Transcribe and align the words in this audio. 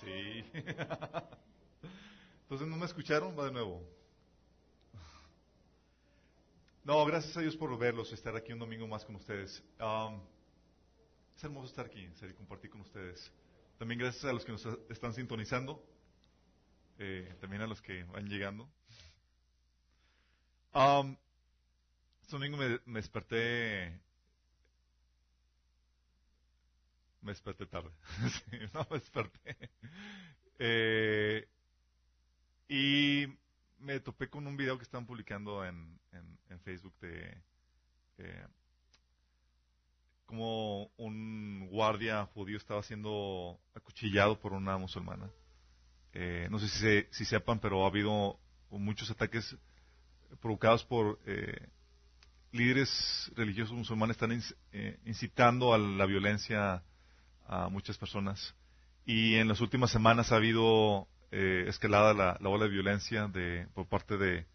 sí. 0.00 0.44
Entonces, 2.42 2.68
¿no 2.68 2.76
me 2.76 2.86
escucharon? 2.86 3.38
Va 3.38 3.46
de 3.46 3.52
nuevo. 3.52 3.82
No, 6.84 7.04
gracias 7.04 7.36
a 7.36 7.40
Dios 7.40 7.56
por 7.56 7.76
verlos, 7.76 8.12
estar 8.12 8.36
aquí 8.36 8.52
un 8.52 8.60
domingo 8.60 8.86
más 8.86 9.04
con 9.04 9.16
ustedes. 9.16 9.62
Um, 9.80 10.20
es 11.36 11.42
hermoso 11.42 11.66
estar 11.66 11.86
aquí, 11.86 12.08
y 12.08 12.32
compartir 12.34 12.70
con 12.70 12.82
ustedes. 12.82 13.32
También 13.78 13.98
gracias 13.98 14.24
a 14.24 14.32
los 14.32 14.44
que 14.44 14.52
nos 14.52 14.64
están 14.88 15.12
sintonizando, 15.12 15.84
eh, 16.98 17.34
también 17.40 17.62
a 17.62 17.66
los 17.66 17.82
que 17.82 18.04
van 18.04 18.28
llegando. 18.28 18.68
Um, 20.72 21.16
este 22.22 22.36
domingo 22.36 22.56
me 22.56 23.00
desperté 23.00 24.00
me 27.26 27.32
desperté 27.32 27.66
tarde. 27.66 27.90
no 28.72 28.86
me 28.88 28.98
desperté. 28.98 29.70
Eh, 30.58 31.48
y 32.68 33.26
me 33.78 34.00
topé 34.00 34.30
con 34.30 34.46
un 34.46 34.56
video 34.56 34.78
que 34.78 34.84
estaban 34.84 35.06
publicando 35.06 35.64
en, 35.64 35.98
en, 36.12 36.60
Facebook 36.60 36.94
de 37.00 37.42
eh, 38.18 38.46
como 40.24 40.86
un 40.96 41.68
guardia 41.70 42.24
judío 42.26 42.56
estaba 42.56 42.82
siendo 42.82 43.60
acuchillado 43.74 44.40
por 44.40 44.52
una 44.52 44.78
musulmana. 44.78 45.30
Eh, 46.12 46.48
no 46.50 46.58
sé 46.58 46.68
si, 46.68 47.06
si 47.10 47.24
sepan, 47.24 47.60
pero 47.60 47.84
ha 47.84 47.88
habido 47.88 48.40
muchos 48.70 49.10
ataques 49.10 49.56
provocados 50.40 50.84
por 50.84 51.20
eh, 51.26 51.68
líderes 52.56 53.30
religiosos 53.36 53.76
musulmanes 53.76 54.16
están 54.16 54.42
eh, 54.72 54.98
incitando 55.04 55.74
a 55.74 55.78
la 55.78 56.06
violencia 56.06 56.82
a 57.48 57.68
muchas 57.68 57.98
personas. 57.98 58.54
Y 59.04 59.36
en 59.36 59.48
las 59.48 59.60
últimas 59.60 59.90
semanas 59.90 60.32
ha 60.32 60.36
habido 60.36 61.08
eh, 61.30 61.64
escalada 61.68 62.12
la, 62.14 62.48
ola 62.48 62.64
de 62.64 62.70
violencia 62.70 63.28
de, 63.28 63.66
por 63.74 63.88
parte 63.88 64.16
de, 64.16 64.46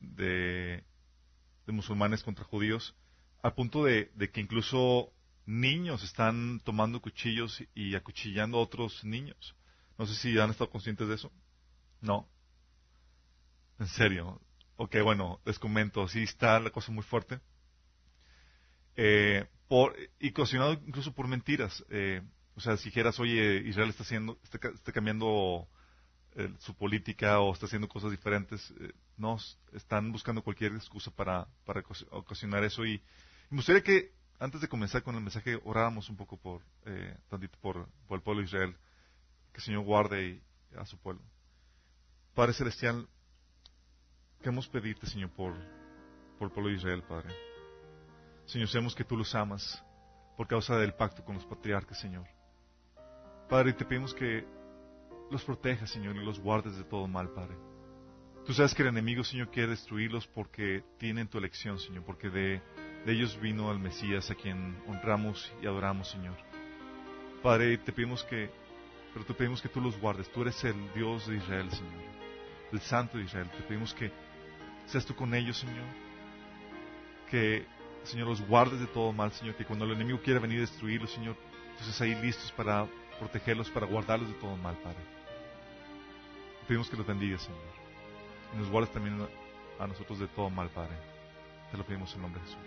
de, 0.00 0.82
musulmanes 1.66 2.22
contra 2.22 2.44
judíos, 2.44 2.94
al 3.42 3.54
punto 3.54 3.84
de, 3.84 4.10
que 4.32 4.40
incluso 4.40 5.12
niños 5.46 6.02
están 6.02 6.60
tomando 6.64 7.00
cuchillos 7.00 7.62
y 7.74 7.94
acuchillando 7.94 8.58
a 8.58 8.62
otros 8.62 9.04
niños. 9.04 9.54
No 9.98 10.06
sé 10.06 10.14
si 10.14 10.38
han 10.38 10.50
estado 10.50 10.70
conscientes 10.70 11.08
de 11.08 11.14
eso. 11.14 11.32
No. 12.00 12.28
En 13.78 13.86
serio. 13.86 14.40
Ok, 14.76 14.96
bueno, 15.04 15.40
les 15.44 15.58
comento, 15.58 16.08
sí 16.08 16.22
está 16.22 16.58
la 16.58 16.70
cosa 16.70 16.90
muy 16.90 17.04
fuerte. 17.04 17.40
Eh, 18.96 19.46
por, 19.68 19.96
y 20.20 20.32
cocinado 20.32 20.74
incluso 20.74 21.12
por 21.12 21.26
mentiras. 21.26 21.84
Eh, 21.90 22.22
o 22.56 22.60
sea, 22.60 22.76
si 22.76 22.84
dijeras, 22.90 23.18
oye, 23.18 23.62
Israel 23.66 23.90
está 23.90 24.04
haciendo, 24.04 24.38
está, 24.42 24.92
cambiando 24.92 25.66
eh, 26.36 26.52
su 26.58 26.74
política 26.74 27.40
o 27.40 27.52
está 27.52 27.66
haciendo 27.66 27.88
cosas 27.88 28.10
diferentes, 28.10 28.72
eh, 28.80 28.92
no, 29.16 29.38
están 29.72 30.12
buscando 30.12 30.42
cualquier 30.42 30.72
excusa 30.72 31.10
para, 31.10 31.48
para 31.64 31.82
ocasionar 32.10 32.62
eso. 32.64 32.84
Y, 32.84 33.02
me 33.50 33.56
gustaría 33.56 33.82
que, 33.82 34.12
antes 34.38 34.60
de 34.60 34.68
comenzar 34.68 35.02
con 35.02 35.16
el 35.16 35.20
mensaje, 35.20 35.58
oráramos 35.64 36.08
un 36.08 36.16
poco 36.16 36.36
por, 36.36 36.62
eh, 36.86 37.16
tantito 37.28 37.58
por, 37.60 37.88
por, 38.06 38.18
el 38.18 38.22
pueblo 38.22 38.40
de 38.40 38.46
Israel, 38.46 38.76
que 39.52 39.58
el 39.58 39.64
Señor 39.64 39.84
guarde 39.84 40.40
a 40.76 40.86
su 40.86 40.96
pueblo. 40.98 41.22
Padre 42.34 42.52
Celestial, 42.52 43.08
queremos 44.38 44.68
pedirte, 44.68 45.06
Señor, 45.06 45.30
por, 45.30 45.54
por 46.38 46.48
el 46.48 46.52
pueblo 46.52 46.70
de 46.70 46.76
Israel, 46.76 47.02
Padre. 47.02 47.53
Señor, 48.46 48.68
sabemos 48.68 48.94
que 48.94 49.04
tú 49.04 49.16
los 49.16 49.34
amas 49.34 49.82
por 50.36 50.46
causa 50.46 50.76
del 50.76 50.94
pacto 50.94 51.24
con 51.24 51.36
los 51.36 51.46
patriarcas, 51.46 51.98
Señor. 51.98 52.26
Padre, 53.48 53.72
te 53.72 53.84
pedimos 53.84 54.14
que 54.14 54.44
los 55.30 55.44
protejas, 55.44 55.90
Señor, 55.90 56.16
y 56.16 56.24
los 56.24 56.38
guardes 56.38 56.76
de 56.76 56.84
todo 56.84 57.06
mal, 57.06 57.30
Padre. 57.30 57.56
Tú 58.46 58.52
sabes 58.52 58.74
que 58.74 58.82
el 58.82 58.88
enemigo, 58.88 59.24
Señor, 59.24 59.50
quiere 59.50 59.70
destruirlos 59.70 60.26
porque 60.26 60.84
tienen 60.98 61.28
tu 61.28 61.38
elección, 61.38 61.78
Señor, 61.78 62.04
porque 62.04 62.28
de, 62.28 62.62
ellos 63.06 63.38
vino 63.40 63.72
el 63.72 63.78
Mesías 63.78 64.30
a 64.30 64.34
quien 64.34 64.76
honramos 64.86 65.50
y 65.62 65.66
adoramos, 65.66 66.10
Señor. 66.10 66.36
Padre, 67.42 67.78
te 67.78 67.92
pedimos 67.92 68.22
que, 68.24 68.50
pero 69.14 69.24
te 69.24 69.32
pedimos 69.32 69.62
que 69.62 69.68
tú 69.68 69.80
los 69.80 69.98
guardes. 69.98 70.30
Tú 70.30 70.42
eres 70.42 70.62
el 70.64 70.92
Dios 70.92 71.26
de 71.26 71.36
Israel, 71.36 71.70
Señor, 71.70 72.02
el 72.72 72.80
Santo 72.80 73.16
de 73.16 73.24
Israel. 73.24 73.50
Te 73.50 73.62
pedimos 73.62 73.94
que 73.94 74.12
seas 74.86 75.06
tú 75.06 75.14
con 75.14 75.34
ellos, 75.34 75.58
Señor, 75.58 75.86
que 77.30 77.66
Señor, 78.04 78.28
los 78.28 78.46
guardes 78.46 78.80
de 78.80 78.86
todo 78.86 79.12
mal, 79.12 79.32
Señor, 79.32 79.56
que 79.56 79.64
cuando 79.64 79.84
el 79.84 79.92
enemigo 79.92 80.20
quiera 80.22 80.40
venir 80.40 80.58
a 80.58 80.62
destruirlos, 80.62 81.10
Señor, 81.10 81.36
entonces 81.70 82.00
ahí 82.00 82.14
listos 82.14 82.52
para 82.52 82.86
protegerlos, 83.18 83.70
para 83.70 83.86
guardarlos 83.86 84.28
de 84.28 84.34
todo 84.34 84.56
mal, 84.56 84.76
Padre. 84.78 84.98
pedimos 86.68 86.88
que 86.88 86.96
los 86.96 87.06
bendiga, 87.06 87.38
Señor. 87.38 87.60
Y 88.54 88.58
nos 88.58 88.70
guardes 88.70 88.92
también 88.92 89.26
a 89.78 89.86
nosotros 89.86 90.18
de 90.18 90.28
todo 90.28 90.50
mal, 90.50 90.68
Padre. 90.70 90.96
Te 91.70 91.76
lo 91.76 91.84
pedimos 91.84 92.14
en 92.14 92.22
nombre 92.22 92.40
de 92.40 92.46
Jesús. 92.46 92.60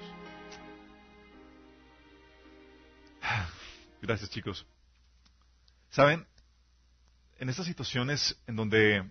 Gracias, 4.02 4.30
chicos. 4.30 4.66
Saben, 5.90 6.28
en 7.38 7.50
estas 7.50 7.66
situaciones 7.66 8.40
en 8.48 8.56
donde 8.56 9.10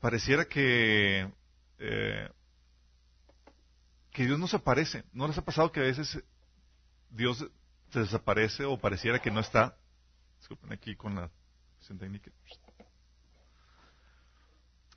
pareciera 0.00 0.44
que 0.44 1.30
eh, 1.78 2.28
que 4.16 4.24
Dios 4.24 4.38
no 4.38 4.48
se 4.48 4.56
aparece. 4.56 5.04
¿No 5.12 5.28
les 5.28 5.36
ha 5.36 5.44
pasado 5.44 5.70
que 5.70 5.80
a 5.80 5.82
veces 5.82 6.18
Dios 7.10 7.46
se 7.90 8.00
desaparece 8.00 8.64
o 8.64 8.78
pareciera 8.78 9.20
que 9.20 9.30
no 9.30 9.40
está? 9.40 9.76
Disculpen 10.38 10.72
aquí 10.72 10.96
con 10.96 11.14
la 11.14 11.30
técnica. 11.86 12.30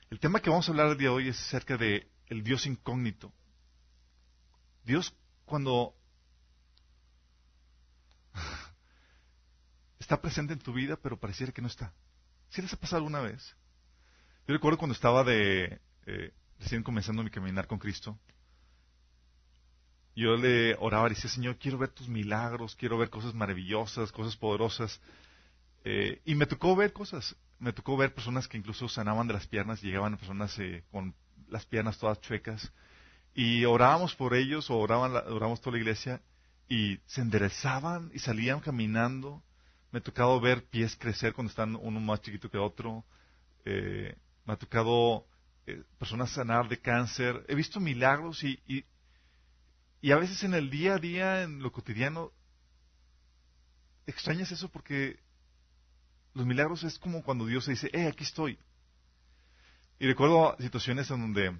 El 0.09 0.21
tema 0.21 0.39
que 0.39 0.49
vamos 0.49 0.69
a 0.69 0.71
hablar 0.71 0.87
el 0.87 0.97
día 0.97 1.09
de 1.09 1.15
hoy 1.15 1.27
es 1.27 1.37
acerca 1.37 1.75
de 1.75 2.09
el 2.27 2.45
Dios 2.45 2.65
incógnito. 2.65 3.33
Dios 4.85 5.13
cuando 5.43 5.93
está 9.99 10.21
presente 10.21 10.53
en 10.53 10.59
tu 10.59 10.71
vida, 10.71 10.95
pero 10.95 11.19
pareciera 11.19 11.51
que 11.51 11.61
no 11.61 11.67
está. 11.67 11.91
¿Sí 12.51 12.61
les 12.61 12.71
ha 12.71 12.77
pasado 12.77 12.99
alguna 12.99 13.19
vez? 13.19 13.53
Yo 14.47 14.53
recuerdo 14.53 14.77
cuando 14.77 14.95
estaba 14.95 15.25
de 15.25 15.81
eh, 16.05 16.33
recién 16.57 16.83
comenzando 16.83 17.21
mi 17.21 17.29
caminar 17.29 17.67
con 17.67 17.79
Cristo, 17.79 18.17
yo 20.19 20.35
le 20.35 20.75
oraba 20.79 21.07
y 21.07 21.11
decía, 21.11 21.29
Señor, 21.29 21.57
quiero 21.57 21.77
ver 21.77 21.89
tus 21.89 22.09
milagros, 22.09 22.75
quiero 22.75 22.97
ver 22.97 23.09
cosas 23.09 23.33
maravillosas, 23.33 24.11
cosas 24.11 24.35
poderosas. 24.35 24.99
Eh, 25.85 26.21
y 26.25 26.35
me 26.35 26.45
tocó 26.45 26.75
ver 26.75 26.91
cosas. 26.91 27.35
Me 27.57 27.73
tocó 27.73 27.95
ver 27.95 28.13
personas 28.13 28.47
que 28.47 28.57
incluso 28.57 28.89
sanaban 28.89 29.27
de 29.27 29.33
las 29.33 29.47
piernas, 29.47 29.81
llegaban 29.81 30.17
personas 30.17 30.57
eh, 30.59 30.83
con 30.91 31.15
las 31.49 31.65
piernas 31.65 31.97
todas 31.97 32.19
chuecas. 32.19 32.71
Y 33.33 33.63
orábamos 33.63 34.13
por 34.15 34.33
ellos, 34.33 34.69
o 34.69 34.77
oraban, 34.77 35.13
orábamos 35.15 35.61
toda 35.61 35.77
la 35.77 35.81
iglesia, 35.81 36.21
y 36.67 36.99
se 37.05 37.21
enderezaban 37.21 38.11
y 38.13 38.19
salían 38.19 38.59
caminando. 38.59 39.41
Me 39.91 39.99
ha 39.99 40.03
tocado 40.03 40.39
ver 40.41 40.65
pies 40.65 40.97
crecer 40.97 41.33
cuando 41.33 41.49
están 41.49 41.75
uno 41.75 41.99
más 41.99 42.21
chiquito 42.21 42.49
que 42.49 42.57
otro. 42.57 43.05
Eh, 43.63 44.15
me 44.45 44.53
ha 44.53 44.57
tocado 44.57 45.25
personas 45.97 46.31
sanar 46.31 46.67
de 46.67 46.79
cáncer. 46.79 47.45
He 47.47 47.55
visto 47.55 47.79
milagros 47.79 48.43
y, 48.43 48.59
y 48.67 48.83
a 50.11 50.15
veces 50.15 50.43
en 50.43 50.53
el 50.53 50.69
día 50.69 50.95
a 50.95 50.99
día, 50.99 51.43
en 51.43 51.61
lo 51.61 51.71
cotidiano, 51.71 52.31
extrañas 54.07 54.51
eso 54.51 54.69
porque 54.69 55.19
los 56.33 56.45
milagros 56.45 56.83
es 56.83 56.97
como 56.97 57.23
cuando 57.23 57.45
Dios 57.45 57.65
se 57.65 57.71
dice, 57.71 57.89
eh, 57.93 58.07
aquí 58.07 58.23
estoy. 58.23 58.57
Y 59.99 60.07
recuerdo 60.07 60.55
situaciones 60.59 61.11
en 61.11 61.19
donde 61.19 61.59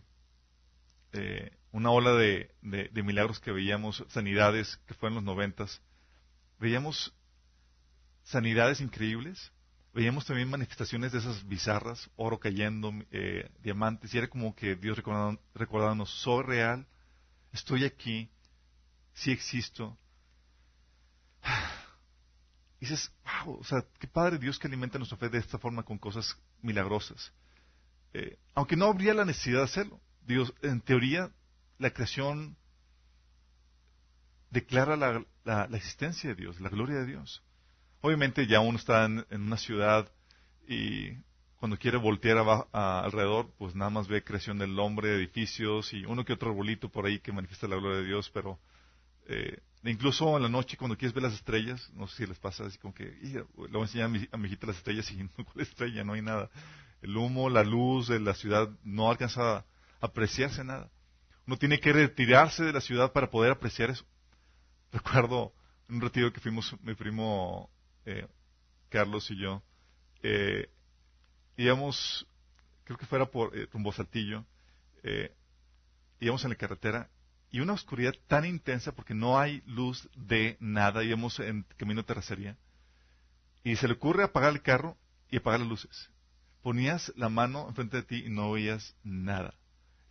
eh, 1.11 1.51
una 1.71 1.91
ola 1.91 2.13
de, 2.13 2.49
de, 2.61 3.03
milagros 3.03 3.39
que 3.39 3.51
veíamos, 3.51 4.05
sanidades 4.09 4.77
que 4.87 4.93
fue 4.93 5.09
en 5.09 5.15
los 5.15 5.23
noventas, 5.23 5.81
veíamos 6.59 7.13
sanidades 8.23 8.79
increíbles, 8.79 9.51
veíamos 9.93 10.25
también 10.25 10.49
manifestaciones 10.49 11.11
de 11.11 11.19
esas 11.19 11.45
bizarras, 11.47 12.09
oro 12.15 12.39
cayendo, 12.39 12.93
eh, 13.11 13.49
diamantes, 13.61 14.13
y 14.13 14.17
era 14.17 14.27
como 14.27 14.55
que 14.55 14.75
Dios 14.75 14.97
recordándonos, 15.53 16.09
soy 16.09 16.43
real, 16.43 16.87
estoy 17.51 17.85
aquí, 17.85 18.29
sí 19.13 19.31
existo. 19.31 19.97
Y 22.79 22.85
dices, 22.85 23.11
wow, 23.45 23.59
o 23.59 23.63
sea, 23.63 23.85
qué 23.99 24.07
padre 24.07 24.37
Dios 24.37 24.59
que 24.59 24.67
alimenta 24.67 24.97
nuestra 24.97 25.17
fe 25.17 25.29
de 25.29 25.37
esta 25.37 25.57
forma 25.57 25.83
con 25.83 25.97
cosas 25.97 26.37
milagrosas. 26.61 27.31
Eh, 28.13 28.37
aunque 28.55 28.75
no 28.75 28.85
habría 28.85 29.13
la 29.13 29.25
necesidad 29.25 29.59
de 29.59 29.65
hacerlo. 29.65 30.01
Dios, 30.25 30.53
en 30.61 30.81
teoría, 30.81 31.31
la 31.77 31.91
creación 31.91 32.57
declara 34.49 34.95
la, 34.95 35.23
la, 35.43 35.77
existencia 35.77 36.29
de 36.29 36.35
Dios, 36.35 36.59
la 36.59 36.69
gloria 36.69 36.97
de 36.97 37.05
Dios. 37.05 37.43
Obviamente 38.01 38.47
ya 38.47 38.59
uno 38.59 38.77
está 38.77 39.05
en, 39.05 39.25
una 39.31 39.57
ciudad 39.57 40.11
y 40.67 41.17
cuando 41.59 41.77
quiere 41.77 41.97
voltear 41.97 42.37
alrededor, 42.71 43.51
pues 43.57 43.75
nada 43.75 43.91
más 43.91 44.07
ve 44.07 44.23
creación 44.23 44.57
del 44.57 44.79
hombre, 44.79 45.15
edificios 45.15 45.91
y 45.93 46.05
uno 46.05 46.23
que 46.23 46.33
otro 46.33 46.51
arbolito 46.51 46.89
por 46.89 47.05
ahí 47.05 47.19
que 47.19 47.33
manifiesta 47.33 47.67
la 47.67 47.75
gloria 47.75 47.99
de 47.99 48.05
Dios, 48.05 48.29
pero 48.33 48.57
eh, 49.27 49.59
incluso 49.83 50.37
en 50.37 50.43
la 50.43 50.49
noche 50.49 50.77
cuando 50.77 50.97
quieres 50.97 51.13
ver 51.13 51.23
las 51.23 51.33
estrellas, 51.33 51.91
no 51.95 52.07
sé 52.07 52.17
si 52.17 52.25
les 52.27 52.39
pasa 52.39 52.65
así 52.65 52.77
como 52.77 52.93
que, 52.93 53.03
le 53.21 53.43
voy 53.53 53.81
a 53.81 53.83
enseñar 53.83 54.05
a 54.05 54.09
mi, 54.09 54.27
a 54.31 54.37
mi 54.37 54.47
hijita 54.47 54.67
las 54.67 54.77
estrellas 54.77 55.11
y 55.11 55.17
no, 55.37 55.45
¿cuál 55.45 55.59
estrella? 55.59 56.03
No 56.05 56.13
hay 56.13 56.21
nada. 56.21 56.49
El 57.01 57.15
humo, 57.17 57.49
la 57.49 57.63
luz 57.63 58.07
de 58.07 58.21
la 58.21 58.33
ciudad 58.35 58.69
no 58.83 59.09
alcanza 59.09 59.57
a 59.57 59.65
apreciarse 59.99 60.63
nada. 60.63 60.89
Uno 61.45 61.57
tiene 61.57 61.81
que 61.81 61.91
retirarse 61.91 62.63
de 62.63 62.71
la 62.71 62.81
ciudad 62.81 63.11
para 63.11 63.29
poder 63.29 63.51
apreciar 63.51 63.89
eso. 63.89 64.05
Recuerdo 64.93 65.53
un 65.89 65.99
retiro 65.99 66.31
que 66.31 66.39
fuimos 66.39 66.73
mi 66.83 66.93
primo 66.95 67.69
eh, 68.05 68.27
Carlos 68.87 69.29
y 69.29 69.37
yo. 69.37 69.61
Eh, 70.23 70.69
íbamos, 71.59 72.25
creo 72.85 72.97
que 72.97 73.05
fuera 73.05 73.25
por 73.25 73.55
eh, 73.55 73.67
rumbo 73.71 73.91
Saltillo, 73.91 74.45
eh, 75.03 75.35
íbamos 76.21 76.43
en 76.45 76.51
la 76.51 76.55
carretera 76.55 77.09
y 77.51 77.59
una 77.59 77.73
oscuridad 77.73 78.13
tan 78.27 78.45
intensa 78.45 78.93
porque 78.93 79.13
no 79.13 79.39
hay 79.39 79.61
luz 79.65 80.09
de 80.15 80.55
nada, 80.61 81.03
íbamos 81.03 81.39
en 81.39 81.63
camino 81.75 82.01
de 82.01 82.07
terracería. 82.07 82.57
Y 83.63 83.75
se 83.75 83.87
le 83.87 83.95
ocurre 83.95 84.23
apagar 84.23 84.53
el 84.53 84.61
carro 84.61 84.97
y 85.29 85.37
apagar 85.37 85.59
las 85.59 85.69
luces. 85.69 86.09
Ponías 86.61 87.11
la 87.17 87.27
mano 87.27 87.67
enfrente 87.67 87.97
de 87.97 88.03
ti 88.03 88.23
y 88.25 88.29
no 88.29 88.51
veías 88.51 88.95
nada. 89.03 89.53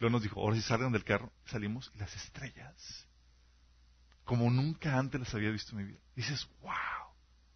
Luego 0.00 0.12
nos 0.12 0.22
dijo, 0.22 0.40
ahora 0.40 0.56
si 0.56 0.62
salgan 0.62 0.92
del 0.92 1.04
carro, 1.04 1.32
salimos 1.46 1.90
y 1.94 1.98
las 1.98 2.14
estrellas. 2.14 3.06
Como 4.24 4.50
nunca 4.50 4.98
antes 4.98 5.18
las 5.18 5.34
había 5.34 5.50
visto 5.50 5.72
en 5.72 5.78
mi 5.78 5.92
vida. 5.92 6.00
dices, 6.14 6.46
wow. 6.60 6.72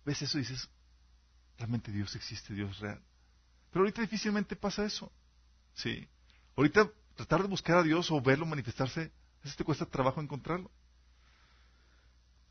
¿Ves 0.06 0.22
eso? 0.22 0.38
Y 0.38 0.42
dices, 0.42 0.70
realmente 1.58 1.92
Dios 1.92 2.16
existe, 2.16 2.54
Dios 2.54 2.78
real. 2.80 3.02
Pero 3.72 3.84
ahorita 3.84 4.02
difícilmente 4.02 4.54
pasa 4.54 4.84
eso. 4.84 5.10
Sí. 5.74 6.06
Ahorita 6.56 6.90
tratar 7.16 7.42
de 7.42 7.48
buscar 7.48 7.78
a 7.78 7.82
Dios 7.82 8.10
o 8.10 8.20
verlo 8.20 8.46
manifestarse, 8.46 9.00
a 9.00 9.42
veces 9.42 9.56
te 9.56 9.64
cuesta 9.64 9.86
trabajo 9.86 10.20
encontrarlo. 10.20 10.70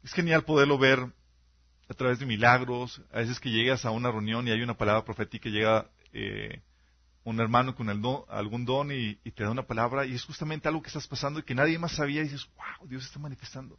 Es 0.04 0.14
genial 0.14 0.44
poderlo 0.44 0.78
ver 0.80 1.00
a 1.88 1.94
través 1.94 2.20
de 2.20 2.26
milagros, 2.26 3.02
a 3.12 3.20
veces 3.20 3.40
que 3.40 3.52
llegas 3.52 3.86
a 3.86 3.92
una 3.92 4.12
reunión 4.12 4.48
y 4.48 4.52
hay 4.52 4.62
una 4.62 4.78
palabra 4.78 5.06
profética 5.06 5.50
llega 5.50 5.90
eh, 6.14 6.62
un 7.24 7.40
hermano 7.40 7.76
con 7.76 7.90
algún 7.90 8.66
don 8.66 8.92
y, 8.92 9.16
te 9.16 9.44
da 9.44 9.52
una 9.52 9.68
palabra 9.68 10.06
y 10.06 10.16
es 10.16 10.24
justamente 10.24 10.68
algo 10.68 10.82
que 10.82 10.88
estás 10.88 11.08
pasando 11.08 11.40
y 11.40 11.44
que 11.44 11.54
nadie 11.54 11.78
más 11.78 11.92
sabía 11.92 12.22
y 12.22 12.26
dices, 12.26 12.50
wow, 12.56 12.88
Dios 12.88 13.06
está 13.06 13.20
manifestando. 13.20 13.78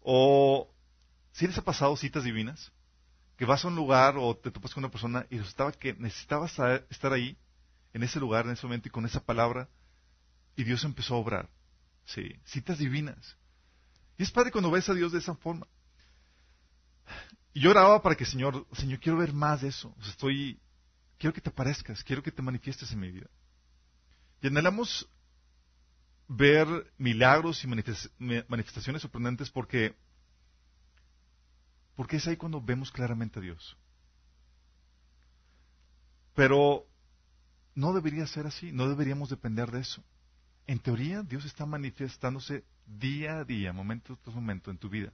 O 0.00 0.68
si 1.32 1.46
les 1.46 1.56
ha 1.56 1.62
pasado 1.62 1.96
citas 1.96 2.24
divinas, 2.24 2.70
que 3.36 3.44
vas 3.44 3.64
a 3.64 3.68
un 3.68 3.76
lugar 3.76 4.16
o 4.18 4.36
te 4.36 4.50
topas 4.50 4.74
con 4.74 4.84
una 4.84 4.90
persona 4.90 5.26
y 5.30 5.38
resultaba 5.38 5.72
que 5.72 5.94
necesitabas 5.94 6.58
estar 6.90 7.12
ahí, 7.12 7.36
en 7.92 8.02
ese 8.02 8.20
lugar, 8.20 8.46
en 8.46 8.52
ese 8.52 8.66
momento 8.66 8.88
y 8.88 8.90
con 8.90 9.04
esa 9.04 9.24
palabra, 9.24 9.68
y 10.56 10.64
Dios 10.64 10.84
empezó 10.84 11.14
a 11.14 11.18
obrar. 11.18 11.48
Sí, 12.04 12.40
citas 12.44 12.78
divinas. 12.78 13.36
Y 14.18 14.22
es 14.22 14.30
padre 14.30 14.50
cuando 14.50 14.70
ves 14.70 14.88
a 14.88 14.94
Dios 14.94 15.12
de 15.12 15.18
esa 15.18 15.34
forma. 15.34 15.66
Y 17.54 17.60
yo 17.60 17.70
oraba 17.70 18.00
para 18.02 18.14
que, 18.14 18.24
Señor, 18.24 18.66
Señor, 18.72 19.00
quiero 19.00 19.18
ver 19.18 19.32
más 19.32 19.60
de 19.60 19.68
eso. 19.68 19.94
estoy, 20.06 20.58
quiero 21.18 21.34
que 21.34 21.40
te 21.40 21.50
aparezcas, 21.50 22.02
quiero 22.02 22.22
que 22.22 22.32
te 22.32 22.42
manifiestes 22.42 22.92
en 22.92 23.00
mi 23.00 23.10
vida. 23.10 23.28
Y 24.40 24.46
anhelamos 24.46 25.08
ver 26.28 26.66
milagros 26.96 27.62
y 27.62 27.66
manifestaciones 27.66 29.02
sorprendentes 29.02 29.50
porque, 29.50 29.94
porque 32.02 32.16
es 32.16 32.26
ahí 32.26 32.36
cuando 32.36 32.60
vemos 32.60 32.90
claramente 32.90 33.38
a 33.38 33.42
Dios. 33.42 33.76
Pero 36.34 36.84
no 37.76 37.92
debería 37.92 38.26
ser 38.26 38.44
así, 38.44 38.72
no 38.72 38.88
deberíamos 38.88 39.30
depender 39.30 39.70
de 39.70 39.82
eso. 39.82 40.02
En 40.66 40.80
teoría, 40.80 41.22
Dios 41.22 41.44
está 41.44 41.64
manifestándose 41.64 42.64
día 42.86 43.38
a 43.38 43.44
día, 43.44 43.72
momento 43.72 44.18
tras 44.20 44.34
momento 44.34 44.72
en 44.72 44.78
tu 44.78 44.88
vida. 44.88 45.12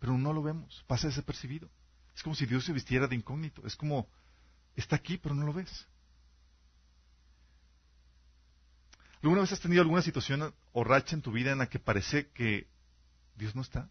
Pero 0.00 0.18
no 0.18 0.32
lo 0.32 0.42
vemos, 0.42 0.84
pasa 0.88 1.06
desapercibido. 1.06 1.70
Es 2.16 2.24
como 2.24 2.34
si 2.34 2.44
Dios 2.44 2.64
se 2.64 2.72
vistiera 2.72 3.06
de 3.06 3.14
incógnito. 3.14 3.64
Es 3.64 3.76
como, 3.76 4.08
está 4.74 4.96
aquí, 4.96 5.18
pero 5.18 5.36
no 5.36 5.46
lo 5.46 5.52
ves. 5.52 5.86
¿Alguna 9.22 9.42
vez 9.42 9.52
has 9.52 9.60
tenido 9.60 9.82
alguna 9.82 10.02
situación 10.02 10.52
o 10.72 10.82
racha 10.82 11.14
en 11.14 11.22
tu 11.22 11.30
vida 11.30 11.52
en 11.52 11.58
la 11.58 11.68
que 11.68 11.78
parece 11.78 12.26
que 12.30 12.66
Dios 13.36 13.54
no 13.54 13.62
está? 13.62 13.88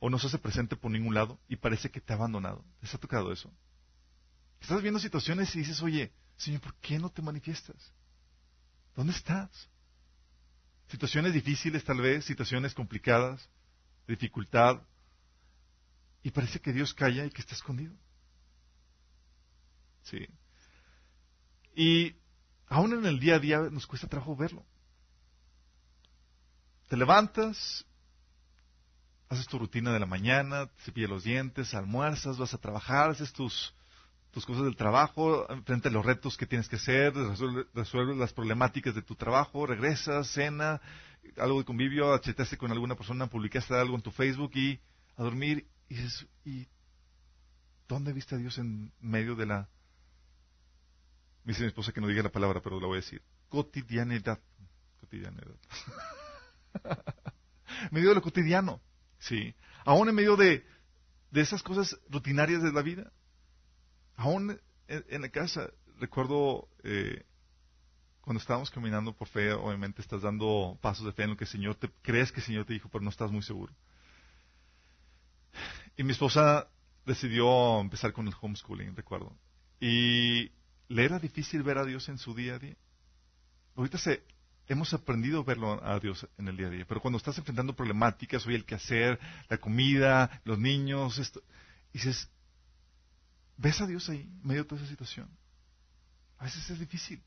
¿O 0.00 0.10
no 0.10 0.18
se 0.18 0.26
hace 0.26 0.38
presente 0.38 0.76
por 0.76 0.90
ningún 0.90 1.14
lado 1.14 1.38
y 1.48 1.56
parece 1.56 1.90
que 1.90 2.00
te 2.00 2.12
ha 2.12 2.16
abandonado? 2.16 2.64
¿Les 2.80 2.92
ha 2.94 2.98
tocado 2.98 3.32
eso? 3.32 3.52
Estás 4.60 4.82
viendo 4.82 4.98
situaciones 4.98 5.54
y 5.54 5.60
dices, 5.60 5.80
oye, 5.82 6.12
Señor, 6.36 6.62
¿por 6.62 6.74
qué 6.76 6.98
no 6.98 7.10
te 7.10 7.22
manifiestas? 7.22 7.92
¿Dónde 8.96 9.12
estás? 9.12 9.68
Situaciones 10.88 11.34
difíciles 11.34 11.84
tal 11.84 12.00
vez, 12.00 12.24
situaciones 12.24 12.74
complicadas, 12.74 13.48
dificultad, 14.08 14.82
y 16.22 16.30
parece 16.30 16.60
que 16.60 16.72
Dios 16.72 16.92
calla 16.92 17.24
y 17.24 17.30
que 17.30 17.40
está 17.40 17.54
escondido. 17.54 17.94
Sí. 20.02 20.26
Y 21.74 22.16
aún 22.66 22.92
en 22.92 23.06
el 23.06 23.20
día 23.20 23.36
a 23.36 23.38
día 23.38 23.58
nos 23.70 23.86
cuesta 23.86 24.08
trabajo 24.08 24.36
verlo. 24.36 24.64
Te 26.88 26.96
levantas, 26.96 27.86
haces 29.30 29.46
tu 29.46 29.58
rutina 29.58 29.92
de 29.92 30.00
la 30.00 30.06
mañana, 30.06 30.68
cepillas 30.84 31.08
los 31.08 31.24
dientes, 31.24 31.72
almuerzas, 31.74 32.36
vas 32.36 32.52
a 32.52 32.58
trabajar, 32.58 33.10
haces 33.10 33.32
tus 33.32 33.74
tus 34.32 34.46
cosas 34.46 34.64
del 34.64 34.76
trabajo, 34.76 35.46
frente 35.64 35.88
a 35.88 35.90
los 35.90 36.06
retos 36.06 36.36
que 36.36 36.46
tienes 36.46 36.68
que 36.68 36.76
hacer, 36.76 37.12
resuelves, 37.74 38.16
las 38.16 38.32
problemáticas 38.32 38.94
de 38.94 39.02
tu 39.02 39.16
trabajo, 39.16 39.66
regresas, 39.66 40.28
cena, 40.28 40.80
algo 41.36 41.58
de 41.58 41.64
convivio, 41.64 42.14
achetaste 42.14 42.56
con 42.56 42.70
alguna 42.70 42.94
persona, 42.94 43.26
publicaste 43.26 43.74
algo 43.74 43.96
en 43.96 44.02
tu 44.02 44.12
Facebook 44.12 44.52
y 44.54 44.78
a 45.16 45.24
dormir 45.24 45.66
y 45.88 45.96
dices, 45.96 46.28
¿y 46.44 46.68
dónde 47.88 48.12
viste 48.12 48.36
a 48.36 48.38
Dios 48.38 48.56
en 48.58 48.92
medio 49.00 49.34
de 49.34 49.46
la... 49.46 49.68
Dice 51.42 51.62
mi 51.62 51.66
esposa 51.66 51.90
que 51.90 52.00
no 52.00 52.06
diga 52.06 52.22
la 52.22 52.30
palabra, 52.30 52.60
pero 52.62 52.78
la 52.78 52.86
voy 52.86 52.98
a 52.98 53.00
decir. 53.00 53.22
Cotidianidad. 53.48 54.38
Cotidianidad. 55.00 55.56
medio 57.90 58.10
de 58.10 58.14
lo 58.14 58.22
cotidiano. 58.22 58.80
Sí. 59.20 59.54
Aún 59.84 60.08
en 60.08 60.14
medio 60.14 60.36
de, 60.36 60.64
de 61.30 61.40
esas 61.40 61.62
cosas 61.62 61.96
rutinarias 62.08 62.62
de 62.62 62.72
la 62.72 62.82
vida. 62.82 63.12
Aún 64.16 64.60
en, 64.88 65.22
la 65.22 65.28
casa, 65.28 65.70
recuerdo 65.98 66.68
eh, 66.82 67.24
cuando 68.20 68.40
estábamos 68.40 68.70
caminando 68.70 69.14
por 69.14 69.28
fe, 69.28 69.52
obviamente 69.52 70.02
estás 70.02 70.22
dando 70.22 70.78
pasos 70.82 71.06
de 71.06 71.12
fe 71.12 71.22
en 71.22 71.30
lo 71.30 71.36
que 71.36 71.44
el 71.44 71.50
Señor 71.50 71.76
te 71.76 71.90
crees 72.02 72.32
que 72.32 72.40
el 72.40 72.46
Señor 72.46 72.66
te 72.66 72.74
dijo, 72.74 72.88
pero 72.90 73.02
no 73.02 73.10
estás 73.10 73.30
muy 73.30 73.42
seguro. 73.42 73.72
Y 75.96 76.02
mi 76.02 76.12
esposa 76.12 76.68
decidió 77.06 77.80
empezar 77.80 78.12
con 78.12 78.26
el 78.26 78.34
homeschooling, 78.38 78.94
recuerdo. 78.94 79.36
Y 79.80 80.50
le 80.88 81.04
era 81.04 81.18
difícil 81.18 81.62
ver 81.62 81.78
a 81.78 81.84
Dios 81.84 82.08
en 82.08 82.18
su 82.18 82.34
día 82.34 82.54
a 82.54 82.58
día. 82.58 82.76
Ahorita 83.76 83.96
se, 83.96 84.22
hemos 84.70 84.94
aprendido 84.94 85.40
a 85.40 85.44
verlo 85.44 85.84
a 85.84 85.98
Dios 86.00 86.26
en 86.38 86.48
el 86.48 86.56
día 86.56 86.68
a 86.68 86.70
día, 86.70 86.84
pero 86.88 87.00
cuando 87.00 87.18
estás 87.18 87.36
enfrentando 87.38 87.74
problemáticas, 87.74 88.46
oye, 88.46 88.56
el 88.56 88.64
quehacer, 88.64 89.18
la 89.48 89.58
comida, 89.58 90.40
los 90.44 90.58
niños, 90.58 91.18
esto, 91.18 91.42
dices, 91.92 92.30
¿Ves 93.60 93.78
a 93.82 93.86
Dios 93.86 94.08
ahí, 94.08 94.22
en 94.22 94.40
medio 94.42 94.62
de 94.62 94.68
toda 94.70 94.80
esa 94.80 94.90
situación? 94.90 95.28
A 96.38 96.44
veces 96.44 96.70
es 96.70 96.78
difícil. 96.78 97.22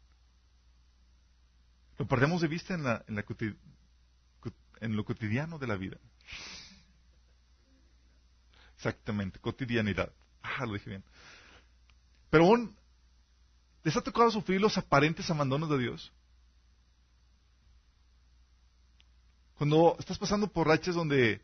Lo 1.99 2.07
perdemos 2.07 2.41
de 2.41 2.47
vista 2.47 2.73
en, 2.73 2.83
la, 2.83 3.05
en, 3.07 4.95
lo 4.95 5.05
cotidiano 5.05 5.59
de 5.59 5.67
la 5.67 5.75
vida. 5.75 5.97
Exactamente, 8.77 9.37
cotidianidad. 9.37 10.11
Ah, 10.41 10.65
lo 10.65 10.73
dije 10.73 10.89
bien. 10.89 11.03
Pero 12.31 12.45
aún, 12.45 12.75
¿les 13.83 13.95
ha 13.95 14.01
tocado 14.01 14.31
sufrir 14.31 14.59
los 14.59 14.75
aparentes 14.79 15.29
abandonos 15.29 15.69
de 15.69 15.77
Dios? 15.77 16.11
Cuando 19.63 19.95
estás 19.97 20.19
pasando 20.19 20.51
por 20.51 20.67
rachas 20.67 20.93
donde, 20.93 21.41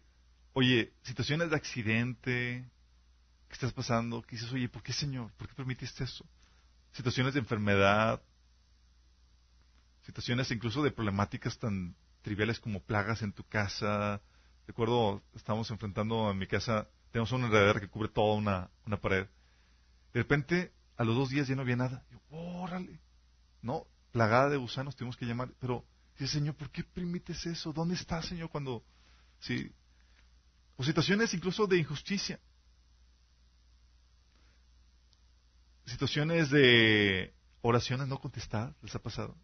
oye, 0.51 0.91
situaciones 1.03 1.51
de 1.51 1.55
accidente, 1.55 2.69
¿Qué 3.47 3.53
estás 3.53 3.71
pasando? 3.71 4.21
¿Qué 4.23 4.35
dices, 4.35 4.51
oye, 4.51 4.67
¿por 4.67 4.83
qué 4.83 4.91
Señor? 4.91 5.31
¿Por 5.38 5.47
qué 5.47 5.55
permitiste 5.55 6.03
eso? 6.03 6.25
Situaciones 6.91 7.33
de 7.33 7.39
enfermedad, 7.39 8.21
situaciones 10.01 10.51
incluso 10.51 10.83
de 10.83 10.91
problemáticas 10.91 11.57
tan 11.59 11.95
triviales 12.21 12.59
como 12.59 12.81
plagas 12.81 13.21
en 13.21 13.31
tu 13.31 13.45
casa. 13.45 14.19
Recuerdo, 14.67 15.23
estábamos 15.33 15.71
enfrentando 15.71 16.29
en 16.29 16.39
mi 16.39 16.45
casa, 16.45 16.89
tenemos 17.13 17.31
una 17.31 17.45
enredadera 17.45 17.79
que 17.79 17.88
cubre 17.88 18.09
toda 18.09 18.35
una, 18.35 18.69
una 18.85 18.97
pared. 18.97 19.27
De 20.13 20.19
repente, 20.19 20.73
a 20.97 21.05
los 21.05 21.15
dos 21.15 21.29
días 21.29 21.47
ya 21.47 21.55
no 21.55 21.61
había 21.61 21.77
nada. 21.77 22.03
Yo, 22.11 22.19
órale. 22.31 22.99
No, 23.61 23.88
plagada 24.11 24.49
de 24.49 24.57
gusanos, 24.57 24.97
tuvimos 24.97 25.15
que 25.15 25.25
llamar. 25.25 25.51
Pero, 25.61 25.85
dice, 26.23 26.39
Señor, 26.39 26.55
¿por 26.55 26.69
qué 26.69 26.83
permites 26.83 27.45
eso? 27.45 27.73
¿Dónde 27.73 27.95
estás, 27.95 28.25
Señor, 28.25 28.49
cuando... 28.49 28.83
Sí. 29.39 29.71
O 30.77 30.83
situaciones 30.83 31.33
incluso 31.33 31.67
de 31.67 31.77
injusticia. 31.77 32.39
situaciones 35.85 36.51
de 36.51 37.33
oraciones 37.61 38.07
no 38.07 38.19
contestadas, 38.19 38.75
¿les 38.83 38.93
ha 38.93 38.99
pasado? 38.99 39.35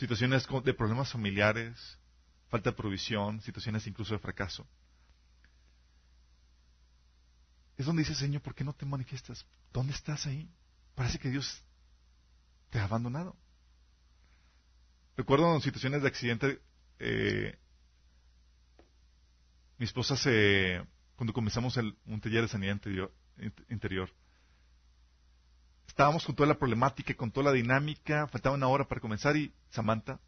situaciones 0.00 0.46
de 0.64 0.74
problemas 0.74 1.12
familiares, 1.12 1.98
falta 2.48 2.70
de 2.70 2.76
provisión, 2.76 3.42
situaciones 3.42 3.86
incluso 3.86 4.14
de 4.14 4.18
fracaso. 4.18 4.66
Es 7.76 7.84
donde 7.84 8.02
dice, 8.02 8.14
Señor, 8.14 8.40
¿por 8.40 8.54
qué 8.54 8.64
no 8.64 8.72
te 8.72 8.86
manifiestas? 8.86 9.44
¿Dónde 9.72 9.92
estás 9.92 10.26
ahí? 10.26 10.48
Parece 10.94 11.18
que 11.18 11.28
Dios 11.28 11.62
te 12.70 12.78
ha 12.78 12.84
abandonado. 12.84 13.36
Recuerdo 15.20 15.60
situaciones 15.60 16.00
de 16.00 16.08
accidente, 16.08 16.62
eh, 16.98 17.54
mi 19.76 19.84
esposa 19.84 20.16
se, 20.16 20.82
cuando 21.14 21.34
comenzamos 21.34 21.76
el, 21.76 21.94
un 22.06 22.22
taller 22.22 22.40
de 22.40 22.48
sanidad 22.48 22.72
interior, 22.72 23.12
interior, 23.68 24.10
estábamos 25.86 26.24
con 26.24 26.34
toda 26.34 26.48
la 26.48 26.58
problemática, 26.58 27.12
con 27.12 27.30
toda 27.30 27.50
la 27.50 27.52
dinámica, 27.52 28.28
faltaba 28.28 28.54
una 28.54 28.68
hora 28.68 28.88
para 28.88 29.02
comenzar 29.02 29.36
y 29.36 29.52
Samantha, 29.68 30.18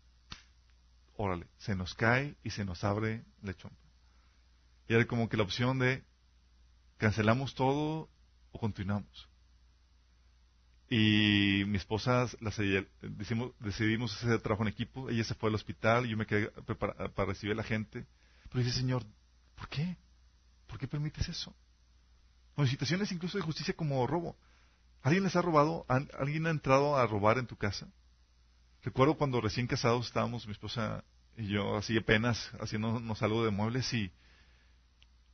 órale, 1.17 1.47
se 1.57 1.75
nos 1.75 1.95
cae 1.95 2.37
y 2.45 2.51
se 2.51 2.67
nos 2.67 2.85
abre 2.85 3.25
la 3.41 3.55
chompa. 3.55 3.89
Y 4.89 4.95
era 4.95 5.07
como 5.07 5.31
que 5.31 5.39
la 5.39 5.45
opción 5.45 5.79
de 5.79 6.05
cancelamos 6.99 7.55
todo 7.55 8.11
o 8.51 8.59
continuamos. 8.59 9.32
Y 10.95 11.65
mi 11.69 11.79
esposa 11.79 12.27
decidimos, 13.61 14.15
hacer 14.15 14.43
trabajo 14.43 14.63
en 14.63 14.69
equipo, 14.69 15.09
ella 15.09 15.25
se 15.25 15.35
fue 15.35 15.49
al 15.49 15.55
hospital, 15.55 16.05
y 16.05 16.11
yo 16.11 16.19
me 16.19 16.27
quedé 16.27 16.51
para, 16.75 17.09
para 17.09 17.29
recibir 17.29 17.55
a 17.55 17.57
la 17.57 17.63
gente. 17.63 18.05
Pero 18.51 18.63
dice, 18.63 18.77
Señor, 18.77 19.03
¿por 19.55 19.71
qué? 19.71 19.97
¿Por 20.67 20.79
qué 20.79 20.87
permites 20.87 21.27
eso? 21.31 21.57
Con 22.55 22.67
situaciones 22.67 23.11
incluso 23.11 23.39
de 23.39 23.43
justicia 23.43 23.73
como 23.73 24.07
robo. 24.07 24.37
¿Alguien 25.01 25.25
les 25.25 25.35
ha 25.35 25.41
robado? 25.41 25.87
¿Alguien 25.89 26.47
ha 26.47 26.51
entrado 26.51 26.99
a 26.99 27.07
robar 27.07 27.39
en 27.39 27.47
tu 27.47 27.57
casa? 27.57 27.89
Recuerdo 28.83 29.17
cuando 29.17 29.41
recién 29.41 29.67
casados 29.67 30.09
estábamos, 30.09 30.47
mi 30.47 30.53
esposa 30.53 31.05
y 31.39 31.47
yo, 31.47 31.75
así 31.75 31.97
apenas 31.97 32.51
haciéndonos 32.61 33.23
algo 33.23 33.47
de 33.47 33.51
muebles 33.51 33.91
y, 33.95 34.13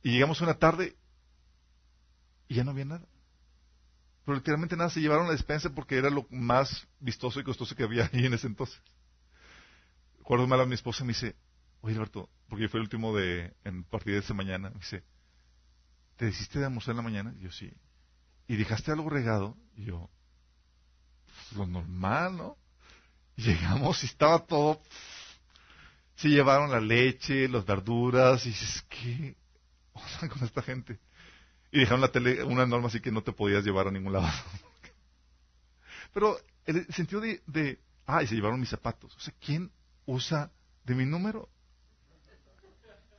y 0.03 0.11
llegamos 0.11 0.39
una 0.39 0.53
tarde 0.53 0.95
y 2.47 2.55
ya 2.55 2.63
no 2.63 2.71
había 2.71 2.85
nada. 2.85 3.05
Pero 4.29 4.37
literalmente 4.37 4.77
nada, 4.77 4.91
se 4.91 5.01
llevaron 5.01 5.25
la 5.25 5.31
despensa 5.31 5.71
porque 5.71 5.97
era 5.97 6.11
lo 6.11 6.27
más 6.29 6.87
vistoso 6.99 7.39
y 7.39 7.43
costoso 7.43 7.75
que 7.75 7.81
había 7.81 8.07
ahí 8.13 8.27
en 8.27 8.35
ese 8.35 8.45
entonces. 8.45 8.79
Recuerdo 10.19 10.45
mal 10.45 10.61
a 10.61 10.67
mi 10.67 10.75
esposa 10.75 11.03
me 11.03 11.13
dice, 11.13 11.35
oye 11.81 11.95
Alberto, 11.95 12.29
porque 12.47 12.65
yo 12.65 12.69
fui 12.69 12.77
el 12.77 12.83
último 12.83 13.15
de, 13.15 13.55
en 13.63 13.83
partir 13.85 14.13
de 14.13 14.19
esa 14.19 14.35
mañana, 14.35 14.69
me 14.69 14.75
dice, 14.75 15.03
¿te 16.15 16.27
hiciste 16.27 16.59
de 16.59 16.65
almorzar 16.65 16.91
en 16.91 16.97
la 16.97 17.01
mañana? 17.01 17.33
Y 17.39 17.45
yo 17.45 17.51
sí 17.51 17.73
y 18.47 18.55
dejaste 18.55 18.91
algo 18.91 19.09
regado. 19.09 19.57
Y 19.75 19.85
yo, 19.85 20.11
pues, 21.25 21.57
lo 21.57 21.65
normal, 21.65 22.37
¿no? 22.37 22.57
Y 23.35 23.43
llegamos 23.43 24.03
y 24.03 24.05
estaba 24.05 24.45
todo. 24.45 24.79
Se 26.17 26.27
llevaron 26.27 26.69
la 26.69 26.81
leche, 26.81 27.47
las 27.47 27.65
verduras, 27.65 28.45
y 28.45 28.49
dices, 28.49 28.85
¿qué 28.89 29.35
onda 29.93 30.29
con 30.31 30.43
esta 30.43 30.61
gente? 30.61 30.99
Y 31.71 31.79
dejaron 31.79 32.01
la 32.01 32.11
tele, 32.11 32.43
una 32.43 32.65
norma 32.65 32.87
así 32.87 32.99
que 32.99 33.11
no 33.11 33.21
te 33.21 33.31
podías 33.31 33.63
llevar 33.63 33.87
a 33.87 33.91
ningún 33.91 34.13
lado. 34.13 34.27
Pero 36.13 36.37
el 36.65 36.87
sentido 36.93 37.21
de, 37.21 37.41
de, 37.45 37.79
ah, 38.05 38.23
y 38.23 38.27
se 38.27 38.35
llevaron 38.35 38.59
mis 38.59 38.69
zapatos. 38.69 39.15
O 39.15 39.19
sea, 39.19 39.33
¿quién 39.39 39.71
usa 40.05 40.51
de 40.83 40.95
mi 40.95 41.05
número? 41.05 41.49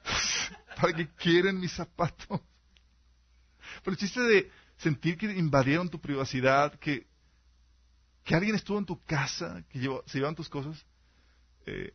¿Para 0.80 0.92
qué 0.92 1.08
quieren 1.14 1.60
mis 1.60 1.72
zapatos? 1.72 2.40
Pero 3.82 3.92
el 3.92 3.96
chiste 3.96 4.20
de, 4.20 4.50
sentir 4.80 5.16
que 5.18 5.26
invadieron 5.26 5.88
tu 5.88 6.00
privacidad, 6.00 6.74
que, 6.78 7.06
que 8.24 8.34
alguien 8.34 8.54
estuvo 8.54 8.78
en 8.78 8.86
tu 8.86 9.02
casa, 9.04 9.62
que 9.68 9.78
se 9.78 10.18
llevaron 10.18 10.34
tus 10.34 10.48
cosas. 10.48 10.84
Eh, 11.66 11.92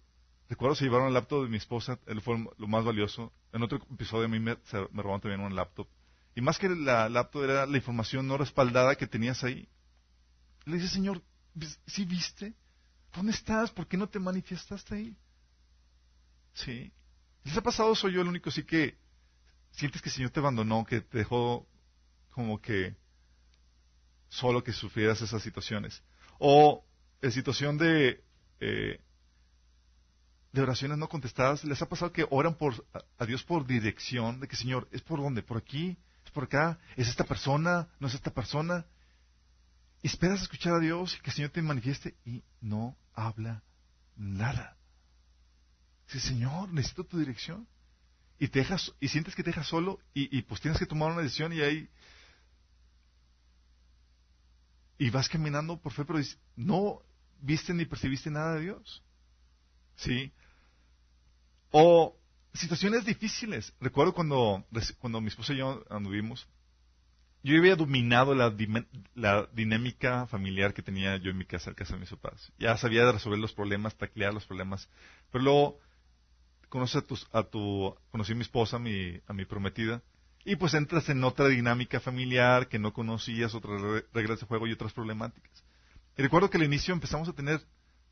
recuerdo 0.47 0.75
se 0.75 0.85
llevaron 0.85 1.07
el 1.07 1.13
laptop 1.13 1.43
de 1.43 1.49
mi 1.49 1.57
esposa, 1.57 1.99
él 2.05 2.21
fue 2.21 2.37
lo 2.57 2.67
más 2.67 2.85
valioso. 2.85 3.33
En 3.51 3.63
otro 3.63 3.79
episodio 3.91 4.25
a 4.25 4.27
mí 4.27 4.39
me 4.39 4.55
robaron 4.93 5.21
también 5.21 5.41
un 5.41 5.55
laptop. 5.55 5.87
Y 6.35 6.41
más 6.41 6.59
que 6.59 6.67
la 6.67 7.07
laptop 7.07 7.43
era 7.45 7.65
la 7.65 7.77
información 7.77 8.27
no 8.27 8.37
respaldada 8.37 8.95
que 8.95 9.07
tenías 9.07 9.43
ahí. 9.43 9.69
Le 10.65 10.75
dice, 10.75 10.89
Señor, 10.89 11.23
¿sí 11.87 12.03
viste? 12.03 12.53
¿Dónde 13.13 13.31
estás? 13.31 13.71
¿Por 13.71 13.87
qué 13.87 13.95
no 13.95 14.09
te 14.09 14.19
manifiestaste 14.19 14.95
ahí? 14.95 15.17
Sí. 16.53 16.91
¿Les 17.45 17.55
ha 17.55 17.61
pasado? 17.61 17.95
Soy 17.95 18.13
yo 18.13 18.21
el 18.21 18.27
único 18.27 18.51
sí 18.51 18.63
que 18.63 18.97
sientes 19.71 20.01
que 20.01 20.09
el 20.09 20.15
Señor 20.15 20.31
te 20.31 20.41
abandonó, 20.41 20.85
que 20.85 21.01
te 21.01 21.19
dejó 21.19 21.67
como 22.31 22.61
que 22.61 22.97
solo 24.27 24.61
que 24.61 24.73
sufrieras 24.73 25.21
esas 25.21 25.41
situaciones. 25.41 26.03
O 26.37 26.83
en 27.21 27.31
situación 27.31 27.77
de, 27.77 28.21
eh, 28.59 28.99
de 30.51 30.61
oraciones 30.61 30.97
no 30.97 31.07
contestadas, 31.07 31.63
¿les 31.63 31.81
ha 31.81 31.87
pasado 31.87 32.11
que 32.11 32.27
oran 32.29 32.55
por, 32.55 32.85
a 33.17 33.25
Dios 33.25 33.43
por 33.43 33.65
dirección? 33.65 34.41
De 34.41 34.49
que, 34.49 34.57
Señor, 34.57 34.89
¿es 34.91 35.01
por 35.01 35.21
dónde? 35.21 35.43
¿Por 35.43 35.57
aquí? 35.57 35.97
¿Es 36.35 36.37
por 36.37 36.43
acá? 36.43 36.77
¿Es 36.97 37.07
esta 37.07 37.23
persona? 37.23 37.87
¿No 37.97 38.09
es 38.09 38.13
esta 38.13 38.29
persona? 38.29 38.85
Esperas 40.03 40.41
escuchar 40.41 40.73
a 40.73 40.79
Dios 40.79 41.15
y 41.15 41.21
que 41.21 41.29
el 41.29 41.35
Señor 41.37 41.51
te 41.51 41.61
manifieste 41.61 42.13
y 42.25 42.43
no 42.59 42.97
habla 43.13 43.63
nada. 44.17 44.75
Dice, 46.07 46.19
Señor, 46.27 46.73
necesito 46.73 47.05
tu 47.05 47.17
dirección. 47.17 47.65
Y 48.37 48.49
te 48.49 48.59
dejas, 48.59 48.93
y 48.99 49.07
sientes 49.07 49.33
que 49.33 49.43
te 49.43 49.51
dejas 49.51 49.65
solo 49.65 50.01
y, 50.13 50.41
pues 50.41 50.59
tienes 50.59 50.77
que 50.77 50.85
tomar 50.85 51.13
una 51.13 51.21
decisión 51.21 51.53
y 51.53 51.61
ahí 51.61 51.89
y 54.97 55.09
vas 55.11 55.29
caminando 55.29 55.77
por 55.77 55.93
fe, 55.93 56.03
pero 56.03 56.19
no 56.57 57.01
viste 57.39 57.73
ni 57.73 57.85
percibiste 57.85 58.29
nada 58.29 58.55
de 58.55 58.61
Dios. 58.61 59.01
¿Sí? 59.95 60.33
O 61.71 62.17
situaciones 62.55 63.05
difíciles. 63.05 63.73
Recuerdo 63.79 64.13
cuando, 64.13 64.65
cuando 64.99 65.21
mi 65.21 65.27
esposa 65.27 65.53
y 65.53 65.57
yo 65.57 65.83
anduvimos, 65.89 66.47
yo 67.43 67.57
había 67.57 67.75
dominado 67.75 68.33
la, 68.33 68.49
dinámica 69.53 70.25
familiar 70.27 70.73
que 70.73 70.81
tenía 70.81 71.17
yo 71.17 71.29
en 71.29 71.37
mi 71.37 71.45
casa, 71.45 71.69
en 71.69 71.75
casa 71.75 71.93
de 71.93 71.99
mis 71.99 72.09
papás. 72.09 72.51
Ya 72.57 72.75
sabía 72.77 73.11
resolver 73.11 73.39
los 73.39 73.53
problemas, 73.53 73.95
taclear 73.95 74.33
los 74.33 74.45
problemas. 74.45 74.89
Pero 75.31 75.43
luego 75.43 75.79
conocí 76.69 76.97
a, 76.97 77.39
a 77.39 77.43
tu, 77.43 77.95
conocí 78.09 78.31
a 78.31 78.35
mi 78.35 78.41
esposa, 78.41 78.79
mi, 78.79 79.19
a 79.27 79.33
mi 79.33 79.45
prometida, 79.45 80.01
y 80.43 80.55
pues 80.55 80.75
entras 80.75 81.09
en 81.09 81.23
otra 81.23 81.47
dinámica 81.47 81.99
familiar 81.99 82.67
que 82.67 82.77
no 82.77 82.93
conocías, 82.93 83.55
otras 83.55 83.81
reglas 84.13 84.39
de 84.39 84.45
juego 84.45 84.67
y 84.67 84.71
otras 84.71 84.93
problemáticas. 84.93 85.63
Y 86.17 86.21
recuerdo 86.21 86.49
que 86.49 86.57
al 86.57 86.63
inicio 86.63 86.93
empezamos 86.93 87.27
a 87.27 87.33
tener 87.33 87.61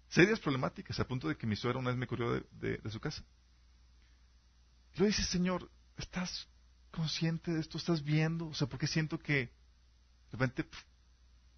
serias 0.09 0.39
problemáticas, 0.39 1.00
a 1.00 1.07
punto 1.07 1.27
de 1.27 1.38
que 1.38 1.47
mi 1.47 1.55
suegra 1.55 1.79
una 1.79 1.89
vez 1.89 1.97
me 1.97 2.07
corrió 2.07 2.43
de, 2.51 2.79
su 2.89 3.00
casa. 3.00 3.23
Y 4.93 5.00
luego 5.00 5.07
dices, 5.07 5.27
Señor, 5.27 5.69
¿estás 5.97 6.47
consciente 6.91 7.51
de 7.51 7.59
esto? 7.59 7.77
¿Estás 7.77 8.03
viendo? 8.03 8.47
O 8.47 8.53
sea, 8.53 8.67
¿por 8.67 8.79
qué 8.79 8.88
siento 8.88 9.17
que 9.17 9.35
de 9.35 9.51
repente 10.31 10.65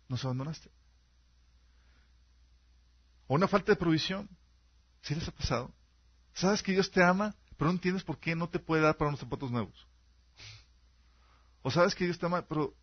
nos 0.07 0.23
abandonaste? 0.23 0.69
O 3.27 3.35
una 3.35 3.47
falta 3.47 3.71
de 3.71 3.75
provisión. 3.75 4.29
¿Sí 5.01 5.13
les 5.13 5.27
ha 5.27 5.31
pasado? 5.31 5.73
Sabes 6.33 6.63
que 6.63 6.71
Dios 6.71 6.89
te 6.91 7.03
ama, 7.03 7.35
pero 7.57 7.69
no 7.69 7.75
entiendes 7.75 8.03
por 8.03 8.19
qué 8.19 8.35
no 8.35 8.49
te 8.49 8.59
puede 8.59 8.81
dar 8.81 8.97
para 8.97 9.09
unos 9.09 9.19
zapatos 9.19 9.51
nuevos. 9.51 9.87
O 11.61 11.71
sabes 11.71 11.95
que 11.95 12.05
Dios 12.05 12.15
está 12.15 12.29
mal, 12.29 12.45
pero 12.47 12.75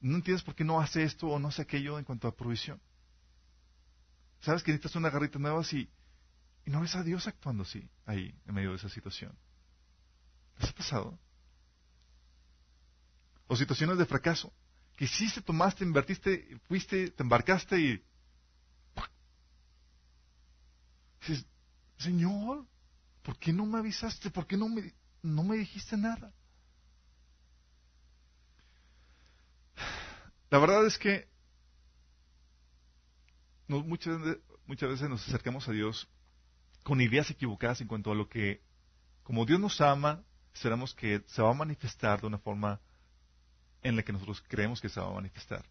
no 0.00 0.16
entiendes 0.16 0.42
por 0.42 0.54
qué 0.54 0.64
no 0.64 0.80
hace 0.80 1.02
esto 1.02 1.26
o 1.28 1.38
no 1.38 1.48
hace 1.48 1.62
aquello 1.62 1.98
en 1.98 2.04
cuanto 2.04 2.28
a 2.28 2.34
provisión. 2.34 2.80
Sabes 4.40 4.62
que 4.62 4.70
necesitas 4.70 4.96
una 4.96 5.10
garrita 5.10 5.38
nueva 5.38 5.62
y 5.72 5.88
no 6.66 6.80
ves 6.80 6.94
a 6.94 7.02
Dios 7.02 7.26
actuando 7.26 7.62
así, 7.62 7.88
ahí, 8.06 8.34
en 8.46 8.54
medio 8.54 8.70
de 8.70 8.76
esa 8.76 8.88
situación. 8.88 9.36
¿Les 10.58 10.70
ha 10.70 10.72
pasado? 10.72 11.18
O 13.46 13.56
situaciones 13.56 13.98
de 13.98 14.06
fracaso. 14.06 14.52
Que 14.96 15.04
hiciste, 15.04 15.40
tomaste, 15.40 15.84
invertiste, 15.84 16.58
fuiste, 16.66 17.10
te 17.10 17.22
embarcaste 17.22 17.78
y... 17.78 18.04
Dices, 21.20 21.46
Señor, 21.98 22.66
¿por 23.22 23.38
qué 23.38 23.52
no 23.52 23.64
me 23.66 23.78
avisaste? 23.78 24.30
¿Por 24.30 24.46
qué 24.46 24.56
no 24.56 24.68
me, 24.68 24.92
no 25.22 25.44
me 25.44 25.56
dijiste 25.56 25.96
nada? 25.96 26.32
La 30.50 30.58
verdad 30.58 30.86
es 30.86 30.96
que 30.98 31.28
muchas, 33.68 34.18
muchas 34.66 34.88
veces 34.88 35.08
nos 35.08 35.26
acercamos 35.28 35.68
a 35.68 35.72
Dios 35.72 36.08
con 36.82 37.00
ideas 37.00 37.30
equivocadas 37.30 37.80
en 37.80 37.86
cuanto 37.86 38.10
a 38.10 38.14
lo 38.14 38.28
que, 38.28 38.62
como 39.22 39.44
Dios 39.44 39.60
nos 39.60 39.80
ama, 39.80 40.24
esperamos 40.58 40.94
que 40.94 41.22
se 41.26 41.40
va 41.40 41.50
a 41.50 41.54
manifestar 41.54 42.20
de 42.20 42.26
una 42.26 42.38
forma 42.38 42.80
en 43.82 43.96
la 43.96 44.02
que 44.02 44.12
nosotros 44.12 44.42
creemos 44.48 44.80
que 44.80 44.88
se 44.88 45.00
va 45.00 45.08
a 45.08 45.14
manifestar. 45.14 45.64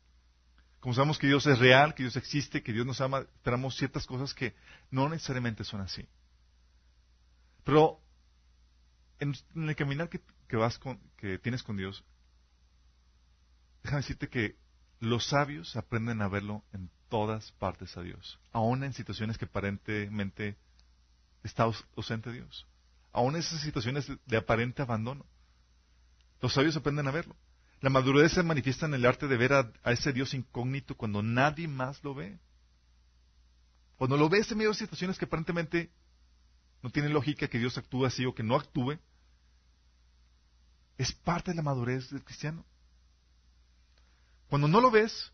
Como 0.80 0.94
sabemos 0.94 1.18
que 1.18 1.28
Dios 1.28 1.46
es 1.46 1.60
real, 1.60 1.94
que 1.94 2.04
Dios 2.04 2.16
existe, 2.16 2.64
que 2.64 2.72
Dios 2.72 2.86
nos 2.86 3.02
ama, 3.02 3.20
esperamos 3.20 3.76
ciertas 3.76 4.06
cosas 4.06 4.34
que 4.34 4.56
no 4.90 5.10
necesariamente 5.10 5.66
son 5.66 5.82
así. 5.82 6.08
Pero 7.66 8.00
en, 9.20 9.34
el 9.56 9.76
caminar 9.76 10.10
que, 10.10 10.56
vas 10.56 10.80
con, 10.80 11.00
que 11.18 11.38
tienes 11.38 11.64
con 11.64 11.76
Dios, 11.76 12.06
déjame 13.84 14.02
decirte 14.02 14.30
que 14.30 14.56
los 15.00 15.28
sabios 15.28 15.76
aprenden 15.76 16.22
a 16.22 16.30
verlo 16.30 16.64
en 16.72 16.90
todas 17.10 17.52
partes 17.54 17.98
a 17.98 18.02
Dios, 18.02 18.40
aún 18.54 18.84
en 18.84 18.94
situaciones 18.94 19.38
que 19.38 19.46
aparentemente 19.46 20.56
está 21.44 21.64
ausente 21.96 22.32
Dios, 22.32 22.66
aún 23.12 23.36
en 23.36 23.42
esas 23.42 23.62
situaciones 23.62 24.12
de 24.26 24.38
aparente 24.38 24.82
abandono. 24.82 25.26
Los 26.42 26.54
sabios 26.54 26.76
aprenden 26.76 27.08
a 27.08 27.12
verlo. 27.12 27.36
La 27.80 27.90
madurez 27.90 28.34
se 28.34 28.44
manifiesta 28.44 28.86
en 28.86 28.94
el 28.96 29.06
arte 29.06 29.28
de 29.28 29.38
ver 29.38 29.54
a, 29.54 29.72
ese 29.86 30.12
Dios 30.12 30.34
incógnito 30.34 30.96
cuando 30.96 31.22
nadie 31.22 31.68
más 31.68 32.04
lo 32.04 32.16
ve. 32.16 32.40
Cuando 33.98 34.18
lo 34.18 34.30
ves 34.30 34.52
en 34.52 34.58
medio 34.58 34.72
de 34.72 34.78
situaciones 34.78 35.18
que 35.18 35.26
aparentemente 35.26 35.92
no 36.82 36.90
tienen 36.90 37.14
lógica 37.14 37.48
que 37.48 37.60
Dios 37.60 37.78
actúe 37.78 38.06
así 38.06 38.26
o 38.26 38.34
que 38.34 38.44
no 38.44 38.56
actúe, 38.56 39.00
es 40.98 41.12
parte 41.12 41.52
de 41.52 41.58
la 41.58 41.64
madurez 41.64 42.10
del 42.10 42.24
cristiano. 42.24 42.66
Cuando 44.50 44.68
no 44.68 44.82
lo 44.82 44.90
ves, 44.90 45.32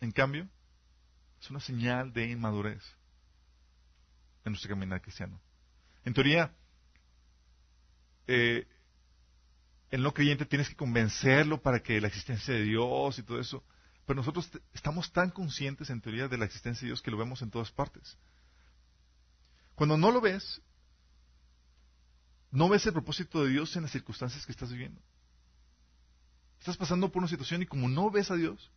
en 0.00 0.12
cambio, 0.12 0.48
es 1.40 1.50
una 1.50 1.60
señal 1.60 2.12
de 2.12 2.30
inmadurez 2.30 2.82
en 4.44 4.52
nuestro 4.52 4.70
caminar 4.70 5.00
cristiano. 5.00 5.40
En 6.04 6.14
teoría, 6.14 6.54
eh, 8.32 8.66
el 9.90 10.02
no 10.02 10.14
creyente 10.14 10.46
tienes 10.46 10.68
que 10.68 10.76
convencerlo 10.76 11.60
para 11.60 11.80
que 11.80 12.00
la 12.00 12.06
existencia 12.06 12.54
de 12.54 12.62
Dios 12.62 13.18
y 13.18 13.24
todo 13.24 13.40
eso. 13.40 13.64
Pero 14.06 14.18
nosotros 14.18 14.48
estamos 14.72 15.12
tan 15.12 15.30
conscientes 15.30 15.90
en 15.90 16.00
teoría 16.00 16.28
de 16.28 16.38
la 16.38 16.44
existencia 16.44 16.82
de 16.82 16.90
Dios 16.90 17.02
que 17.02 17.10
lo 17.10 17.16
vemos 17.16 17.42
en 17.42 17.50
todas 17.50 17.72
partes. 17.72 18.16
Cuando 19.74 19.96
no 19.96 20.12
lo 20.12 20.20
ves, 20.20 20.62
no 22.52 22.68
ves 22.68 22.86
el 22.86 22.92
propósito 22.92 23.42
de 23.42 23.50
Dios 23.50 23.74
en 23.74 23.82
las 23.82 23.90
circunstancias 23.90 24.46
que 24.46 24.52
estás 24.52 24.70
viviendo. 24.70 25.00
Estás 26.60 26.76
pasando 26.76 27.10
por 27.10 27.20
una 27.20 27.28
situación 27.28 27.62
y 27.62 27.66
como 27.66 27.88
no 27.88 28.10
ves 28.10 28.30
a 28.30 28.36
Dios, 28.36 28.70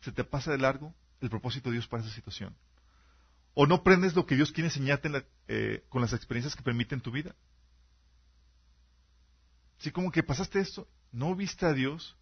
se 0.00 0.12
te 0.12 0.24
pasa 0.24 0.50
de 0.50 0.58
largo 0.58 0.94
el 1.20 1.30
propósito 1.30 1.70
de 1.70 1.74
Dios 1.74 1.88
para 1.88 2.02
esa 2.02 2.14
situación. 2.14 2.54
O 3.54 3.66
no 3.66 3.82
prendes 3.82 4.14
lo 4.14 4.26
que 4.26 4.36
Dios 4.36 4.52
quiere 4.52 4.68
enseñarte 4.68 5.10
eh, 5.48 5.84
con 5.88 6.02
las 6.02 6.12
experiencias 6.12 6.54
que 6.54 6.62
permiten 6.62 7.00
tu 7.00 7.10
vida. 7.10 7.34
Si 9.78 9.90
como 9.90 10.10
que 10.10 10.22
pasaste 10.22 10.60
esto, 10.60 10.88
no 11.12 11.34
viste 11.34 11.66
a 11.66 11.72
Dios, 11.72 12.16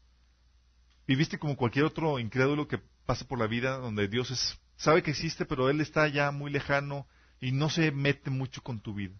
viviste 1.07 1.39
como 1.39 1.57
cualquier 1.57 1.85
otro 1.85 2.19
incrédulo 2.19 2.69
que 2.69 2.79
pasa 3.07 3.27
por 3.27 3.39
la 3.39 3.47
vida 3.47 3.79
donde 3.79 4.09
Dios 4.09 4.31
es, 4.31 4.59
sabe 4.77 5.03
que 5.03 5.11
existe, 5.11 5.45
pero 5.45 5.71
Él 5.71 5.81
está 5.81 6.09
ya 6.09 6.31
muy 6.31 6.51
lejano 6.51 7.07
y 7.41 7.53
no 7.53 7.69
se 7.71 7.91
mete 7.91 8.31
mucho 8.31 8.63
con 8.63 8.81
tu 8.81 8.95
vida. 8.95 9.15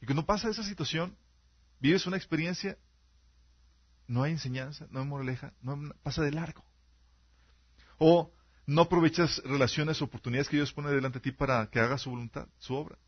Y 0.00 0.06
cuando 0.06 0.26
pasa 0.26 0.50
esa 0.50 0.62
situación, 0.62 1.16
vives 1.80 2.06
una 2.06 2.16
experiencia, 2.16 2.78
no 4.06 4.22
hay 4.22 4.32
enseñanza, 4.32 4.86
no 4.90 5.00
hay 5.00 5.06
moraleja, 5.06 5.54
no 5.62 5.94
pasa 6.02 6.22
de 6.22 6.32
largo. 6.32 6.64
O 7.98 8.32
no 8.66 8.82
aprovechas 8.82 9.42
relaciones 9.44 10.02
oportunidades 10.02 10.48
que 10.48 10.56
Dios 10.56 10.72
pone 10.72 10.90
delante 10.90 11.18
de 11.18 11.22
ti 11.22 11.32
para 11.32 11.66
que 11.70 11.80
haga 11.80 11.98
su 11.98 12.10
voluntad, 12.10 12.48
su 12.58 12.74
obra. 12.74 12.98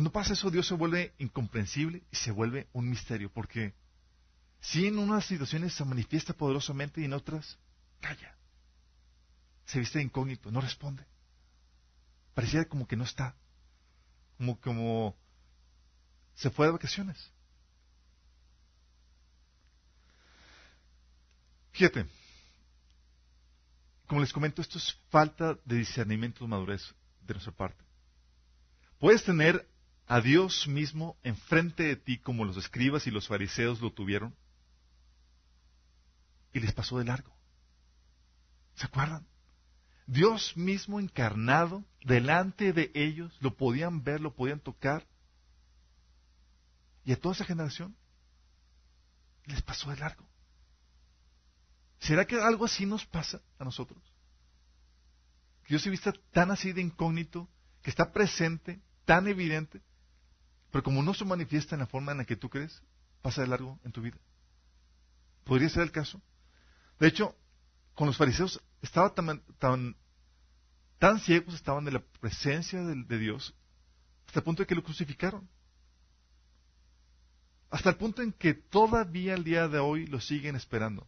Cuando 0.00 0.12
pasa 0.12 0.32
eso, 0.32 0.50
Dios 0.50 0.66
se 0.66 0.72
vuelve 0.72 1.12
incomprensible 1.18 2.02
y 2.10 2.16
se 2.16 2.30
vuelve 2.30 2.70
un 2.72 2.88
misterio, 2.88 3.30
porque 3.30 3.74
si 4.58 4.86
en 4.86 4.98
unas 4.98 5.26
situaciones 5.26 5.74
se 5.74 5.84
manifiesta 5.84 6.32
poderosamente 6.32 7.02
y 7.02 7.04
en 7.04 7.12
otras 7.12 7.58
calla, 8.00 8.34
se 9.66 9.78
viste 9.78 10.00
incógnito, 10.00 10.50
no 10.50 10.62
responde. 10.62 11.04
Parecía 12.32 12.64
como 12.64 12.86
que 12.86 12.96
no 12.96 13.04
está, 13.04 13.36
como, 14.38 14.58
como 14.58 15.18
se 16.34 16.48
fue 16.48 16.64
de 16.64 16.72
vacaciones. 16.72 17.30
Fíjate, 21.72 22.06
como 24.06 24.22
les 24.22 24.32
comento, 24.32 24.62
esto 24.62 24.78
es 24.78 24.96
falta 25.10 25.58
de 25.62 25.76
discernimiento 25.76 26.42
de 26.42 26.48
madurez 26.48 26.94
de 27.20 27.34
nuestra 27.34 27.52
parte. 27.52 27.84
Puedes 28.98 29.22
tener 29.24 29.69
a 30.10 30.20
Dios 30.20 30.66
mismo 30.66 31.16
enfrente 31.22 31.84
de 31.84 31.94
ti 31.94 32.18
como 32.18 32.44
los 32.44 32.56
escribas 32.56 33.06
y 33.06 33.12
los 33.12 33.28
fariseos 33.28 33.80
lo 33.80 33.92
tuvieron 33.92 34.34
y 36.52 36.58
les 36.58 36.72
pasó 36.72 36.98
de 36.98 37.04
largo. 37.04 37.32
¿Se 38.74 38.86
acuerdan? 38.86 39.24
Dios 40.08 40.56
mismo 40.56 40.98
encarnado 40.98 41.84
delante 42.04 42.72
de 42.72 42.90
ellos, 42.92 43.38
lo 43.40 43.56
podían 43.56 44.02
ver, 44.02 44.20
lo 44.20 44.34
podían 44.34 44.58
tocar. 44.58 45.06
Y 47.04 47.12
a 47.12 47.16
toda 47.16 47.36
esa 47.36 47.44
generación 47.44 47.96
les 49.44 49.62
pasó 49.62 49.90
de 49.90 49.96
largo. 49.98 50.26
¿Será 52.00 52.26
que 52.26 52.34
algo 52.34 52.64
así 52.64 52.84
nos 52.84 53.06
pasa 53.06 53.40
a 53.60 53.64
nosotros? 53.64 54.02
Que 55.62 55.68
Dios 55.68 55.82
se 55.82 55.90
vista 55.90 56.12
tan 56.32 56.50
así 56.50 56.72
de 56.72 56.82
incógnito, 56.82 57.48
que 57.80 57.90
está 57.90 58.10
presente, 58.10 58.80
tan 59.04 59.28
evidente, 59.28 59.82
pero 60.70 60.82
como 60.82 61.02
no 61.02 61.14
se 61.14 61.24
manifiesta 61.24 61.74
en 61.74 61.80
la 61.80 61.86
forma 61.86 62.12
en 62.12 62.18
la 62.18 62.24
que 62.24 62.36
tú 62.36 62.48
crees, 62.48 62.82
pasa 63.22 63.42
de 63.42 63.48
largo 63.48 63.78
en 63.84 63.92
tu 63.92 64.02
vida. 64.02 64.16
¿Podría 65.44 65.68
ser 65.68 65.82
el 65.82 65.92
caso? 65.92 66.20
De 66.98 67.08
hecho, 67.08 67.34
con 67.94 68.06
los 68.06 68.16
fariseos 68.16 68.62
estaba 68.82 69.14
tan, 69.14 69.42
tan, 70.98 71.20
ciegos 71.20 71.54
estaban 71.54 71.84
de 71.84 71.92
la 71.92 72.00
presencia 72.20 72.82
de, 72.82 73.04
de 73.04 73.18
Dios 73.18 73.54
hasta 74.26 74.40
el 74.40 74.44
punto 74.44 74.62
de 74.62 74.66
que 74.68 74.76
lo 74.76 74.84
crucificaron. 74.84 75.48
Hasta 77.68 77.90
el 77.90 77.96
punto 77.96 78.22
en 78.22 78.32
que 78.32 78.54
todavía 78.54 79.34
el 79.34 79.42
día 79.42 79.66
de 79.66 79.78
hoy 79.78 80.06
lo 80.06 80.20
siguen 80.20 80.54
esperando 80.54 81.06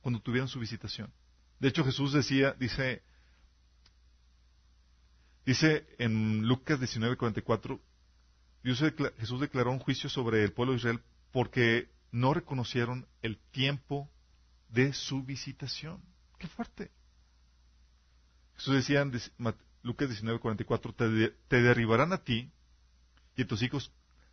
cuando 0.00 0.20
tuvieron 0.20 0.48
su 0.48 0.58
visitación. 0.58 1.12
De 1.60 1.68
hecho, 1.68 1.84
Jesús 1.84 2.12
decía, 2.12 2.54
dice, 2.58 3.02
Dice 5.44 5.86
en 5.98 6.46
Lucas 6.46 6.80
19:44, 6.80 7.80
Jesús 8.62 9.40
declaró 9.40 9.72
un 9.72 9.78
juicio 9.78 10.08
sobre 10.08 10.42
el 10.42 10.52
pueblo 10.52 10.72
de 10.72 10.78
Israel 10.78 11.02
porque 11.32 11.90
no 12.12 12.32
reconocieron 12.32 13.06
el 13.20 13.38
tiempo 13.50 14.10
de 14.68 14.92
su 14.94 15.22
visitación. 15.22 16.02
¡Qué 16.38 16.46
fuerte! 16.46 16.90
Jesús 18.54 18.76
decía 18.76 19.02
en 19.02 19.12
Lucas 19.82 20.08
19:44, 20.08 20.94
te, 20.96 21.36
te 21.48 21.62
derribarán 21.62 22.12
a 22.12 22.24
ti 22.24 22.50
y 23.36 23.42
a 23.42 23.46
tus 23.46 23.62
hijos 23.62 23.92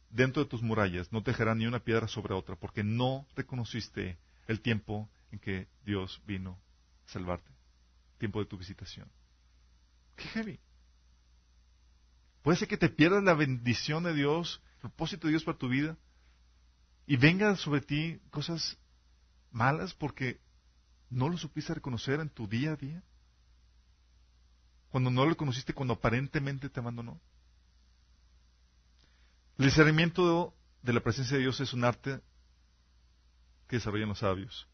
dentro 0.10 0.44
de 0.44 0.50
tus 0.50 0.62
murallas, 0.62 1.12
no 1.12 1.24
te 1.24 1.32
dejarán 1.32 1.58
ni 1.58 1.66
una 1.66 1.80
piedra 1.80 2.08
sobre 2.08 2.34
otra, 2.34 2.56
porque 2.56 2.84
no 2.84 3.26
reconociste 3.36 4.18
el 4.48 4.62
tiempo 4.62 5.10
en 5.32 5.40
que 5.40 5.68
Dios 5.86 6.22
vino 6.26 6.60
a 7.08 7.12
salvarte, 7.12 7.52
tiempo 8.18 8.40
de 8.40 8.46
tu 8.46 8.58
visitación. 8.58 9.10
¡Qué 10.16 10.24
heavy! 10.24 10.60
Puede 12.42 12.58
ser 12.58 12.68
que 12.68 12.78
te 12.78 12.90
pierdas 12.90 13.24
la 13.24 13.34
bendición 13.34 14.04
de 14.04 14.14
Dios, 14.14 14.62
el 14.76 14.80
propósito 14.82 15.28
de 15.28 15.32
Dios 15.32 15.44
para 15.44 15.58
tu 15.58 15.70
vida, 15.70 15.98
y 17.06 17.18
vengan 17.18 17.58
sobre 17.58 17.82
ti 17.82 18.20
cosas 18.30 18.78
malas 19.52 19.94
porque 19.94 20.40
no 21.10 21.30
lo 21.30 21.38
supiste 21.38 21.74
reconocer 21.74 22.20
en 22.20 22.30
tu 22.30 22.48
día 22.48 22.72
a 22.72 22.76
día. 22.76 23.04
Cuando 24.90 25.12
no 25.12 25.26
lo 25.26 25.38
conociste, 25.38 25.74
cuando 25.74 25.94
aparentemente 25.94 26.70
te 26.70 26.80
abandonó. 26.80 27.20
El 29.58 29.66
discernimiento 29.66 30.56
de 30.82 30.94
la 30.94 31.02
presencia 31.02 31.38
de 31.38 31.44
Dios 31.44 31.60
es 31.60 31.74
un 31.74 31.84
arte 31.84 32.22
que 33.68 33.76
desarrollan 33.76 34.10
los 34.10 34.20
sabios. 34.20 34.68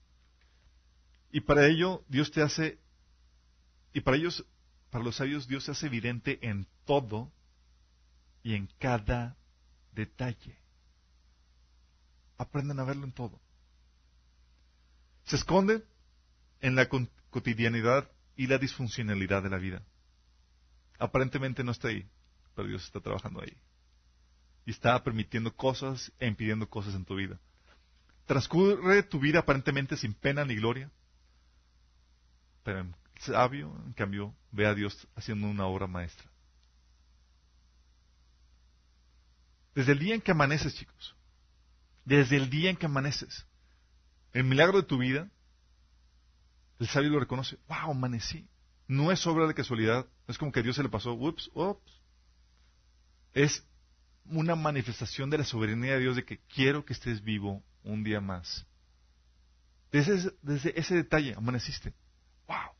Y 1.31 1.41
para 1.41 1.67
ello 1.67 2.03
Dios 2.07 2.31
te 2.31 2.41
hace, 2.41 2.79
y 3.93 4.01
para 4.01 4.17
ellos, 4.17 4.45
para 4.89 5.03
los 5.03 5.17
sabios 5.17 5.47
Dios 5.47 5.65
se 5.65 5.71
hace 5.71 5.87
evidente 5.87 6.39
en 6.47 6.67
todo 6.85 7.31
y 8.47 8.55
en 8.55 8.69
cada 8.79 9.35
detalle. 9.91 10.57
Aprenden 12.37 12.79
a 12.79 12.85
verlo 12.85 13.03
en 13.03 13.11
todo. 13.11 13.41
Se 15.25 15.35
esconde 15.35 15.83
en 16.61 16.77
la 16.77 16.87
cotidianidad 17.29 18.09
y 18.37 18.47
la 18.47 18.57
disfuncionalidad 18.57 19.43
de 19.43 19.49
la 19.49 19.57
vida. 19.57 19.83
Aparentemente 20.97 21.61
no 21.61 21.71
está 21.71 21.89
ahí, 21.89 22.07
pero 22.55 22.69
Dios 22.69 22.85
está 22.85 23.01
trabajando 23.01 23.41
ahí. 23.41 23.53
Y 24.65 24.71
está 24.71 25.03
permitiendo 25.03 25.53
cosas 25.53 26.13
e 26.17 26.25
impidiendo 26.25 26.69
cosas 26.69 26.95
en 26.95 27.03
tu 27.03 27.15
vida. 27.15 27.37
Transcurre 28.27 29.03
tu 29.03 29.19
vida 29.19 29.39
aparentemente 29.39 29.97
sin 29.97 30.13
pena 30.13 30.45
ni 30.45 30.55
gloria, 30.55 30.89
pero 32.63 32.79
el 32.79 32.95
sabio, 33.19 33.75
en 33.85 33.91
cambio, 33.91 34.33
ve 34.53 34.67
a 34.67 34.73
Dios 34.73 35.05
haciendo 35.17 35.47
una 35.47 35.65
obra 35.65 35.85
maestra. 35.85 36.31
Desde 39.77 39.91
el 39.91 39.99
día 39.99 40.15
en 40.15 40.21
que 40.21 40.31
amaneces, 40.31 40.73
chicos. 40.73 41.15
Desde 42.03 42.35
el 42.35 42.49
día 42.49 42.71
en 42.71 42.77
que 42.77 42.87
amaneces. 42.87 43.45
El 44.33 44.43
milagro 44.45 44.81
de 44.81 44.87
tu 44.87 44.97
vida, 44.97 45.29
el 46.79 46.87
sabio 46.87 47.11
lo 47.11 47.19
reconoce. 47.19 47.59
¡Wow! 47.67 47.91
Amanecí. 47.91 48.49
No 48.87 49.11
es 49.11 49.27
obra 49.27 49.45
de 49.45 49.53
casualidad. 49.53 50.07
Es 50.27 50.39
como 50.39 50.51
que 50.51 50.61
a 50.61 50.63
Dios 50.63 50.77
se 50.77 50.81
le 50.81 50.89
pasó. 50.89 51.13
Ups, 51.13 51.51
ups. 51.53 52.01
Es 53.35 53.67
una 54.25 54.55
manifestación 54.55 55.29
de 55.29 55.37
la 55.37 55.43
soberanía 55.43 55.93
de 55.93 55.99
Dios 55.99 56.15
de 56.15 56.25
que 56.25 56.39
quiero 56.55 56.83
que 56.83 56.93
estés 56.93 57.21
vivo 57.21 57.63
un 57.83 58.03
día 58.03 58.19
más. 58.19 58.65
Desde, 59.91 60.33
desde 60.41 60.79
ese 60.79 60.95
detalle 60.95 61.35
amaneciste. 61.35 61.93
¡Wow! 62.47 62.71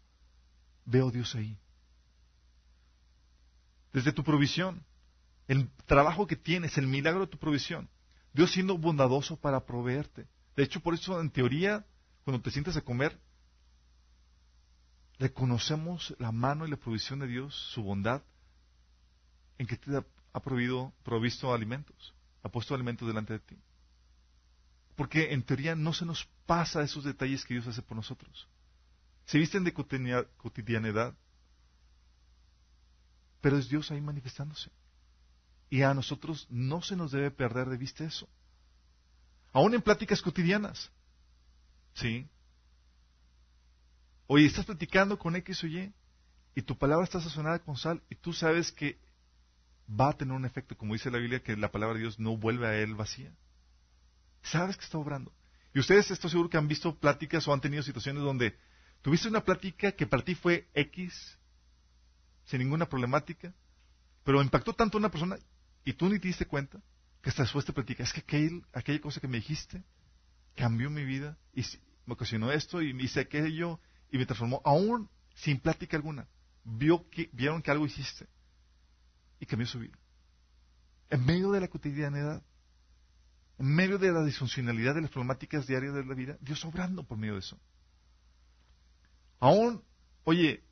Veo 0.86 1.10
a 1.10 1.12
Dios 1.12 1.36
ahí. 1.36 1.60
Desde 3.94 4.12
tu 4.14 4.24
provisión, 4.24 4.84
el 5.48 5.70
trabajo 5.86 6.28
que 6.28 6.36
tienes, 6.36 6.78
el 6.78 6.88
milagro 6.88 7.22
de 7.22 7.28
tu 7.28 7.38
provisión. 7.38 7.90
Dios 8.34 8.52
siendo 8.52 8.78
bondadoso 8.78 9.38
para 9.38 9.66
proveerte. 9.66 10.28
De 10.56 10.64
hecho, 10.64 10.82
por 10.82 10.94
eso, 10.94 11.20
en 11.22 11.30
teoría, 11.30 11.86
cuando 12.24 12.42
te 12.42 12.52
sientes 12.52 12.76
a 12.76 12.82
comer, 12.82 13.20
reconocemos 15.20 16.16
la 16.20 16.32
mano 16.32 16.68
y 16.68 16.70
la 16.70 16.78
provisión 16.78 17.20
de 17.20 17.28
Dios, 17.28 17.56
su 17.74 17.82
bondad, 17.82 18.22
en 19.58 19.66
que 19.66 19.78
te 19.78 19.92
ha 20.34 20.40
provisto, 20.40 20.94
provisto 21.04 21.54
alimentos, 21.54 22.14
ha 22.44 22.50
puesto 22.50 22.76
alimentos 22.76 23.08
delante 23.08 23.34
de 23.34 23.40
ti. 23.40 23.58
Porque 24.96 25.34
en 25.34 25.44
teoría 25.44 25.76
no 25.76 25.94
se 25.94 26.06
nos 26.06 26.28
pasa 26.46 26.84
esos 26.84 27.04
detalles 27.04 27.46
que 27.46 27.54
Dios 27.54 27.68
hace 27.68 27.82
por 27.82 27.96
nosotros. 27.96 28.48
Se 29.26 29.38
visten 29.38 29.64
de 29.64 29.74
cotidianidad, 29.74 31.16
pero 33.42 33.58
es 33.58 33.70
Dios 33.70 33.92
ahí 33.92 34.02
manifestándose. 34.02 34.72
Y 35.70 35.82
a 35.82 35.94
nosotros 35.94 36.48
no 36.50 36.82
se 36.82 36.96
nos 36.96 37.12
debe 37.12 37.32
perder 37.32 37.68
de 37.68 37.78
vista 37.78 38.04
eso. 38.04 38.28
Aún 39.52 39.74
en 39.74 39.82
pláticas 39.82 40.22
cotidianas. 40.22 40.92
¿Sí? 41.94 42.28
Oye, 44.28 44.46
estás 44.46 44.66
platicando 44.66 45.18
con 45.18 45.36
X 45.36 45.64
o 45.64 45.68
Y 45.68 45.94
y 46.56 46.62
tu 46.62 46.78
palabra 46.78 47.06
está 47.06 47.22
sazonada 47.22 47.60
con 47.60 47.78
sal 47.78 48.02
y 48.10 48.16
tú 48.16 48.34
sabes 48.34 48.72
que 48.72 49.00
va 49.90 50.10
a 50.10 50.18
tener 50.18 50.36
un 50.36 50.46
efecto, 50.46 50.78
como 50.78 50.94
dice 50.94 51.12
la 51.12 51.18
Biblia, 51.18 51.42
que 51.42 51.56
la 51.56 51.72
palabra 51.72 51.96
de 51.96 52.02
Dios 52.02 52.20
no 52.20 52.36
vuelve 52.36 52.68
a 52.68 52.76
él 52.76 52.96
vacía. 52.96 53.32
Sabes 54.42 54.76
que 54.78 54.84
está 54.84 54.98
obrando. 54.98 55.32
Y 55.74 55.80
ustedes 55.80 56.10
estoy 56.12 56.30
seguro 56.30 56.50
que 56.50 56.58
han 56.58 56.68
visto 56.68 56.96
pláticas 56.96 57.48
o 57.48 57.54
han 57.54 57.62
tenido 57.62 57.84
situaciones 57.84 58.24
donde 58.24 58.58
tuviste 59.02 59.28
una 59.28 59.44
plática 59.44 59.92
que 59.92 60.08
para 60.08 60.24
ti 60.24 60.36
fue 60.36 60.68
X, 60.74 61.38
sin 62.46 62.60
ninguna 62.60 62.88
problemática, 62.88 63.54
pero 64.24 64.42
impactó 64.42 64.74
tanto 64.74 64.98
a 64.98 65.00
una 65.00 65.12
persona 65.12 65.38
y 65.88 65.94
tú 65.94 66.10
ni 66.10 66.20
te 66.20 66.28
diste 66.28 66.46
cuenta 66.46 66.82
que 67.22 67.30
hasta 67.30 67.44
después 67.44 67.64
te 67.64 67.72
platica, 67.72 68.04
es 68.04 68.12
que 68.12 68.20
aquella 68.74 69.00
cosa 69.00 69.22
que 69.22 69.28
me 69.30 69.38
dijiste 69.38 69.86
cambió 70.54 70.90
mi 70.90 71.06
vida 71.06 71.38
y 71.54 71.62
me 72.06 72.14
ocasionó 72.14 72.52
esto 72.52 72.82
y 72.82 72.94
me 72.94 73.04
hice 73.04 73.22
aquello 73.22 73.80
y 74.12 74.18
me 74.18 74.26
transformó, 74.26 74.62
aún 74.66 75.10
sin 75.34 75.62
plática 75.62 75.96
alguna. 75.96 76.28
Vio 76.66 77.10
que, 77.10 77.30
vieron 77.32 77.62
que 77.62 77.72
algo 77.72 77.86
hiciste 77.86 78.28
y 79.40 79.46
cambió 79.46 79.66
su 79.66 79.80
vida. 79.80 79.98
En 81.10 81.26
medio 81.26 81.54
de 81.54 81.62
la 81.62 81.70
cotidianidad, 81.70 82.44
en 83.58 83.74
medio 83.74 83.98
de 83.98 84.12
la 84.12 84.26
disfuncionalidad 84.26 84.94
de 84.94 85.04
las 85.04 85.12
problemáticas 85.12 85.68
diarias 85.68 85.94
de 85.94 86.04
la 86.04 86.16
vida, 86.16 86.38
Dios 86.42 86.66
obrando 86.66 87.04
por 87.04 87.18
medio 87.18 87.36
de 87.36 87.40
eso. 87.40 87.58
Aún, 89.40 89.82
oye, 90.26 90.66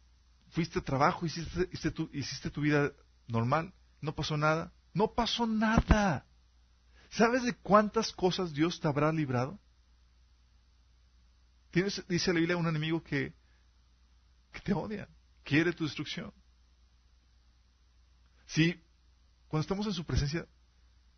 fuiste 0.50 0.80
a 0.80 0.82
trabajo, 0.82 1.26
hiciste, 1.26 1.70
hiciste, 1.72 1.92
tu, 1.92 2.10
hiciste 2.12 2.50
tu 2.50 2.60
vida 2.60 2.92
normal, 3.30 3.74
no 4.02 4.14
pasó 4.14 4.36
nada. 4.36 4.74
No 4.96 5.14
pasó 5.14 5.46
nada. 5.46 6.26
¿Sabes 7.10 7.44
de 7.44 7.54
cuántas 7.54 8.12
cosas 8.14 8.54
Dios 8.54 8.80
te 8.80 8.88
habrá 8.88 9.12
librado? 9.12 9.60
Tienes, 11.70 12.02
dice 12.08 12.32
la 12.34 12.40
Biblia, 12.40 12.56
un 12.56 12.66
enemigo 12.66 13.04
que, 13.04 13.34
que 14.54 14.62
te 14.62 14.74
odia, 14.74 15.10
quiere 15.44 15.74
tu 15.74 15.84
destrucción. 15.84 16.34
Si 18.48 18.82
cuando 19.50 19.62
estamos 19.62 19.86
en 19.86 19.94
su 19.94 20.06
presencia, 20.06 20.48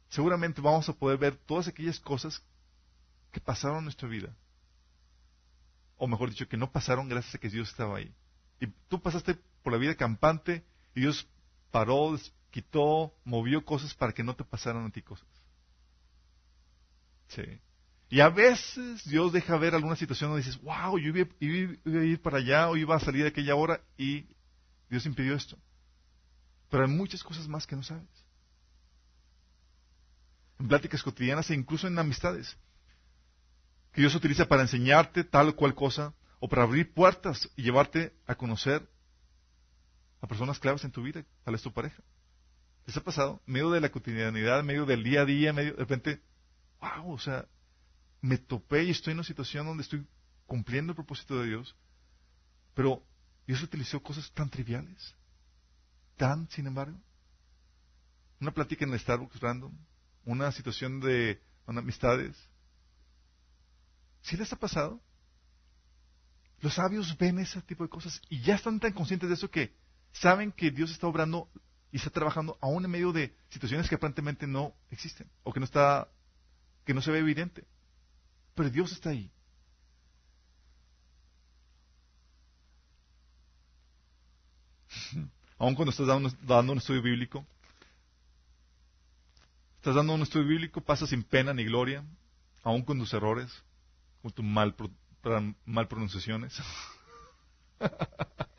seguramente 0.10 0.60
vamos 0.60 0.90
a 0.90 0.94
poder 0.94 1.20
ver 1.20 1.36
todas 1.36 1.68
aquellas 1.68 2.00
cosas 2.00 2.42
que 3.32 3.40
pasaron 3.40 3.78
en 3.78 3.84
nuestra 3.84 4.10
vida. 4.10 4.36
O 5.98 6.08
mejor 6.08 6.32
dicho, 6.32 6.48
que 6.48 6.58
no 6.58 6.72
pasaron 6.72 7.08
gracias 7.08 7.36
a 7.36 7.38
que 7.38 7.50
Dios 7.50 7.70
estaba 7.70 7.98
ahí. 7.98 8.12
Y 8.60 8.68
tú 8.88 9.00
pasaste 9.00 9.36
por 9.62 9.72
la 9.72 9.78
vida 9.78 9.94
campante 9.94 10.66
y 10.96 11.02
Dios 11.02 11.28
paró, 11.70 12.18
quitó, 12.50 13.14
movió 13.24 13.64
cosas 13.64 13.94
para 13.94 14.14
que 14.14 14.24
no 14.24 14.36
te 14.36 14.44
pasaran 14.44 14.86
a 14.86 14.90
ti 14.90 15.02
cosas. 15.02 15.28
Sí. 17.28 17.44
Y 18.10 18.22
a 18.22 18.30
veces 18.30 19.04
Dios 19.06 19.34
deja 19.34 19.58
ver 19.58 19.76
alguna 19.76 19.96
situación 19.98 20.30
donde 20.30 20.46
dices, 20.46 20.62
wow, 20.62 20.98
yo 20.98 21.10
iba, 21.10 21.28
a 21.30 22.06
ir 22.06 22.22
para 22.22 22.38
allá 22.38 22.70
o 22.70 22.78
iba 22.78 22.96
a 22.96 23.00
salir 23.00 23.24
de 23.24 23.30
aquella 23.30 23.56
hora 23.56 23.82
y 23.98 24.26
Dios 24.90 25.06
impidió 25.06 25.36
esto. 25.36 25.58
Pero 26.70 26.84
hay 26.84 26.90
muchas 26.90 27.24
cosas 27.24 27.48
más 27.48 27.68
que 27.68 27.76
no 27.76 27.84
sabes. 27.84 28.08
En 30.60 30.68
pláticas 30.68 31.04
cotidianas 31.04 31.50
e 31.50 31.54
incluso 31.54 31.88
en 31.88 32.00
amistades. 32.00 32.58
Que 33.92 34.02
Dios 34.02 34.16
utiliza 34.16 34.48
para 34.48 34.62
enseñarte 34.62 35.24
tal 35.24 35.50
o 35.50 35.56
cual 35.56 35.76
cosa 35.76 36.14
o 36.40 36.48
para 36.48 36.64
abrir 36.64 36.94
puertas 36.94 37.50
y 37.56 37.64
llevarte 37.64 38.14
a 38.26 38.36
conocer 38.36 38.88
a 40.22 40.28
personas 40.28 40.60
claves 40.60 40.84
en 40.84 40.92
tu 40.92 41.04
vida, 41.04 41.24
tal 41.44 41.56
es 41.56 41.62
tu 41.62 41.72
pareja. 41.72 42.02
¿Les 42.88 42.96
ha 42.96 43.02
pasado? 43.02 43.42
En 43.46 43.54
medio 43.54 43.70
de 43.70 43.82
la 43.82 43.90
cotidianidad, 43.90 44.64
medio 44.64 44.86
del 44.86 45.04
día 45.04 45.22
a 45.22 45.26
día, 45.26 45.52
medio, 45.52 45.74
de 45.74 45.80
repente, 45.80 46.22
wow, 46.80 47.12
o 47.12 47.20
sea, 47.20 47.46
me 48.22 48.38
topé 48.38 48.86
y 48.86 48.92
estoy 48.92 49.12
en 49.12 49.18
una 49.18 49.28
situación 49.28 49.68
donde 49.68 49.84
estoy 49.84 50.08
cumpliendo 50.46 50.92
el 50.94 50.96
propósito 50.96 51.38
de 51.38 51.48
Dios, 51.48 51.76
pero 52.74 53.04
Dios 53.46 53.62
utilizó 53.62 54.02
cosas 54.02 54.32
tan 54.32 54.50
triviales, 54.50 55.14
tan, 56.16 56.50
sin 56.50 56.66
embargo, 56.66 56.98
una 58.40 58.52
plática 58.52 58.86
en 58.86 58.94
el 58.94 59.00
Starbucks 59.02 59.42
random, 59.42 59.74
una 60.24 60.50
situación 60.54 61.02
de 61.02 61.42
amistades. 61.66 62.38
¿Sí 64.22 64.38
les 64.38 64.52
ha 64.54 64.56
pasado? 64.56 65.02
Los 66.62 66.76
sabios 66.76 67.18
ven 67.18 67.40
ese 67.40 67.62
tipo 67.64 67.84
de 67.84 67.90
cosas 67.90 68.22
y 68.30 68.40
ya 68.42 68.56
están 68.56 68.80
tan 68.80 68.94
conscientes 68.94 69.28
de 69.28 69.36
eso 69.36 69.52
que 69.52 69.76
saben 70.14 70.54
que 70.54 70.72
Dios 70.72 70.92
está 70.92 71.08
obrando 71.08 71.50
y 71.92 71.98
está 71.98 72.10
trabajando 72.10 72.58
aún 72.62 72.84
en 72.86 72.92
medio 72.92 73.12
de 73.14 73.36
situaciones 73.50 73.88
que 73.88 73.96
aparentemente 73.96 74.46
no 74.48 74.74
existen 74.92 75.30
o 75.44 75.54
que 75.54 75.60
no 75.60 75.66
está, 75.66 76.08
que 76.86 76.94
no 76.94 77.02
se 77.02 77.12
ve 77.12 77.20
evidente. 77.20 77.66
Pero 78.56 78.70
Dios 78.70 78.92
está 78.92 79.12
ahí. 79.12 79.32
Aún 85.60 85.76
cuando 85.76 85.92
estás 85.92 86.08
dando, 86.08 86.30
dando, 86.42 86.72
un 86.72 86.78
estudio 86.78 87.02
bíblico, 87.02 87.46
estás 89.78 89.96
dando 89.96 90.14
un 90.14 90.22
estudio 90.22 90.48
bíblico, 90.48 90.82
pasa 90.82 91.08
sin 91.08 91.24
pena 91.24 91.54
ni 91.54 91.66
gloria, 91.66 92.04
aún 92.64 92.84
con 92.84 93.00
tus 93.00 93.14
errores, 93.14 93.64
con 94.22 94.32
tus 94.32 94.46
mal, 94.46 94.76
mal 95.66 95.88
pronunciaciones. 95.88 96.60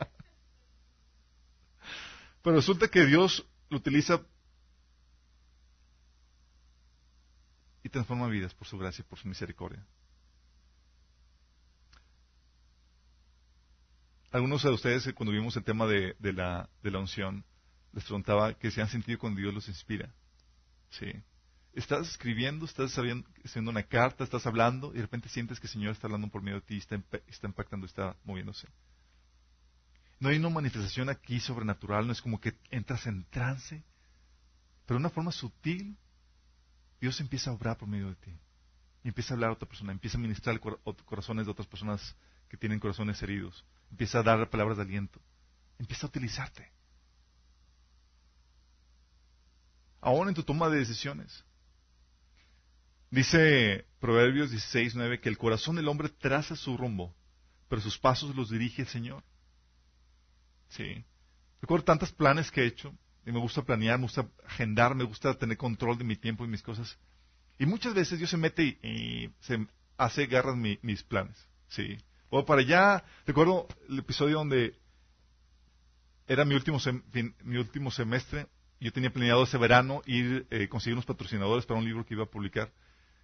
Pero 2.48 2.56
resulta 2.56 2.88
que 2.88 3.04
Dios 3.04 3.46
lo 3.68 3.76
utiliza 3.76 4.22
y 7.82 7.90
transforma 7.90 8.26
vidas 8.28 8.54
por 8.54 8.66
su 8.66 8.78
gracia 8.78 9.02
y 9.02 9.06
por 9.06 9.18
su 9.18 9.28
misericordia. 9.28 9.86
Algunos 14.30 14.62
de 14.62 14.70
ustedes, 14.70 15.06
eh, 15.06 15.12
cuando 15.12 15.34
vimos 15.34 15.58
el 15.58 15.64
tema 15.64 15.86
de, 15.86 16.16
la, 16.32 16.70
unción, 16.98 17.44
les 17.92 18.04
preguntaba 18.04 18.54
que 18.54 18.70
se 18.70 18.80
han 18.80 18.88
sentido 18.88 19.18
cuando 19.18 19.42
Dios 19.42 19.52
los 19.52 19.68
inspira. 19.68 20.10
¿Sí? 20.88 21.12
Estás 21.74 22.08
escribiendo, 22.08 22.64
estás 22.64 22.96
haciendo 23.44 23.70
una 23.70 23.82
carta, 23.82 24.24
estás 24.24 24.46
hablando 24.46 24.92
y 24.92 24.96
de 24.96 25.02
repente 25.02 25.28
sientes 25.28 25.60
que 25.60 25.66
el 25.66 25.72
Señor 25.74 25.92
está 25.92 26.06
hablando 26.06 26.28
por 26.28 26.40
medio 26.40 26.60
de 26.60 26.66
ti, 26.66 26.78
está 26.78 27.46
impactando, 27.46 27.84
está 27.84 28.16
moviéndose. 28.24 28.68
No 30.20 30.28
hay 30.28 30.38
una 30.38 30.48
manifestación 30.48 31.08
aquí 31.08 31.38
sobrenatural, 31.38 32.06
no 32.06 32.12
es 32.12 32.20
como 32.20 32.40
que 32.40 32.58
entras 32.70 33.06
en 33.06 33.24
trance, 33.30 33.84
pero 34.84 34.98
de 34.98 35.02
una 35.02 35.10
forma 35.10 35.30
sutil, 35.30 35.96
Dios 37.00 37.20
empieza 37.20 37.50
a 37.50 37.52
obrar 37.52 37.76
por 37.76 37.88
medio 37.88 38.08
de 38.08 38.16
ti. 38.16 38.36
Empieza 39.04 39.32
a 39.32 39.36
hablar 39.36 39.50
a 39.50 39.52
otra 39.52 39.68
persona, 39.68 39.92
empieza 39.92 40.18
a 40.18 40.20
ministrar 40.20 40.58
corazones 40.60 41.46
de 41.46 41.52
otras 41.52 41.68
personas 41.68 42.16
que 42.48 42.56
tienen 42.56 42.80
corazones 42.80 43.22
heridos, 43.22 43.64
empieza 43.90 44.18
a 44.18 44.22
dar 44.22 44.50
palabras 44.50 44.76
de 44.76 44.82
aliento, 44.82 45.20
empieza 45.78 46.06
a 46.06 46.08
utilizarte. 46.08 46.70
Aún 50.00 50.28
en 50.28 50.34
tu 50.34 50.42
toma 50.42 50.68
de 50.68 50.78
decisiones. 50.78 51.44
Dice 53.10 53.86
Proverbios 54.00 54.50
16, 54.50 54.94
9 54.94 55.20
que 55.20 55.28
el 55.28 55.38
corazón 55.38 55.76
del 55.76 55.88
hombre 55.88 56.08
traza 56.08 56.56
su 56.56 56.76
rumbo, 56.76 57.14
pero 57.68 57.80
sus 57.80 57.98
pasos 57.98 58.34
los 58.34 58.50
dirige 58.50 58.82
el 58.82 58.88
Señor. 58.88 59.22
Sí. 60.68 61.04
Recuerdo 61.60 61.84
tantos 61.84 62.12
planes 62.12 62.50
que 62.50 62.62
he 62.62 62.66
hecho. 62.66 62.94
Y 63.26 63.32
me 63.32 63.40
gusta 63.40 63.62
planear, 63.62 63.98
me 63.98 64.04
gusta 64.04 64.26
agendar, 64.46 64.94
me 64.94 65.04
gusta 65.04 65.34
tener 65.34 65.56
control 65.58 65.98
de 65.98 66.04
mi 66.04 66.16
tiempo 66.16 66.44
y 66.44 66.48
mis 66.48 66.62
cosas. 66.62 66.98
Y 67.58 67.66
muchas 67.66 67.92
veces 67.92 68.18
Dios 68.18 68.30
se 68.30 68.36
mete 68.36 68.78
y, 68.82 69.30
se 69.40 69.66
hace 69.98 70.26
garras 70.26 70.56
mis 70.56 71.02
planes. 71.02 71.36
Sí. 71.68 71.98
Voy 72.30 72.44
para 72.44 72.60
allá. 72.60 73.04
Recuerdo 73.26 73.66
el 73.88 73.98
episodio 73.98 74.36
donde 74.38 74.78
era 76.26 76.44
mi 76.44 76.54
último, 76.54 76.78
mi 77.42 77.56
último 77.56 77.90
semestre. 77.90 78.46
Yo 78.80 78.92
tenía 78.92 79.12
planeado 79.12 79.42
ese 79.42 79.58
verano 79.58 80.02
ir 80.06 80.46
eh, 80.50 80.68
conseguir 80.68 80.94
unos 80.94 81.06
patrocinadores 81.06 81.66
para 81.66 81.80
un 81.80 81.86
libro 81.86 82.06
que 82.06 82.14
iba 82.14 82.24
a 82.24 82.30
publicar. 82.30 82.72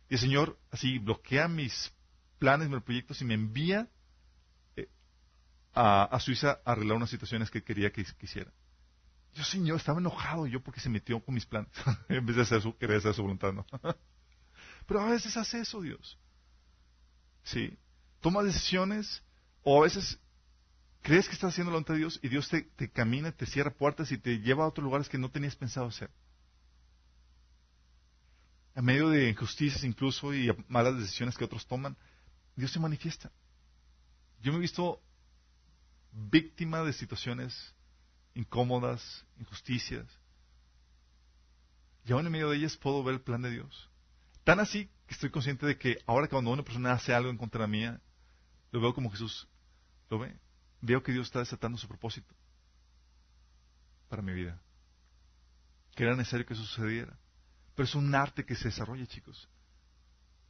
Y 0.09 0.15
el 0.15 0.21
Señor 0.21 0.59
así 0.71 0.99
bloquea 0.99 1.49
mis 1.49 1.93
planes, 2.39 2.69
mis 2.69 2.83
proyectos 2.83 3.21
y 3.23 3.25
me 3.25 3.35
envía 3.35 3.89
a, 5.75 6.19
Suiza 6.21 6.61
a 6.65 6.73
arreglar 6.73 6.97
unas 6.97 7.11
situaciones 7.11 7.51
que 7.51 7.63
quería 7.63 7.91
que, 7.91 8.07
hiciera. 8.21 8.53
Yo, 9.35 9.43
Señor, 9.43 9.79
estaba 9.79 9.99
enojado 9.99 10.47
yo 10.47 10.61
porque 10.61 10.81
se 10.81 10.89
metió 10.89 11.21
con 11.21 11.35
mis 11.35 11.47
planes, 11.47 11.71
en 12.09 12.25
vez 12.25 12.37
de 12.37 12.43
hacer 12.43 12.63
su, 12.63 12.77
querer 12.77 12.99
hacer 12.99 13.15
su 13.15 13.23
voluntad, 13.23 13.53
¿no? 13.53 13.67
Pero 14.87 15.01
a 15.01 15.11
veces 15.11 15.37
hace 15.37 15.61
eso 15.61 15.81
Dios. 15.81 16.19
¿Sí? 17.43 17.77
Toma 18.21 18.43
decisiones 18.43 19.23
o 19.63 19.81
a 19.81 19.85
veces 19.85 20.19
crees 21.03 21.27
que 21.27 21.35
estás 21.35 21.53
haciendo 21.53 21.71
la 21.71 21.77
voluntad 21.77 21.95
de 21.95 22.01
Dios 22.01 22.21
y 22.23 22.29
Dios 22.29 22.49
te, 22.49 22.63
te 22.63 22.91
camina, 22.91 23.33
te 23.33 23.47
cierra 23.47 23.71
puertas 23.71 24.13
y 24.13 24.19
te 24.19 24.41
lleva 24.41 24.65
a 24.65 24.69
otros 24.69 24.85
lugares 24.85 25.09
que 25.09 25.19
no 25.19 25.31
tenías 25.31 25.57
pensado 25.57 25.87
hacer. 25.87 26.11
En 28.75 28.85
medio 28.85 29.09
de 29.09 29.29
injusticias 29.29 29.85
incluso 29.85 30.35
y 30.35 30.51
malas 30.69 30.99
decisiones 30.99 31.37
que 31.37 31.45
otros 31.45 31.67
toman, 31.67 31.97
Dios 32.57 32.73
se 32.73 32.81
manifiesta. 32.81 33.31
Yo 34.41 34.53
me 34.53 34.59
he 34.59 34.63
visto 34.63 35.01
víctima 36.15 36.83
de 36.83 36.93
situaciones 36.93 37.75
incómodas, 38.35 39.25
injusticias, 39.39 40.07
y 42.05 42.13
aún 42.13 42.27
en 42.27 42.33
medio 42.33 42.51
de 42.51 42.57
ellas 42.57 42.77
puedo 42.77 43.03
ver 43.03 43.15
el 43.15 43.21
plan 43.21 43.43
de 43.43 43.51
Dios. 43.51 43.91
Tan 44.45 44.61
así 44.61 44.91
que 45.07 45.15
estoy 45.15 45.31
consciente 45.31 45.67
de 45.67 45.79
que 45.79 45.99
ahora 46.07 46.29
cuando 46.29 46.51
una 46.51 46.63
persona 46.63 46.93
hace 46.93 47.15
algo 47.15 47.31
en 47.31 47.39
contra 47.39 47.67
mía, 47.67 48.01
lo 48.71 48.81
veo 48.81 48.95
como 48.95 49.11
Jesús 49.11 49.49
lo 50.11 50.19
ve. 50.19 50.37
Veo 50.81 51.03
que 51.03 51.13
Dios 51.13 51.27
está 51.27 51.39
desatando 51.39 51.79
su 51.79 51.89
propósito 51.89 52.35
para 54.09 54.23
mi 54.23 54.33
vida. 54.35 54.61
Que 55.95 56.05
era 56.05 56.15
necesario 56.15 56.45
que 56.45 56.53
eso 56.53 56.65
sucediera. 56.65 57.19
Pero 57.75 57.85
es 57.85 57.95
un 57.95 58.15
arte 58.15 58.45
que 58.45 58.55
se 58.55 58.69
desarrolla, 58.69 59.07
chicos. 59.07 59.49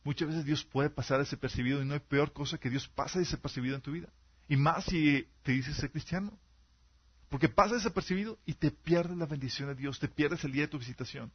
Muchas 0.03 0.29
veces 0.29 0.45
Dios 0.45 0.65
puede 0.65 0.91
pasar 0.91 1.19
desapercibido 1.21 1.81
y 1.81 1.85
no 1.85 1.95
hay 1.95 2.01
peor 2.01 2.33
cosa 2.33 2.59
que 2.59 2.69
Dios 2.69 2.89
pasa 2.89 3.21
desapercibido 3.21 3.77
en 3.77 3.83
tu 3.83 3.93
vida. 3.93 4.09
Y 4.49 4.57
más 4.57 4.85
si 4.85 5.27
te 5.43 5.53
dices 5.53 5.77
ser 5.77 5.91
cristiano. 5.91 6.39
Porque 7.29 7.49
pasa 7.49 7.75
desapercibido 7.75 8.39
y 8.47 8.55
te 8.55 8.71
pierdes 8.71 9.17
la 9.17 9.27
bendición 9.27 9.69
de 9.69 9.75
Dios, 9.75 9.99
te 9.99 10.09
pierdes 10.09 10.45
el 10.45 10.53
día 10.53 10.63
de 10.63 10.69
tu 10.69 10.79
visitación. 10.79 11.33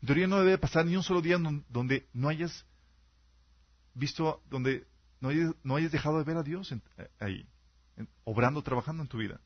En 0.00 0.06
teoría 0.06 0.26
no 0.26 0.38
debe 0.38 0.58
pasar 0.58 0.86
ni 0.86 0.96
un 0.96 1.02
solo 1.02 1.20
día 1.20 1.38
donde 1.68 2.08
no 2.12 2.28
hayas 2.28 2.64
visto, 3.94 4.42
donde 4.48 4.86
no 5.20 5.28
hayas, 5.28 5.92
dejado 5.92 6.18
de 6.18 6.24
ver 6.24 6.36
a 6.36 6.42
Dios 6.42 6.72
eh, 6.72 7.10
ahí, 7.18 7.46
obrando, 8.24 8.62
trabajando 8.62 9.02
en 9.02 9.08
tu 9.08 9.18
vida. 9.18 9.40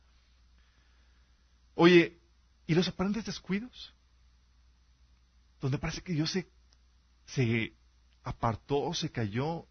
Oye, 1.75 2.21
¿y 2.67 2.75
los 2.75 2.87
aparentes 2.87 3.25
descuidos? 3.25 3.95
Donde 5.61 5.79
parece 5.79 6.03
que 6.03 6.13
Dios 6.13 6.31
se, 6.31 6.49
se 7.27 7.75
apartó, 8.23 8.93
se 8.95 9.11
cayó 9.11 9.67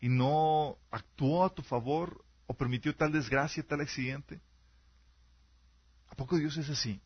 y 0.00 0.08
no 0.08 0.78
actuó 0.90 1.44
a 1.44 1.54
tu 1.54 1.62
favor 1.62 2.24
o 2.46 2.54
permitió 2.54 2.94
tal 2.94 3.12
desgracia, 3.12 3.62
tal 3.62 3.80
accidente. 3.80 4.40
¿A 6.08 6.14
poco 6.14 6.36
Dios 6.36 6.56
es 6.56 6.68
así? 6.70 7.00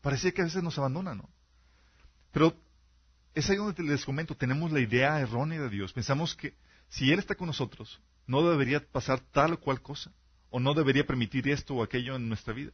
Parece 0.00 0.32
que 0.32 0.42
a 0.42 0.44
veces 0.44 0.62
nos 0.62 0.78
abandona, 0.78 1.14
¿no? 1.14 1.28
Pero 2.32 2.54
es 3.34 3.48
ahí 3.50 3.56
donde 3.56 3.82
les 3.82 4.04
comento, 4.04 4.36
tenemos 4.36 4.72
la 4.72 4.80
idea 4.80 5.20
errónea 5.20 5.60
de 5.60 5.68
Dios. 5.68 5.92
Pensamos 5.92 6.34
que 6.34 6.54
si 6.88 7.12
Él 7.12 7.18
está 7.18 7.34
con 7.34 7.46
nosotros, 7.46 8.00
no 8.26 8.48
debería 8.48 8.80
pasar 8.80 9.20
tal 9.20 9.54
o 9.54 9.60
cual 9.60 9.82
cosa, 9.82 10.12
o 10.50 10.60
no 10.60 10.74
debería 10.74 11.06
permitir 11.06 11.48
esto 11.48 11.74
o 11.74 11.82
aquello 11.82 12.16
en 12.16 12.28
nuestra 12.28 12.54
vida. 12.54 12.72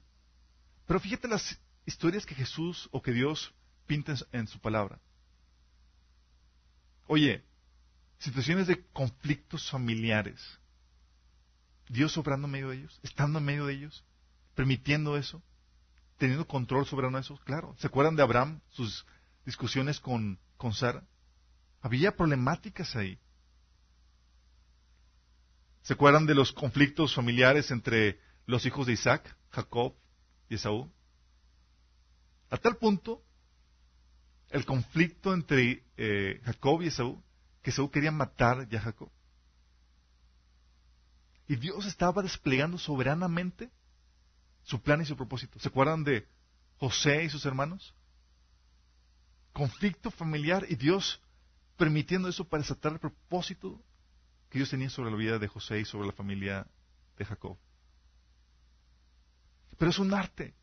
Pero 0.86 1.00
fíjate 1.00 1.28
las 1.28 1.60
historias 1.84 2.24
que 2.24 2.34
Jesús 2.34 2.88
o 2.92 3.02
que 3.02 3.12
Dios 3.12 3.54
pinta 3.86 4.14
en 4.32 4.46
su 4.46 4.58
palabra. 4.60 5.00
Oye, 7.06 7.44
situaciones 8.26 8.66
de 8.66 8.84
conflictos 8.92 9.70
familiares. 9.70 10.40
Dios 11.88 12.16
obrando 12.18 12.46
en 12.46 12.52
medio 12.52 12.68
de 12.70 12.78
ellos, 12.78 13.00
estando 13.02 13.38
en 13.38 13.44
medio 13.44 13.66
de 13.66 13.74
ellos, 13.74 14.04
permitiendo 14.54 15.16
eso, 15.16 15.42
teniendo 16.18 16.46
control 16.46 16.86
sobre 16.86 17.06
eso, 17.18 17.38
claro. 17.44 17.74
¿Se 17.78 17.86
acuerdan 17.86 18.16
de 18.16 18.22
Abraham, 18.22 18.60
sus 18.70 19.06
discusiones 19.44 20.00
con, 20.00 20.38
con 20.56 20.74
Sara? 20.74 21.06
Había 21.80 22.16
problemáticas 22.16 22.96
ahí. 22.96 23.18
¿Se 25.82 25.92
acuerdan 25.92 26.26
de 26.26 26.34
los 26.34 26.52
conflictos 26.52 27.14
familiares 27.14 27.70
entre 27.70 28.20
los 28.46 28.66
hijos 28.66 28.88
de 28.88 28.94
Isaac, 28.94 29.36
Jacob 29.50 29.94
y 30.48 30.56
Esaú? 30.56 30.90
A 32.50 32.56
tal 32.56 32.76
punto, 32.76 33.22
el 34.50 34.64
conflicto 34.64 35.32
entre 35.32 35.84
eh, 35.96 36.40
Jacob 36.44 36.82
y 36.82 36.88
Esaú, 36.88 37.22
que 37.66 37.70
Esaú 37.70 37.90
quería 37.90 38.12
matar 38.12 38.68
ya 38.68 38.78
a 38.78 38.82
Jacob. 38.82 39.10
Y 41.48 41.56
Dios 41.56 41.84
estaba 41.84 42.22
desplegando 42.22 42.78
soberanamente 42.78 43.72
su 44.62 44.80
plan 44.80 45.00
y 45.02 45.04
su 45.04 45.16
propósito. 45.16 45.58
¿Se 45.58 45.66
acuerdan 45.66 46.04
de 46.04 46.28
José 46.76 47.24
y 47.24 47.28
sus 47.28 47.44
hermanos? 47.44 47.92
Conflicto 49.52 50.12
familiar 50.12 50.64
y 50.68 50.76
Dios 50.76 51.20
permitiendo 51.76 52.28
eso 52.28 52.46
para 52.46 52.62
desatar 52.62 52.92
el 52.92 53.00
propósito 53.00 53.82
que 54.48 54.60
Dios 54.60 54.70
tenía 54.70 54.88
sobre 54.88 55.10
la 55.10 55.16
vida 55.16 55.40
de 55.40 55.48
José 55.48 55.80
y 55.80 55.84
sobre 55.84 56.06
la 56.06 56.12
familia 56.12 56.68
de 57.18 57.24
Jacob. 57.24 57.58
Pero 59.76 59.90
es 59.90 59.98
un 59.98 60.14
arte. 60.14 60.54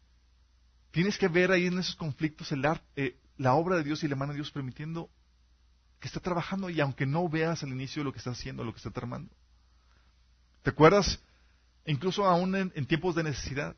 Tienes 0.92 1.18
que 1.18 1.28
ver 1.28 1.52
ahí 1.52 1.66
en 1.66 1.80
esos 1.80 1.98
conflictos 1.98 2.50
eh, 2.96 3.20
la 3.36 3.56
obra 3.56 3.76
de 3.76 3.84
Dios 3.84 4.06
y 4.06 4.08
la 4.08 4.16
mano 4.16 4.32
de 4.32 4.38
Dios 4.38 4.52
permitiendo 4.52 5.10
que 6.04 6.08
está 6.08 6.20
trabajando 6.20 6.70
y 6.70 6.82
aunque 6.82 7.06
no 7.06 7.30
veas 7.30 7.64
al 7.64 7.70
inicio 7.70 8.04
lo 8.04 8.12
que 8.12 8.18
está 8.18 8.32
haciendo, 8.32 8.66
lo 8.66 8.74
que 8.74 8.78
está 8.80 8.92
tramando. 8.92 9.32
¿Te 10.62 10.72
acuerdas? 10.72 11.24
Incluso 11.86 12.26
aún 12.26 12.58
en, 12.58 12.86
tiempos 12.88 13.16
de 13.16 13.24
necesidad. 13.24 13.78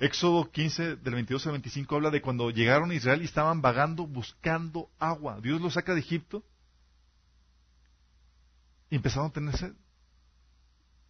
Éxodo 0.00 0.50
15, 0.50 0.96
del 0.96 1.14
22 1.14 1.46
al 1.46 1.52
25, 1.52 1.94
habla 1.94 2.10
de 2.10 2.20
cuando 2.20 2.50
llegaron 2.50 2.90
a 2.90 2.94
Israel 2.96 3.22
y 3.22 3.26
estaban 3.26 3.62
vagando 3.62 4.04
buscando 4.04 4.90
agua. 4.98 5.38
Dios 5.40 5.60
los 5.60 5.74
saca 5.74 5.94
de 5.94 6.00
Egipto 6.00 6.42
y 8.90 8.96
empezaron 8.96 9.28
a 9.28 9.32
tener 9.32 9.56
sed. 9.56 9.74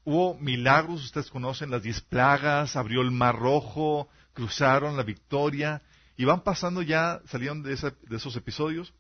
Hubo 0.05 0.35
milagros, 0.35 1.03
ustedes 1.07 1.31
conocen 1.31 1.71
las 1.71 1.83
diez 1.83 2.03
plagas, 2.03 2.77
abrió 2.77 3.01
el 3.01 3.13
mar 3.13 3.39
rojo, 3.39 4.11
cruzaron 4.35 4.99
la 4.99 5.05
victoria, 5.05 5.81
y 6.19 6.27
van 6.27 6.43
pasando 6.43 6.83
ya, 6.83 7.23
salieron 7.29 7.63
de, 7.63 7.73
esos 7.73 8.37
episodios, 8.37 8.93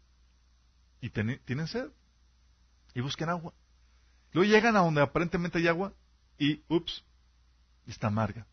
y 1.07 1.11
tienen 1.11 1.67
sed, 1.67 1.89
y 2.95 3.01
buscan 3.01 3.29
agua. 3.29 3.53
Luego 4.33 4.51
llegan 4.51 4.77
a 4.77 4.81
donde 4.81 5.03
aparentemente 5.03 5.59
hay 5.59 5.69
agua, 5.69 5.93
y, 6.39 6.63
ups, 6.69 7.05
está 7.87 8.07
amarga. 8.07 8.47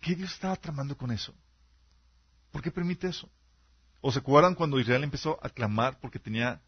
¿Qué 0.00 0.14
Dios 0.14 0.32
estaba 0.32 0.56
tramando 0.56 0.96
con 0.96 1.10
eso? 1.10 1.34
¿Por 2.50 2.62
qué 2.62 2.70
permite 2.70 3.08
eso? 3.08 3.30
¿O 4.00 4.12
se 4.12 4.18
acuerdan 4.18 4.54
cuando 4.54 4.78
Israel 4.80 5.04
empezó 5.04 5.38
a 5.42 5.50
clamar 5.50 5.98
porque 6.00 6.18
tenía 6.18 6.60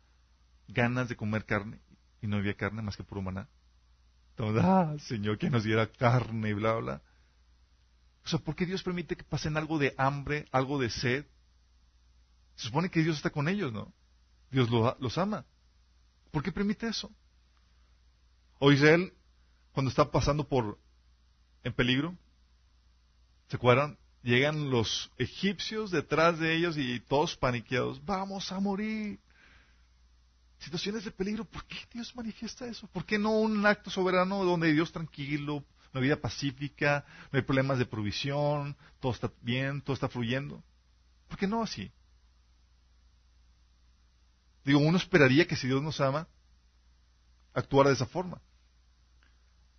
ganas 0.69 1.09
de 1.09 1.17
comer 1.17 1.45
carne 1.45 1.81
y 2.21 2.27
no 2.27 2.37
había 2.37 2.55
carne 2.55 2.83
más 2.83 2.97
que 2.97 3.05
por 3.05 3.19
humana. 3.19 3.49
Entonces, 4.31 4.65
ah, 4.65 4.95
Señor, 5.01 5.37
que 5.39 5.51
nos 5.51 5.65
diera 5.65 5.87
carne 5.87 6.51
y 6.51 6.53
bla, 6.55 6.75
bla. 6.77 7.03
O 8.25 8.29
sea, 8.29 8.39
¿por 8.39 8.55
qué 8.55 8.65
Dios 8.65 8.83
permite 8.83 9.17
que 9.17 9.25
pasen 9.25 9.57
algo 9.57 9.79
de 9.79 9.95
hambre, 9.99 10.47
algo 10.53 10.79
de 10.79 10.89
sed? 10.89 11.27
Se 12.63 12.69
supone 12.69 12.93
que 12.93 13.03
Dios 13.03 13.17
está 13.17 13.31
con 13.31 13.49
ellos, 13.49 13.73
¿no? 13.73 13.93
Dios 14.53 14.71
los 14.71 15.19
ama. 15.19 15.45
¿Por 16.31 16.45
qué 16.45 16.53
permite 16.53 16.87
eso? 16.87 17.11
O 18.61 18.71
Israel, 18.71 19.13
cuando 19.73 19.91
está 19.91 20.13
pasando 20.13 20.47
por 20.47 20.79
en 21.65 21.73
peligro, 21.73 22.17
¿se 23.49 23.57
acuerdan? 23.57 23.99
Llegan 24.23 24.71
los 24.71 25.11
egipcios 25.19 25.91
detrás 25.91 26.39
de 26.39 26.55
ellos 26.55 26.79
y 26.79 27.01
todos 27.01 27.37
paniqueados, 27.37 28.05
vamos 28.05 28.53
a 28.53 28.61
morir 28.61 29.19
situaciones 30.61 31.05
de 31.05 31.11
peligro, 31.11 31.45
¿por 31.45 31.65
qué 31.65 31.79
Dios 31.93 32.15
manifiesta 32.15 32.69
eso? 32.69 32.87
¿Por 32.87 33.05
qué 33.05 33.19
no 33.19 33.33
un 33.33 33.67
acto 33.67 33.91
soberano 33.91 34.45
donde 34.45 34.73
Dios 34.73 34.93
tranquilo, 34.93 35.65
una 35.93 36.01
vida 36.01 36.15
pacífica, 36.15 37.05
no 37.33 37.39
hay 37.39 37.43
problemas 37.45 37.81
de 37.81 37.87
provisión, 37.87 38.77
todo 39.01 39.11
está 39.11 39.33
bien, 39.41 39.81
todo 39.81 39.95
está 39.95 40.09
fluyendo? 40.09 40.63
¿Por 41.27 41.37
qué 41.37 41.49
no 41.49 41.61
así? 41.61 41.91
Digo, 44.65 44.79
uno 44.79 44.97
esperaría 44.97 45.47
que 45.47 45.57
si 45.57 45.67
Dios 45.67 45.83
nos 45.83 46.01
ama, 46.01 46.29
actuara 47.55 47.91
de 47.91 47.97
esa 47.97 48.07
forma. 48.07 48.41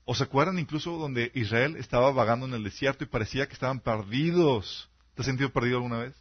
¿O 0.06 0.13
se 0.15 0.24
acuerdan 0.24 0.60
incluso 0.60 0.98
donde 0.98 1.32
Israel 1.34 1.78
estaba 1.78 2.12
vagando 2.12 2.46
en 2.46 2.54
el 2.54 2.63
desierto 2.63 3.04
y 3.04 3.08
parecía 3.08 3.48
que 3.48 3.54
estaban 3.54 3.80
perdidos? 3.80 4.89
¿Te 5.15 5.22
has 5.22 5.26
sentido 5.26 5.52
perdido 5.52 5.78
alguna 5.78 6.00
vez? 6.00 6.15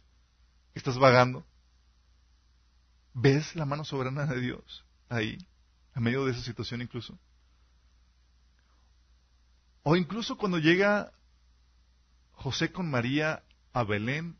¿Estás 0.73 0.97
vagando? 0.97 1.45
¿Ves 3.13 3.55
la 3.55 3.65
mano 3.65 3.83
soberana 3.83 4.25
de 4.25 4.39
Dios 4.39 4.85
ahí, 5.09 5.37
en 5.95 6.03
medio 6.03 6.25
de 6.25 6.31
esa 6.31 6.41
situación 6.41 6.81
incluso? 6.81 7.19
O 9.83 9.97
incluso 9.97 10.37
cuando 10.37 10.59
llega 10.59 11.11
José 12.31 12.71
con 12.71 12.89
María 12.89 13.43
a 13.73 13.83
Belén, 13.83 14.37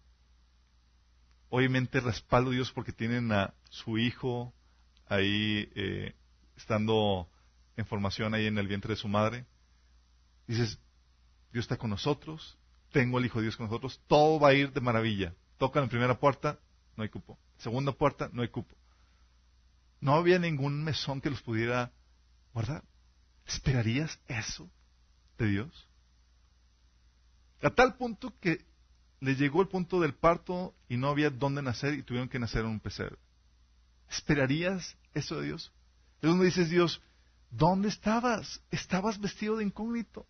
obviamente 1.56 2.00
respaldo 2.00 2.50
a 2.50 2.54
Dios 2.54 2.72
porque 2.72 2.92
tienen 2.92 3.32
a 3.32 3.54
su 3.70 4.00
hijo, 4.00 4.52
ahí 5.06 5.72
eh, 5.76 6.16
estando 6.58 7.30
en 7.78 7.86
formación 7.86 8.34
ahí 8.34 8.48
en 8.48 8.58
el 8.58 8.68
vientre 8.68 8.96
de 8.96 9.00
su 9.00 9.08
madre. 9.08 9.46
Dices, 10.48 10.80
Dios 11.52 11.66
está 11.66 11.78
con 11.78 11.92
nosotros, 11.92 12.58
tengo 12.92 13.20
el 13.20 13.28
Hijo 13.28 13.38
de 13.38 13.44
Dios 13.44 13.56
con 13.56 13.68
nosotros, 13.68 14.02
todo 14.08 14.40
va 14.40 14.50
a 14.50 14.54
ir 14.56 14.74
de 14.74 14.82
maravilla. 14.82 15.36
Toca 15.60 15.78
en 15.78 15.86
la 15.86 15.90
primera 15.92 16.20
puerta, 16.20 16.58
no 16.98 17.04
hay 17.04 17.10
cupo. 17.10 17.38
Segunda 17.60 17.92
puerta, 17.92 18.32
no 18.34 18.42
hay 18.42 18.48
cupo. 18.48 18.76
No 20.02 20.16
había 20.16 20.40
ningún 20.40 20.84
mesón 20.84 21.22
que 21.22 21.30
los 21.30 21.44
pudiera 21.44 21.92
guardar. 22.52 22.84
¿Esperarías 23.46 24.20
eso 24.28 24.72
de 25.38 25.46
Dios? 25.46 25.88
A 27.62 27.70
tal 27.70 27.96
punto 27.96 28.34
que 28.40 28.66
le 29.24 29.36
llegó 29.36 29.62
el 29.62 29.70
punto 29.70 30.02
del 30.02 30.14
parto 30.14 30.76
y 30.90 30.98
no 30.98 31.08
había 31.08 31.30
dónde 31.30 31.62
nacer 31.62 31.94
y 31.94 32.04
tuvieron 32.04 32.28
que 32.28 32.40
nacer 32.40 32.62
en 32.66 32.72
un 32.72 32.80
pesebre. 32.82 33.18
¿Esperarías 34.10 34.98
eso 35.14 35.40
de 35.40 35.48
Dios? 35.48 35.72
Es 36.22 36.30
donde 36.30 36.46
dices 36.46 36.70
Dios, 36.70 37.02
¿dónde 37.50 37.88
estabas? 37.88 38.62
Estabas 38.70 39.22
vestido 39.22 39.56
de 39.56 39.64
incógnito. 39.64 40.28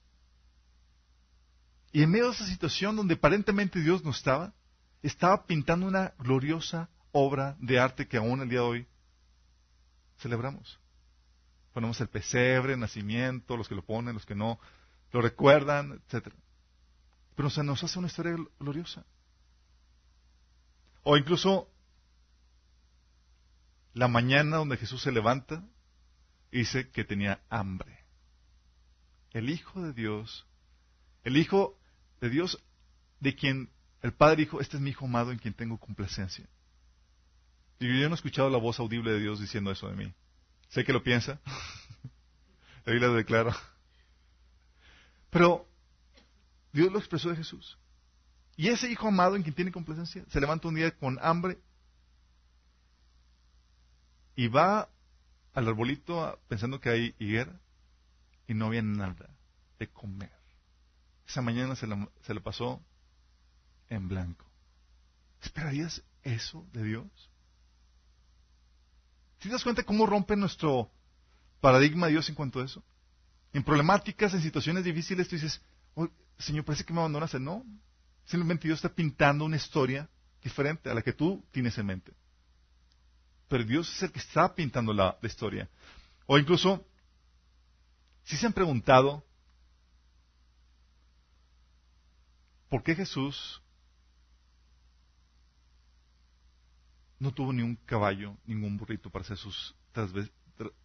Y 1.91 2.03
en 2.03 2.11
medio 2.11 2.27
de 2.27 2.33
esa 2.33 2.45
situación 2.45 2.95
donde 2.95 3.15
aparentemente 3.15 3.81
Dios 3.81 4.03
no 4.03 4.11
estaba, 4.11 4.53
estaba 5.01 5.47
pintando 5.47 5.87
una 5.87 6.13
gloriosa 6.19 6.89
obra 7.11 7.57
de 7.59 7.79
arte 7.79 8.07
que 8.07 8.17
aún 8.17 8.41
el 8.41 8.49
día 8.49 8.59
de 8.59 8.65
hoy 8.65 8.87
celebramos. 10.19 10.79
Ponemos 11.73 11.99
el 11.99 12.09
pesebre, 12.09 12.73
el 12.73 12.79
nacimiento, 12.79 13.57
los 13.57 13.67
que 13.67 13.75
lo 13.75 13.83
ponen, 13.83 14.13
los 14.13 14.25
que 14.27 14.35
no, 14.35 14.59
lo 15.11 15.19
recuerdan, 15.19 15.99
etcétera 16.05 16.35
pero 17.35 17.49
se 17.49 17.63
nos 17.63 17.83
hace 17.83 17.99
una 17.99 18.07
historia 18.07 18.35
gloriosa. 18.59 19.05
O 21.03 21.17
incluso 21.17 21.69
la 23.93 24.07
mañana 24.07 24.57
donde 24.57 24.77
Jesús 24.77 25.01
se 25.01 25.11
levanta 25.11 25.63
y 26.51 26.59
dice 26.59 26.89
que 26.89 27.03
tenía 27.03 27.41
hambre. 27.49 28.05
El 29.31 29.49
Hijo 29.49 29.81
de 29.81 29.93
Dios, 29.93 30.45
el 31.23 31.37
Hijo 31.37 31.77
de 32.21 32.29
Dios 32.29 32.63
de 33.19 33.35
quien 33.35 33.69
el 34.01 34.13
Padre 34.13 34.37
dijo, 34.37 34.61
este 34.61 34.77
es 34.77 34.83
mi 34.83 34.91
Hijo 34.91 35.05
amado 35.05 35.31
en 35.31 35.39
quien 35.39 35.53
tengo 35.53 35.77
complacencia. 35.79 36.47
Y 37.79 37.99
yo 37.99 38.07
no 38.07 38.15
he 38.15 38.17
escuchado 38.17 38.49
la 38.49 38.57
voz 38.57 38.79
audible 38.79 39.11
de 39.11 39.19
Dios 39.19 39.39
diciendo 39.39 39.71
eso 39.71 39.89
de 39.89 39.95
mí. 39.95 40.13
Sé 40.69 40.83
que 40.83 40.93
lo 40.93 41.03
piensa. 41.03 41.39
la 42.85 42.93
Biblia 42.93 43.09
lo 43.09 43.15
declara. 43.15 43.55
Pero 45.29 45.67
Dios 46.73 46.91
lo 46.91 46.99
expresó 46.99 47.29
de 47.29 47.37
Jesús. 47.37 47.77
Y 48.55 48.67
ese 48.67 48.91
hijo 48.91 49.07
amado 49.07 49.35
en 49.35 49.43
quien 49.43 49.55
tiene 49.55 49.71
complacencia 49.71 50.25
se 50.29 50.41
levanta 50.41 50.67
un 50.67 50.75
día 50.75 50.91
con 50.91 51.17
hambre 51.21 51.59
y 54.35 54.47
va 54.47 54.89
al 55.53 55.67
arbolito 55.67 56.39
pensando 56.47 56.79
que 56.79 56.89
hay 56.89 57.15
higuera 57.19 57.59
y 58.47 58.53
no 58.53 58.65
había 58.67 58.81
nada 58.81 59.29
de 59.79 59.87
comer. 59.87 60.31
Esa 61.27 61.41
mañana 61.41 61.75
se 61.75 61.87
le, 61.87 62.07
se 62.21 62.35
pasó 62.41 62.81
en 63.89 64.07
blanco. 64.07 64.45
¿Esperarías 65.41 66.03
eso 66.23 66.65
de 66.73 66.83
Dios? 66.83 67.29
¿Te 69.39 69.49
das 69.49 69.63
cuenta 69.63 69.83
cómo 69.83 70.05
rompe 70.05 70.35
nuestro 70.35 70.89
paradigma 71.59 72.07
de 72.07 72.13
Dios 72.13 72.29
en 72.29 72.35
cuanto 72.35 72.59
a 72.59 72.65
eso? 72.65 72.83
En 73.51 73.63
problemáticas, 73.63 74.33
en 74.33 74.41
situaciones 74.41 74.83
difíciles, 74.83 75.27
tú 75.27 75.35
dices, 75.35 75.61
Señor, 76.43 76.65
parece 76.65 76.83
que 76.83 76.93
me 76.93 76.99
abandonas. 76.99 77.33
No, 77.35 77.65
simplemente 78.25 78.67
Dios 78.67 78.77
está 78.77 78.93
pintando 78.93 79.45
una 79.45 79.55
historia 79.55 80.09
diferente 80.41 80.89
a 80.89 80.93
la 80.93 81.01
que 81.01 81.13
tú 81.13 81.43
tienes 81.51 81.77
en 81.77 81.85
mente. 81.85 82.13
Pero 83.47 83.63
Dios 83.63 83.89
es 83.95 84.03
el 84.03 84.11
que 84.11 84.19
está 84.19 84.53
pintando 84.53 84.93
la, 84.93 85.17
historia. 85.21 85.69
O 86.25 86.37
incluso, 86.37 86.85
si 88.23 88.35
se 88.35 88.45
han 88.45 88.53
preguntado, 88.53 89.23
¿por 92.69 92.83
qué 92.83 92.95
Jesús 92.95 93.61
no 97.19 97.33
tuvo 97.33 97.53
ni 97.53 97.61
un 97.61 97.75
caballo, 97.75 98.35
ningún 98.45 98.77
burrito 98.77 99.09
para 99.09 99.23
hacer 99.23 99.37
sus 99.37 99.75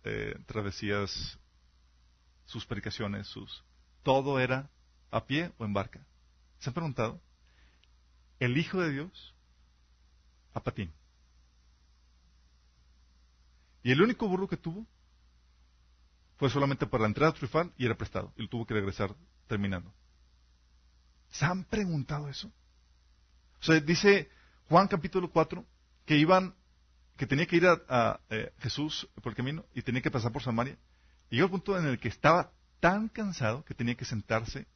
eh, 0.05 0.39
travesías, 0.47 1.39
sus 2.45 2.65
predicaciones, 2.65 3.27
sus... 3.27 3.65
Todo 4.05 4.39
era 4.39 4.71
a 5.11 5.25
pie 5.25 5.53
o 5.59 5.65
en 5.65 5.73
barca. 5.73 6.01
¿Se 6.59 6.71
han 6.71 6.75
preguntado? 6.75 7.21
El 8.39 8.57
Hijo 8.57 8.81
de 8.81 8.91
Dios 8.91 9.35
a 10.55 10.63
patín. 10.63 10.93
Y 13.83 13.93
el 13.93 14.03
único 14.03 14.29
burro 14.29 14.49
que 14.49 14.57
tuvo 14.57 14.87
fue 16.37 16.51
solamente 16.51 16.87
para 16.87 17.03
la 17.03 17.09
entrada 17.09 17.33
triunfal 17.33 17.73
y 17.77 17.87
era 17.87 17.97
prestado. 17.97 18.33
Y 18.37 18.43
lo 18.43 18.49
tuvo 18.49 18.67
que 18.67 18.75
regresar 18.75 19.15
terminando. 19.47 19.93
¿Se 21.31 21.45
han 21.45 21.65
preguntado 21.65 22.29
eso? 22.29 22.49
O 23.61 23.65
sea, 23.65 23.81
dice 23.81 24.31
Juan 24.69 24.89
capítulo 24.89 25.31
4 25.31 25.65
que 26.07 26.17
iban, 26.17 26.55
que 27.17 27.27
tenía 27.27 27.47
que 27.47 27.57
ir 27.57 27.67
a, 27.67 28.21
eh, 28.31 28.53
Jesús 28.59 29.09
por 29.23 29.33
el 29.33 29.37
camino 29.37 29.65
y 29.75 29.83
tenía 29.83 30.01
que 30.01 30.11
pasar 30.11 30.33
por 30.33 30.43
Samaria. 30.43 30.79
Llegó 31.29 31.47
el 31.47 31.51
punto 31.51 31.79
en 31.79 31.87
el 31.87 31.99
que 31.99 32.09
estaba 32.09 32.53
tan 32.81 33.09
cansado 33.09 33.65
que 33.65 33.75
tenía 33.75 33.95
que 33.95 34.05
sentarse 34.05 34.67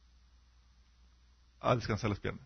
a 1.63 1.75
descansar 1.75 2.09
las 2.09 2.19
piernas. 2.19 2.45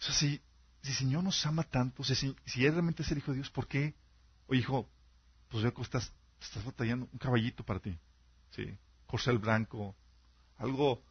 O 0.00 0.02
sea, 0.02 0.14
si, 0.14 0.40
si 0.82 0.90
el 0.90 0.96
Señor 0.96 1.22
nos 1.22 1.44
ama 1.44 1.64
tanto, 1.64 2.02
si, 2.02 2.14
si 2.46 2.64
Él 2.64 2.72
realmente 2.72 3.02
es 3.02 3.10
el 3.12 3.18
Hijo 3.18 3.32
de 3.32 3.36
Dios, 3.36 3.50
¿por 3.50 3.68
qué? 3.68 3.94
Oye, 4.46 4.60
hijo, 4.60 4.88
pues 5.48 5.62
veo 5.62 5.74
que 5.74 5.82
estás, 5.82 6.12
estás 6.40 6.64
batallando 6.64 7.08
un 7.12 7.18
caballito 7.18 7.62
para 7.64 7.80
ti. 7.80 7.98
¿sí? 8.50 8.78
Corcel 9.06 9.38
blanco, 9.38 9.94
algo 10.56 11.02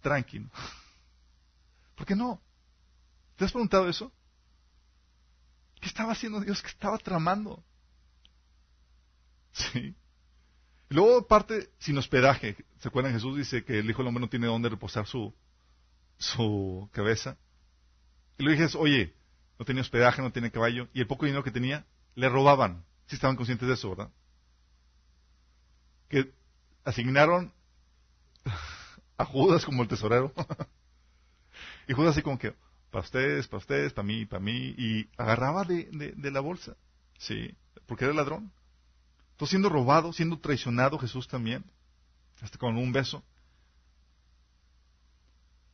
tranquilo. 0.00 0.48
¿Por 1.96 2.06
qué 2.06 2.14
no? 2.14 2.40
¿Te 3.36 3.44
has 3.44 3.52
preguntado 3.52 3.88
eso? 3.88 4.12
¿Qué 5.80 5.88
estaba 5.88 6.12
haciendo 6.12 6.40
Dios? 6.40 6.62
¿Qué 6.62 6.68
estaba 6.68 6.98
tramando? 6.98 7.64
¿Sí? 9.52 9.96
Y 10.88 10.94
luego, 10.94 11.18
aparte, 11.18 11.70
sin 11.78 11.98
hospedaje. 11.98 12.56
¿Se 12.78 12.88
acuerdan? 12.88 13.12
Jesús 13.12 13.36
dice 13.36 13.64
que 13.64 13.78
el 13.78 13.90
Hijo 13.90 13.98
del 13.98 14.08
Hombre 14.08 14.20
no 14.20 14.28
tiene 14.28 14.46
dónde 14.46 14.68
reposar 14.68 15.06
su, 15.06 15.34
su 16.18 16.88
cabeza. 16.92 17.36
Y 18.38 18.44
le 18.44 18.52
dices, 18.52 18.74
oye, 18.74 19.14
no 19.58 19.64
tenía 19.64 19.82
hospedaje, 19.82 20.22
no 20.22 20.32
tenía 20.32 20.50
caballo, 20.50 20.88
y 20.92 21.00
el 21.00 21.06
poco 21.06 21.24
dinero 21.24 21.42
que 21.42 21.50
tenía, 21.50 21.86
le 22.14 22.28
robaban. 22.28 22.84
Si 23.06 23.14
estaban 23.16 23.36
conscientes 23.36 23.68
de 23.68 23.74
eso, 23.74 23.90
¿verdad? 23.90 24.10
Que 26.08 26.32
asignaron 26.84 27.52
a 29.16 29.24
Judas 29.24 29.64
como 29.64 29.82
el 29.82 29.88
tesorero. 29.88 30.32
y 31.88 31.94
Judas 31.94 32.12
así 32.12 32.22
como 32.22 32.38
que, 32.38 32.54
para 32.90 33.04
ustedes, 33.04 33.48
para 33.48 33.58
ustedes, 33.58 33.92
para 33.92 34.06
mí, 34.06 34.24
para 34.26 34.40
mí, 34.40 34.74
y 34.76 35.08
agarraba 35.16 35.64
de, 35.64 36.14
de 36.16 36.30
la 36.30 36.40
bolsa, 36.40 36.76
sí, 37.18 37.56
porque 37.86 38.04
era 38.04 38.14
ladrón. 38.14 38.52
Todo 39.36 39.46
siendo 39.46 39.68
robado, 39.68 40.12
siendo 40.12 40.38
traicionado 40.38 40.98
Jesús 40.98 41.28
también, 41.28 41.64
hasta 42.40 42.58
con 42.58 42.76
un 42.76 42.92
beso. 42.92 43.22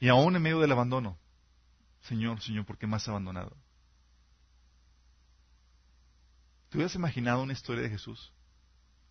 Y 0.00 0.08
aún 0.08 0.34
en 0.34 0.42
medio 0.42 0.58
del 0.60 0.72
abandono, 0.72 1.18
Señor, 2.02 2.40
Señor, 2.40 2.66
¿por 2.66 2.76
qué 2.76 2.86
has 2.86 3.08
abandonado? 3.08 3.56
¿Te 6.68 6.76
hubieras 6.76 6.94
imaginado 6.94 7.42
una 7.42 7.52
historia 7.52 7.82
de 7.82 7.90
Jesús? 7.90 8.32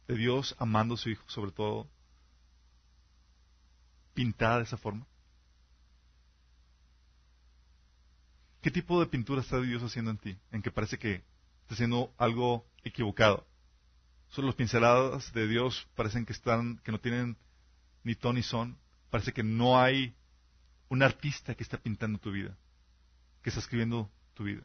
De 0.08 0.16
Dios 0.16 0.56
amando 0.60 0.96
a 0.96 0.98
su 0.98 1.10
Hijo, 1.10 1.24
sobre 1.30 1.52
todo, 1.52 1.88
pintada 4.14 4.58
de 4.58 4.64
esa 4.64 4.78
forma. 4.78 5.06
¿Qué 8.62 8.70
tipo 8.70 9.00
de 9.00 9.08
pintura 9.08 9.42
está 9.42 9.62
Dios 9.62 9.82
haciendo 9.82 10.12
en 10.12 10.18
ti? 10.18 10.38
En 10.52 10.62
que 10.62 10.72
parece 10.72 11.00
que 11.00 11.24
está 11.62 11.76
haciendo 11.76 12.14
algo 12.18 12.66
equivocado. 12.84 13.47
Son 14.32 14.45
los 14.45 14.55
pinceladas 14.55 15.32
de 15.34 15.47
Dios 15.47 15.88
parecen 15.95 16.25
que 16.25 16.34
están, 16.34 16.77
que 16.79 16.91
no 16.91 16.99
tienen 16.99 17.38
ni 18.03 18.15
ton 18.15 18.36
ni 18.36 18.43
son. 18.43 18.77
Parece 19.09 19.34
que 19.34 19.43
no 19.43 19.79
hay 19.79 20.15
un 20.88 21.03
artista 21.03 21.53
que 21.53 21.63
está 21.63 21.77
pintando 21.77 22.17
tu 22.17 22.32
vida, 22.32 22.55
que 23.43 23.49
está 23.49 23.59
escribiendo 23.59 24.09
tu 24.34 24.45
vida. 24.45 24.63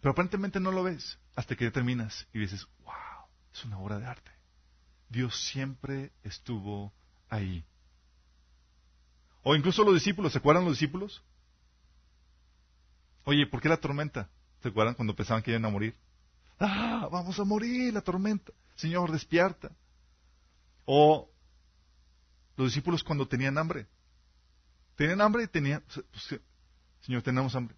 Pero 0.00 0.12
aparentemente 0.12 0.60
no 0.60 0.70
lo 0.70 0.84
ves 0.84 1.18
hasta 1.34 1.56
que 1.56 1.70
terminas 1.72 2.28
y 2.32 2.38
dices, 2.38 2.68
wow, 2.84 3.26
es 3.52 3.64
una 3.64 3.78
obra 3.78 3.98
de 3.98 4.06
arte. 4.06 4.30
Dios 5.08 5.36
siempre 5.48 6.12
estuvo 6.22 6.92
ahí. 7.28 7.64
O 9.42 9.56
incluso 9.56 9.82
los 9.82 9.94
discípulos, 9.94 10.32
¿se 10.32 10.38
acuerdan 10.38 10.64
los 10.64 10.74
discípulos? 10.74 11.24
Oye, 13.24 13.44
¿por 13.46 13.60
qué 13.60 13.68
la 13.68 13.76
tormenta? 13.76 14.28
¿Se 14.62 14.68
acuerdan 14.68 14.94
cuando 14.94 15.16
pensaban 15.16 15.42
que 15.42 15.50
iban 15.50 15.64
a 15.64 15.68
morir? 15.68 15.96
¡Ah! 16.58 17.08
Vamos 17.10 17.38
a 17.38 17.44
morir, 17.44 17.94
la 17.94 18.00
tormenta. 18.00 18.52
Señor, 18.74 19.10
despierta. 19.12 19.70
O 20.84 21.30
los 22.56 22.68
discípulos 22.68 23.04
cuando 23.04 23.26
tenían 23.26 23.58
hambre. 23.58 23.86
Tenían 24.96 25.20
hambre 25.20 25.44
y 25.44 25.48
tenían... 25.48 25.82
Pues, 25.82 26.40
Señor, 27.00 27.22
tenemos 27.22 27.54
hambre. 27.54 27.76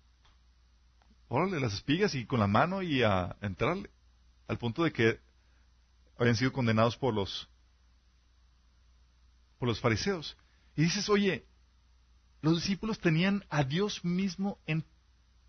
órale, 1.28 1.60
las 1.60 1.74
espigas 1.74 2.14
y 2.14 2.24
con 2.26 2.40
la 2.40 2.46
mano 2.46 2.82
y 2.82 3.02
a 3.02 3.36
entrarle. 3.42 3.90
Al 4.48 4.58
punto 4.58 4.82
de 4.82 4.92
que 4.92 5.20
habían 6.18 6.36
sido 6.36 6.52
condenados 6.52 6.96
por 6.96 7.14
los, 7.14 7.48
por 9.58 9.68
los 9.68 9.80
fariseos. 9.80 10.36
Y 10.74 10.82
dices, 10.82 11.08
oye, 11.08 11.46
los 12.42 12.56
discípulos 12.56 12.98
tenían 12.98 13.44
a 13.50 13.64
Dios 13.64 14.04
mismo 14.04 14.58
en, 14.66 14.84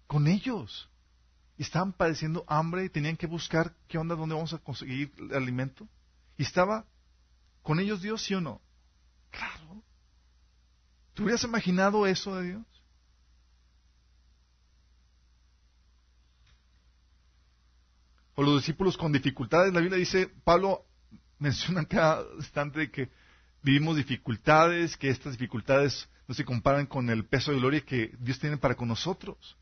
con 0.07 0.27
ellos. 0.27 0.90
Estaban 1.61 1.93
padeciendo 1.93 2.43
hambre 2.47 2.85
y 2.85 2.89
tenían 2.89 3.15
que 3.15 3.27
buscar 3.27 3.75
qué 3.87 3.99
onda, 3.99 4.15
dónde 4.15 4.33
vamos 4.33 4.51
a 4.51 4.57
conseguir 4.57 5.13
el 5.19 5.35
alimento. 5.35 5.87
Y 6.35 6.43
estaba 6.43 6.87
con 7.61 7.79
ellos 7.79 8.01
Dios, 8.01 8.23
sí 8.23 8.33
o 8.33 8.41
no. 8.41 8.59
Claro. 9.29 9.83
¿Tú 11.13 11.23
hubieras 11.23 11.43
imaginado 11.43 12.07
eso 12.07 12.35
de 12.35 12.47
Dios? 12.47 12.65
O 18.33 18.41
los 18.41 18.61
discípulos 18.61 18.97
con 18.97 19.11
dificultades. 19.11 19.71
La 19.71 19.81
Biblia 19.81 19.99
dice, 19.99 20.27
Pablo 20.43 20.87
menciona 21.37 21.85
cada 21.85 22.25
instante 22.37 22.89
que 22.89 23.11
vivimos 23.61 23.97
dificultades, 23.97 24.97
que 24.97 25.09
estas 25.09 25.33
dificultades 25.33 26.09
no 26.27 26.33
se 26.33 26.43
comparan 26.43 26.87
con 26.87 27.11
el 27.11 27.25
peso 27.25 27.51
de 27.51 27.59
gloria 27.59 27.81
que 27.81 28.15
Dios 28.19 28.39
tiene 28.39 28.57
para 28.57 28.73
con 28.73 28.87
nosotros. 28.87 29.57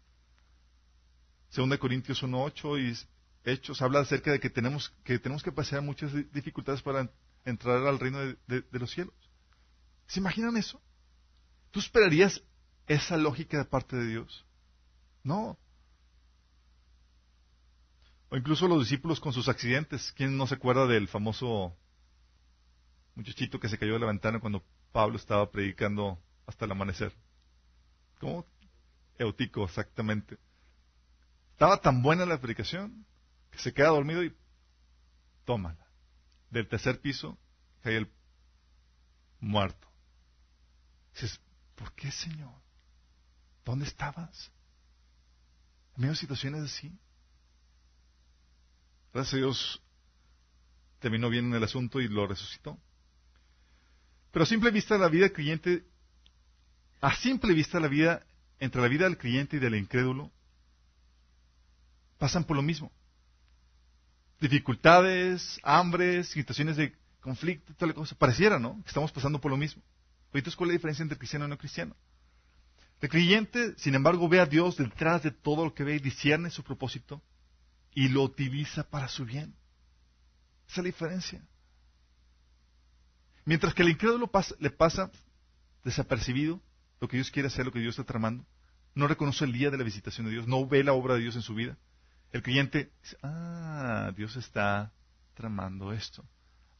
Segunda 1.49 1.77
Corintios 1.77 2.23
1.8 2.23 2.79
y 2.79 3.09
Hechos 3.49 3.81
habla 3.81 4.01
acerca 4.01 4.31
de 4.31 4.39
que 4.39 4.49
tenemos 4.49 4.93
que, 5.03 5.17
tenemos 5.17 5.43
que 5.43 5.51
pasar 5.51 5.81
muchas 5.81 6.11
dificultades 6.31 6.81
para 6.81 7.09
entrar 7.45 7.85
al 7.87 7.99
reino 7.99 8.19
de, 8.19 8.63
los 8.71 8.91
cielos. 8.91 9.13
¿Se 10.07 10.19
imaginan 10.19 10.57
eso? 10.57 10.81
¿Tú 11.71 11.79
esperarías 11.79 12.43
esa 12.87 13.17
lógica 13.17 13.57
de 13.57 13.65
parte 13.65 13.95
de 13.95 14.07
Dios? 14.07 14.45
No. 15.23 15.57
O 18.29 18.37
incluso 18.37 18.67
los 18.67 18.81
discípulos 18.81 19.19
con 19.19 19.33
sus 19.33 19.47
accidentes. 19.47 20.13
¿Quién 20.15 20.37
no 20.37 20.45
se 20.45 20.55
acuerda 20.55 20.85
del 20.85 21.07
famoso 21.07 21.75
muchachito 23.15 23.59
que 23.59 23.69
se 23.69 23.77
cayó 23.77 23.93
de 23.93 23.99
la 23.99 24.07
ventana 24.07 24.39
cuando 24.39 24.63
Pablo 24.91 25.17
estaba 25.17 25.49
predicando 25.49 26.19
hasta 26.45 26.65
el 26.65 26.71
amanecer? 26.71 27.13
¿Cómo? 28.19 28.45
Eutico, 29.17 29.63
exactamente. 29.63 30.37
Estaba 31.59 31.81
tan 31.81 32.01
buena 32.01 32.25
la 32.25 32.39
predicación 32.39 33.05
que 33.51 33.59
se 33.59 33.73
queda 33.73 33.89
dormido 33.89 34.23
y 34.23 34.33
tómala. 35.43 35.85
Del 36.49 36.69
tercer 36.69 37.01
piso 37.01 37.37
cae 37.81 37.97
el 37.97 38.09
muerto. 39.41 39.91
Dices, 41.13 41.37
¿por 41.75 41.93
qué, 41.95 42.11
Señor? 42.11 42.53
¿Dónde 43.65 43.83
estabas? 43.83 44.53
En 45.97 46.03
medio 46.03 46.13
de 46.13 46.19
situaciones 46.19 46.63
así. 46.63 46.97
Gracias 49.13 49.33
a 49.33 49.37
Dios 49.37 49.83
terminó 50.99 51.29
bien 51.29 51.47
en 51.47 51.55
el 51.55 51.63
asunto 51.65 51.99
y 51.99 52.07
lo 52.07 52.25
resucitó. 52.25 52.79
Pero 54.31 54.43
a 54.43 54.47
simple 54.47 54.71
vista 54.71 54.97
la 54.97 55.09
vida 55.09 55.25
del 55.25 55.33
creyente, 55.33 55.85
a 57.01 57.13
simple 57.17 57.53
vista 57.53 57.81
la 57.81 57.89
vida, 57.89 58.25
entre 58.59 58.81
la 58.81 58.87
vida 58.87 59.03
del 59.03 59.17
creyente 59.17 59.57
y 59.57 59.59
del 59.59 59.75
incrédulo, 59.75 60.31
pasan 62.19 62.43
por 62.43 62.55
lo 62.55 62.61
mismo. 62.61 62.91
Dificultades, 64.39 65.59
hambres, 65.63 66.29
situaciones 66.29 66.77
de 66.77 66.95
conflicto, 67.21 67.73
tal 67.73 67.93
cosa. 67.95 68.15
Pareciera, 68.15 68.59
¿no? 68.59 68.79
Que 68.83 68.89
estamos 68.89 69.11
pasando 69.11 69.41
por 69.41 69.49
lo 69.49 69.57
mismo. 69.57 69.81
Entonces, 70.31 70.55
¿cuál 70.55 70.69
es 70.69 70.73
la 70.73 70.77
diferencia 70.77 71.01
entre 71.01 71.17
cristiano 71.17 71.45
y 71.45 71.49
no 71.49 71.57
cristiano? 71.57 71.95
El 73.01 73.09
creyente, 73.09 73.73
sin 73.77 73.95
embargo, 73.95 74.29
ve 74.29 74.39
a 74.39 74.45
Dios 74.45 74.77
detrás 74.77 75.23
de 75.23 75.31
todo 75.31 75.65
lo 75.65 75.73
que 75.73 75.83
ve 75.83 75.95
y 75.95 75.99
discierne 75.99 76.51
su 76.51 76.63
propósito 76.63 77.23
y 77.95 78.09
lo 78.09 78.23
utiliza 78.23 78.83
para 78.83 79.07
su 79.07 79.25
bien. 79.25 79.55
Esa 80.67 80.73
es 80.73 80.77
la 80.77 80.83
diferencia. 80.83 81.41
Mientras 83.45 83.73
que 83.73 83.81
el 83.81 83.89
incrédulo 83.89 84.29
le 84.59 84.69
pasa 84.69 85.09
desapercibido 85.83 86.61
lo 86.99 87.07
que 87.07 87.17
Dios 87.17 87.31
quiere 87.31 87.47
hacer, 87.47 87.65
lo 87.65 87.71
que 87.71 87.79
Dios 87.79 87.93
está 87.93 88.03
tramando, 88.03 88.45
no 88.93 89.07
reconoce 89.07 89.45
el 89.45 89.53
día 89.53 89.71
de 89.71 89.77
la 89.77 89.83
visitación 89.83 90.27
de 90.27 90.33
Dios, 90.33 90.47
no 90.47 90.67
ve 90.67 90.83
la 90.83 90.93
obra 90.93 91.15
de 91.15 91.21
Dios 91.21 91.35
en 91.35 91.41
su 91.41 91.55
vida. 91.55 91.77
El 92.31 92.43
creyente 92.43 92.91
dice, 93.01 93.17
ah, 93.23 94.11
Dios 94.15 94.35
está 94.35 94.91
tramando 95.33 95.93
esto. 95.93 96.25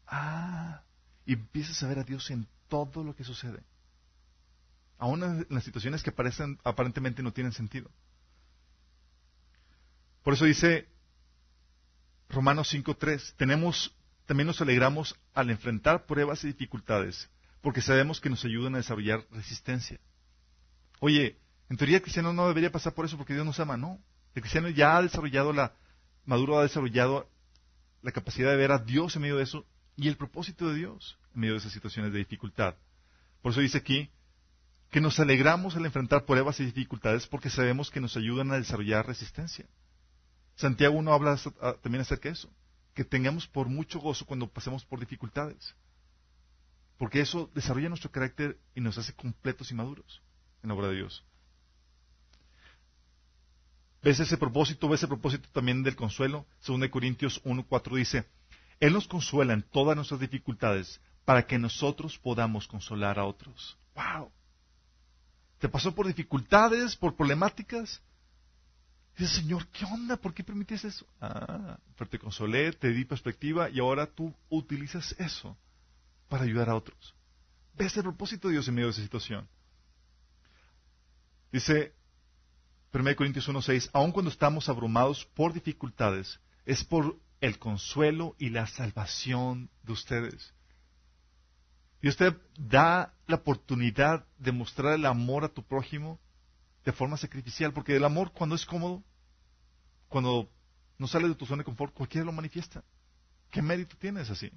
Ah, 0.06 0.84
y 1.26 1.34
empiezas 1.34 1.82
a 1.84 1.88
ver 1.88 2.00
a 2.00 2.04
Dios 2.04 2.30
en 2.30 2.47
todo 2.68 3.04
lo 3.04 3.16
que 3.16 3.24
sucede. 3.24 3.64
Aún 4.97 5.24
en 5.24 5.47
las 5.50 5.64
situaciones 5.64 6.04
que 6.04 6.12
parecen, 6.12 6.60
aparentemente 6.64 7.24
no 7.24 7.32
tienen 7.32 7.54
sentido. 7.54 7.89
Por 10.24 10.34
eso 10.34 10.45
dice 10.45 10.88
Romanos 12.30 12.74
5.3, 12.74 13.34
tenemos, 13.38 13.95
también 14.26 14.47
nos 14.47 14.62
alegramos 14.62 15.16
al 15.34 15.50
enfrentar 15.50 16.06
pruebas 16.06 16.43
y 16.43 16.47
dificultades, 16.47 17.30
porque 17.62 17.82
sabemos 17.82 18.22
que 18.22 18.30
nos 18.30 18.45
ayudan 18.45 18.76
a 18.76 18.80
desarrollar 18.80 19.26
resistencia. 19.32 20.00
Oye, 21.00 21.39
en 21.70 21.78
teoría 21.78 22.02
cristiano 22.02 22.34
no 22.34 22.47
debería 22.47 22.72
pasar 22.72 22.93
por 22.93 23.06
eso 23.06 23.18
porque 23.18 23.34
Dios 23.34 23.45
nos 23.45 23.60
ama, 23.60 23.78
no. 23.78 24.00
El 24.36 24.41
cristiano 24.41 24.69
ya 24.69 24.97
ha 24.97 25.01
desarrollado 25.01 25.53
la, 25.53 25.73
maduro 26.25 26.59
ha 26.59 26.63
desarrollado 26.63 27.30
la 28.01 28.11
capacidad 28.11 28.51
de 28.51 28.57
ver 28.57 28.71
a 28.71 28.80
Dios 28.80 29.15
en 29.15 29.23
medio 29.23 29.38
de 29.38 29.43
eso 29.43 29.65
y 29.95 30.07
el 30.07 30.17
propósito 30.17 30.67
de 30.69 30.75
Dios 30.75 31.17
en 31.34 31.41
medio 31.41 31.53
de 31.53 31.59
esas 31.59 31.73
situaciones 31.73 32.13
de 32.13 32.19
dificultad. 32.19 32.75
Por 33.41 33.51
eso 33.51 33.61
dice 33.61 33.77
aquí 33.77 34.09
que 34.89 35.01
nos 35.01 35.19
alegramos 35.19 35.75
al 35.75 35.86
enfrentar 35.86 36.25
pruebas 36.25 36.59
y 36.59 36.65
dificultades 36.65 37.27
porque 37.27 37.49
sabemos 37.49 37.91
que 37.91 37.99
nos 37.99 38.17
ayudan 38.17 38.51
a 38.51 38.57
desarrollar 38.57 39.05
resistencia. 39.05 39.65
Santiago 40.55 41.01
no 41.01 41.13
habla 41.13 41.38
también 41.82 42.01
acerca 42.01 42.30
de 42.30 42.34
eso, 42.34 42.49
que 42.93 43.05
tengamos 43.05 43.47
por 43.47 43.67
mucho 43.67 43.99
gozo 43.99 44.25
cuando 44.25 44.51
pasemos 44.51 44.84
por 44.86 44.99
dificultades, 44.99 45.75
porque 46.97 47.21
eso 47.21 47.49
desarrolla 47.55 47.88
nuestro 47.88 48.11
carácter 48.11 48.59
y 48.75 48.82
nos 48.82 48.97
hace 48.97 49.13
completos 49.13 49.71
y 49.71 49.75
maduros 49.75 50.21
en 50.61 50.69
la 50.69 50.75
obra 50.75 50.89
de 50.89 50.95
Dios. 50.95 51.23
¿Ves 54.02 54.20
ese 54.20 54.38
propósito? 54.38 54.88
¿Ves 54.88 55.02
ese 55.02 55.08
propósito 55.08 55.50
también 55.52 55.84
del 55.84 55.95
consuelo? 55.95 56.45
Según 56.60 56.82
de 56.82 56.89
Corintios 56.89 57.43
1.4 57.43 57.95
dice, 57.97 58.26
Él 58.80 58.93
nos 58.93 59.08
consuela 59.08 59.54
en 59.54 59.64
todas 59.64 59.95
nuestras 59.95 60.20
dificultades 60.20 61.02
para 61.26 61.45
que 61.45 61.60
nosotros 61.60 62.18
podamos 62.18 62.68
consolar 62.68 63.20
a 63.20 63.26
otros. 63.26 63.78
¡Wow! 63.95 64.32
¿Te 65.60 65.68
pasó 65.68 65.93
por 65.93 66.08
dificultades, 66.08 66.95
por 66.95 67.16
problemáticas? 67.16 68.02
Dice, 69.18 69.41
Señor, 69.41 69.68
¿qué 69.68 69.84
onda? 69.84 70.16
¿Por 70.16 70.34
qué 70.34 70.45
permites 70.45 70.86
eso? 70.86 71.06
Ah, 71.20 71.78
pero 71.97 72.10
te 72.10 72.18
consolé, 72.18 72.72
te 72.72 72.89
di 72.89 73.04
perspectiva 73.04 73.70
y 73.70 73.80
ahora 73.80 74.08
tú 74.08 74.34
utilizas 74.50 75.14
eso 75.20 75.58
para 76.30 76.45
ayudar 76.45 76.70
a 76.70 76.76
otros. 76.76 77.14
¿Ves 77.78 77.97
el 77.97 78.04
propósito 78.04 78.47
de 78.47 78.54
Dios 78.54 78.68
en 78.70 78.76
medio 78.76 78.88
de 78.88 78.91
esa 78.91 79.02
situación? 79.02 79.47
Dice 81.52 81.93
1 82.92 83.16
Corintios 83.16 83.48
1.6, 83.48 83.90
aun 83.94 84.12
cuando 84.12 84.32
estamos 84.32 84.68
abrumados 84.68 85.26
por 85.36 85.54
dificultades, 85.54 86.40
es 86.66 86.84
por 86.84 87.18
el 87.40 87.60
consuelo 87.60 88.36
y 88.40 88.50
la 88.50 88.68
salvación 88.68 89.70
de 89.84 89.94
ustedes. 89.94 90.54
Y 92.02 92.08
usted 92.08 92.36
da 92.58 93.14
la 93.28 93.36
oportunidad 93.38 94.26
de 94.38 94.52
mostrar 94.52 94.94
el 94.94 95.06
amor 95.06 95.44
a 95.44 95.50
tu 95.50 95.64
prójimo 95.64 96.20
de 96.86 96.92
forma 96.92 97.18
sacrificial, 97.18 97.74
porque 97.74 97.96
el 97.96 98.06
amor 98.06 98.32
cuando 98.32 98.56
es 98.56 98.66
cómodo 98.66 99.04
cuando 100.08 100.50
no 100.98 101.08
sales 101.08 101.30
de 101.30 101.36
tu 101.36 101.46
zona 101.46 101.62
de 101.62 101.66
confort, 101.66 101.94
cualquiera 101.94 102.26
lo 102.26 102.32
manifiesta. 102.32 102.84
¿Qué 103.52 103.62
mérito 103.62 103.96
tienes 103.98 104.30
así? 104.30 104.52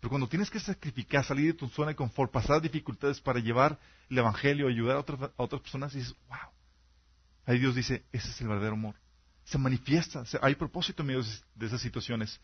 Pero 0.00 0.10
cuando 0.10 0.28
tienes 0.28 0.50
que 0.50 0.60
sacrificar, 0.60 1.24
salir 1.24 1.46
de 1.46 1.58
tu 1.58 1.68
zona 1.68 1.88
de 1.88 1.96
confort, 1.96 2.30
pasar 2.30 2.60
dificultades 2.60 3.20
para 3.20 3.40
llevar 3.40 3.78
el 4.10 4.18
Evangelio, 4.18 4.68
ayudar 4.68 4.96
a 4.96 5.00
otras, 5.00 5.20
a 5.22 5.42
otras 5.42 5.62
personas, 5.62 5.94
dices, 5.94 6.14
wow. 6.28 6.55
Ahí 7.46 7.58
Dios 7.58 7.74
dice, 7.74 8.04
ese 8.12 8.30
es 8.30 8.40
el 8.40 8.48
verdadero 8.48 8.74
amor. 8.74 8.96
Se 9.44 9.56
manifiesta, 9.56 10.24
hay 10.42 10.56
propósito 10.56 11.02
en 11.02 11.06
medio 11.06 11.22
de 11.54 11.66
esas 11.66 11.80
situaciones. 11.80 12.40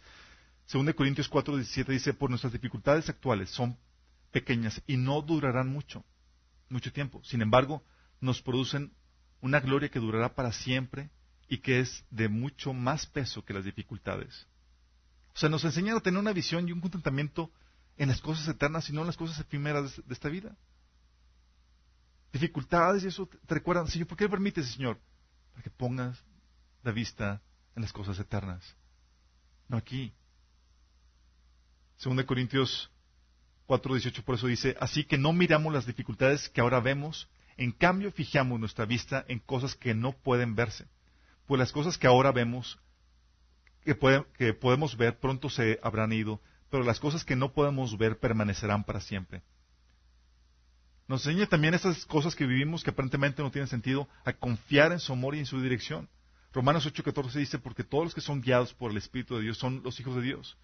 Según 0.66 0.90
Corintios 0.92 1.28
4, 1.28 1.57
17 1.57 1.92
dice, 1.92 2.14
por 2.14 2.30
nuestras 2.30 2.53
dificultades 2.53 3.09
actuales 3.09 3.50
son 3.50 3.76
pequeñas 4.30 4.80
y 4.86 4.96
no 4.96 5.20
durarán 5.20 5.68
mucho, 5.68 6.05
mucho 6.68 6.92
tiempo. 6.92 7.22
Sin 7.24 7.42
embargo, 7.42 7.84
nos 8.20 8.40
producen 8.40 8.92
una 9.40 9.59
gloria 9.59 9.90
que 9.90 9.98
durará 9.98 10.34
para 10.34 10.53
siempre 10.53 11.11
y 11.48 11.59
que 11.59 11.80
es 11.80 12.05
de 12.11 12.28
mucho 12.28 12.72
más 12.72 13.07
peso 13.07 13.44
que 13.44 13.53
las 13.53 13.64
dificultades. 13.64 14.46
O 15.34 15.38
sea, 15.38 15.48
nos 15.48 15.64
enseñan 15.64 15.96
a 15.96 16.00
tener 16.00 16.20
una 16.20 16.32
visión 16.32 16.68
y 16.68 16.72
un 16.72 16.80
contentamiento 16.80 17.50
en 17.96 18.09
las 18.09 18.20
cosas 18.20 18.46
eternas 18.46 18.88
y 18.88 18.92
no 18.92 19.00
en 19.00 19.09
las 19.09 19.16
cosas 19.16 19.40
efímeras 19.40 20.00
de 20.07 20.14
esta 20.14 20.28
vida. 20.28 20.57
Dificultades 22.33 23.05
y 23.05 23.09
eso 23.09 23.28
te 23.47 23.55
recuerdan, 23.55 23.87
Señor, 23.89 24.09
¿por 24.09 24.16
qué 24.16 24.28
permites, 24.28 24.72
Señor? 24.72 24.99
Para 25.53 25.62
que 25.62 25.70
pongas 25.70 26.24
la 26.83 26.93
vista 26.93 27.43
en 27.76 27.83
las 27.83 27.93
cosas 27.93 28.18
eternas. 28.18 28.76
No 29.68 29.76
aquí. 29.76 30.12
Según 31.97 32.16
de 32.16 32.26
Corintios 32.26 32.91
4:18 33.66 34.24
por 34.24 34.37
eso 34.37 34.47
dice, 34.47 34.76
así 34.80 35.05
que 35.05 35.18
no 35.18 35.33
miramos 35.33 35.72
las 35.72 35.87
dificultades 35.87 36.49
que 36.49 36.61
ahora 36.61 36.80
vemos, 36.80 37.28
en 37.57 37.70
cambio 37.70 38.11
fijamos 38.11 38.59
nuestra 38.59 38.87
vista 38.87 39.24
en 39.28 39.39
cosas 39.39 39.74
que 39.74 39.95
no 39.95 40.12
pueden 40.12 40.55
verse 40.55 40.89
pues 41.47 41.59
las 41.59 41.72
cosas 41.72 41.99
que 41.99 42.07
ahora 42.07 42.33
vemos, 42.33 42.78
que, 43.85 43.95
que 44.39 44.55
podemos 44.55 44.97
ver, 44.97 45.18
pronto 45.18 45.51
se 45.51 45.78
habrán 45.83 46.12
ido, 46.12 46.41
pero 46.70 46.85
las 46.85 47.01
cosas 47.01 47.24
que 47.24 47.37
no 47.37 47.53
podemos 47.53 47.99
ver 47.99 48.18
permanecerán 48.18 48.85
para 48.85 49.01
siempre. 49.01 49.43
Nos 51.09 51.26
enseña 51.26 51.46
también 51.46 51.74
esas 51.74 52.07
cosas 52.07 52.34
que 52.34 52.46
vivimos 52.46 52.82
que 52.82 52.90
aparentemente 52.90 53.42
no 53.42 53.50
tienen 53.50 53.68
sentido, 53.68 54.09
a 54.24 54.32
confiar 54.32 54.92
en 54.92 55.00
su 55.00 55.12
amor 55.12 55.34
y 55.34 55.40
en 55.40 55.46
su 55.46 55.61
dirección. 55.61 56.09
Romanos 56.53 56.86
8:14 56.86 57.32
dice, 57.32 57.59
porque 57.59 57.84
todos 57.84 58.05
los 58.05 58.14
que 58.14 58.20
son 58.20 58.40
guiados 58.40 58.74
por 58.74 58.90
el 58.90 58.96
Espíritu 58.98 59.36
de 59.36 59.42
Dios 59.42 59.59
son 59.59 59.82
los 59.82 59.98
hijos 60.00 60.16
de 60.16 60.22
Dios. 60.22 60.57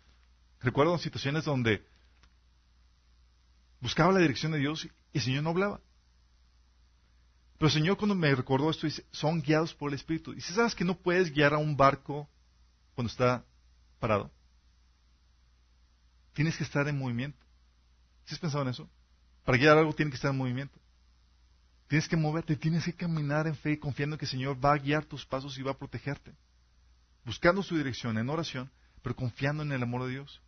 Recuerdo 0.60 0.98
situaciones 0.98 1.44
donde 1.44 1.84
buscaba 3.80 4.12
la 4.12 4.20
dirección 4.20 4.52
de 4.52 4.58
Dios 4.58 4.84
y 4.84 5.18
el 5.18 5.22
Señor 5.22 5.42
no 5.44 5.50
hablaba. 5.50 5.80
Pero 7.58 7.68
el 7.68 7.72
Señor 7.72 7.96
cuando 7.96 8.14
me 8.14 8.34
recordó 8.34 8.70
esto 8.70 8.86
dice, 8.86 9.04
son 9.10 9.42
guiados 9.42 9.74
por 9.74 9.90
el 9.90 9.94
Espíritu. 9.94 10.32
Y 10.32 10.40
si 10.40 10.52
sabes 10.52 10.74
que 10.74 10.84
no 10.84 10.96
puedes 10.96 11.32
guiar 11.32 11.54
a 11.54 11.58
un 11.58 11.76
barco 11.76 12.28
cuando 12.94 13.10
está 13.10 13.44
parado, 13.98 14.30
tienes 16.34 16.56
que 16.56 16.64
estar 16.64 16.86
en 16.86 16.98
movimiento. 16.98 17.44
¿Sí 18.26 18.34
has 18.34 18.40
pensado 18.40 18.62
en 18.62 18.68
eso? 18.68 18.88
Para 19.48 19.56
guiar 19.56 19.78
algo 19.78 19.94
tiene 19.94 20.10
que 20.10 20.16
estar 20.16 20.30
en 20.30 20.36
movimiento. 20.36 20.78
Tienes 21.86 22.06
que 22.06 22.18
moverte, 22.18 22.54
tienes 22.54 22.84
que 22.84 22.92
caminar 22.92 23.46
en 23.46 23.56
fe, 23.56 23.78
confiando 23.78 24.18
que 24.18 24.26
el 24.26 24.30
Señor 24.30 24.62
va 24.62 24.74
a 24.74 24.76
guiar 24.76 25.06
tus 25.06 25.24
pasos 25.24 25.56
y 25.56 25.62
va 25.62 25.70
a 25.70 25.78
protegerte. 25.78 26.34
Buscando 27.24 27.62
su 27.62 27.74
dirección 27.74 28.18
en 28.18 28.28
oración, 28.28 28.70
pero 29.00 29.16
confiando 29.16 29.62
en 29.62 29.72
el 29.72 29.82
amor 29.82 30.04
de 30.04 30.10
Dios. 30.10 30.42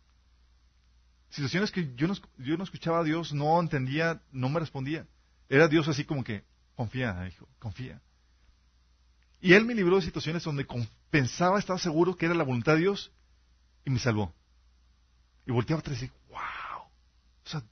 Situaciones 1.31 1.71
que 1.71 1.95
yo 1.95 2.07
no, 2.07 2.13
yo 2.37 2.55
no 2.57 2.63
escuchaba 2.63 2.99
a 2.99 3.03
Dios, 3.03 3.33
no 3.33 3.59
entendía, 3.59 4.21
no 4.31 4.49
me 4.49 4.59
respondía. 4.59 5.07
Era 5.49 5.67
Dios 5.67 5.87
así 5.87 6.05
como 6.05 6.23
que, 6.23 6.43
confía, 6.75 7.27
hijo, 7.27 7.49
confía. 7.57 7.99
Y 9.39 9.53
Él 9.53 9.65
me 9.65 9.73
libró 9.73 9.95
de 9.95 10.03
situaciones 10.03 10.43
donde 10.43 10.67
pensaba, 11.09 11.57
estaba 11.57 11.79
seguro 11.79 12.15
que 12.15 12.27
era 12.27 12.35
la 12.35 12.43
voluntad 12.43 12.73
de 12.73 12.81
Dios 12.81 13.11
y 13.83 13.89
me 13.89 13.97
salvó. 13.97 14.31
Y 15.47 15.51
volteaba 15.51 15.79
atrás 15.79 15.97
y 15.97 16.01
decía, 16.01 16.19
wow. 16.29 16.83
O 17.45 17.49
sea, 17.49 17.63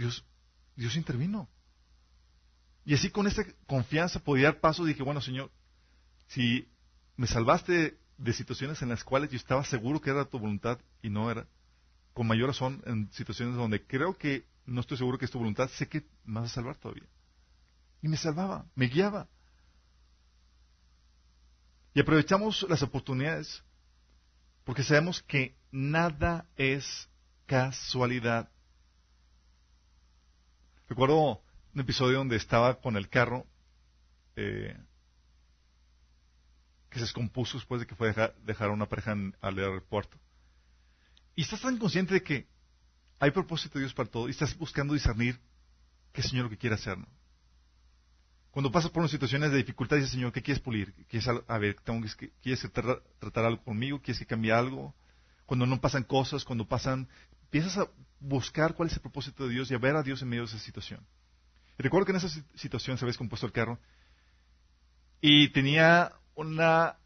Dios, 0.00 0.24
Dios 0.76 0.96
intervino. 0.96 1.46
Y 2.86 2.94
así 2.94 3.10
con 3.10 3.26
esa 3.26 3.44
confianza 3.66 4.18
podía 4.18 4.46
dar 4.46 4.60
paso 4.60 4.86
dije, 4.86 5.02
bueno, 5.02 5.20
Señor, 5.20 5.50
si 6.26 6.66
me 7.16 7.26
salvaste 7.26 7.98
de 8.16 8.32
situaciones 8.32 8.80
en 8.80 8.88
las 8.88 9.04
cuales 9.04 9.30
yo 9.30 9.36
estaba 9.36 9.62
seguro 9.62 10.00
que 10.00 10.08
era 10.08 10.24
tu 10.24 10.38
voluntad 10.38 10.78
y 11.02 11.10
no 11.10 11.30
era, 11.30 11.46
con 12.14 12.26
mayor 12.26 12.48
razón 12.48 12.82
en 12.86 13.12
situaciones 13.12 13.56
donde 13.56 13.86
creo 13.86 14.16
que 14.16 14.46
no 14.64 14.80
estoy 14.80 14.96
seguro 14.96 15.18
que 15.18 15.26
es 15.26 15.30
tu 15.30 15.38
voluntad, 15.38 15.68
sé 15.68 15.86
que 15.86 16.06
me 16.24 16.40
vas 16.40 16.50
a 16.50 16.54
salvar 16.54 16.76
todavía. 16.78 17.06
Y 18.00 18.08
me 18.08 18.16
salvaba, 18.16 18.64
me 18.74 18.86
guiaba. 18.86 19.28
Y 21.92 22.00
aprovechamos 22.00 22.64
las 22.70 22.82
oportunidades 22.82 23.62
porque 24.64 24.82
sabemos 24.82 25.22
que 25.22 25.56
nada 25.70 26.46
es 26.56 27.10
casualidad. 27.44 28.50
Recuerdo 30.90 31.40
un 31.72 31.80
episodio 31.80 32.18
donde 32.18 32.34
estaba 32.34 32.80
con 32.80 32.96
el 32.96 33.08
carro 33.08 33.46
eh, 34.34 34.76
que 36.88 36.98
se 36.98 37.04
descompuso 37.04 37.58
después 37.58 37.80
de 37.80 37.86
que 37.86 37.94
fue 37.94 38.10
a 38.10 38.34
dejar, 38.44 38.68
a 38.68 38.72
una 38.72 38.86
pareja 38.86 39.12
al 39.40 39.58
aeropuerto. 39.58 40.18
Y 41.36 41.42
estás 41.42 41.60
tan 41.60 41.78
consciente 41.78 42.14
de 42.14 42.24
que 42.24 42.48
hay 43.20 43.30
propósito 43.30 43.78
de 43.78 43.84
Dios 43.84 43.94
para 43.94 44.10
todo 44.10 44.26
y 44.26 44.32
estás 44.32 44.58
buscando 44.58 44.92
discernir 44.92 45.38
qué 46.12 46.24
Señor 46.24 46.46
lo 46.46 46.50
que 46.50 46.58
quiere 46.58 46.74
hacer. 46.74 46.98
Cuando 48.50 48.72
pasas 48.72 48.90
por 48.90 48.98
unas 48.98 49.12
situaciones 49.12 49.52
de 49.52 49.58
dificultad, 49.58 49.94
dices, 49.94 50.10
Señor, 50.10 50.32
¿qué 50.32 50.42
quieres 50.42 50.60
pulir? 50.60 50.92
¿Quieres, 51.06 51.28
a 51.28 51.58
ver, 51.58 51.76
¿quieres 52.42 52.68
tratar, 52.72 53.44
algo 53.44 53.62
conmigo? 53.62 54.02
¿Quieres 54.02 54.18
que 54.18 54.26
cambie 54.26 54.50
algo? 54.50 54.92
Cuando 55.46 55.66
no 55.66 55.80
pasan 55.80 56.02
cosas, 56.02 56.44
cuando 56.44 56.66
pasan, 56.66 57.08
empiezas 57.44 57.78
a 57.78 57.88
buscar 58.20 58.74
cuál 58.74 58.88
es 58.88 58.94
el 58.94 59.00
propósito 59.00 59.46
de 59.46 59.54
Dios 59.54 59.70
y 59.70 59.74
a 59.74 59.78
ver 59.78 59.96
a 59.96 60.02
Dios 60.02 60.22
en 60.22 60.28
medio 60.28 60.42
de 60.42 60.48
esa 60.48 60.58
situación. 60.58 61.04
Y 61.78 61.82
recuerdo 61.82 62.06
que 62.06 62.12
en 62.12 62.18
esa 62.18 62.28
situación 62.54 62.98
se 62.98 63.04
había 63.04 63.10
descompuesto 63.10 63.46
el 63.46 63.52
carro 63.52 63.78
y 65.20 65.48
tenía 65.48 66.12
una 66.34 66.96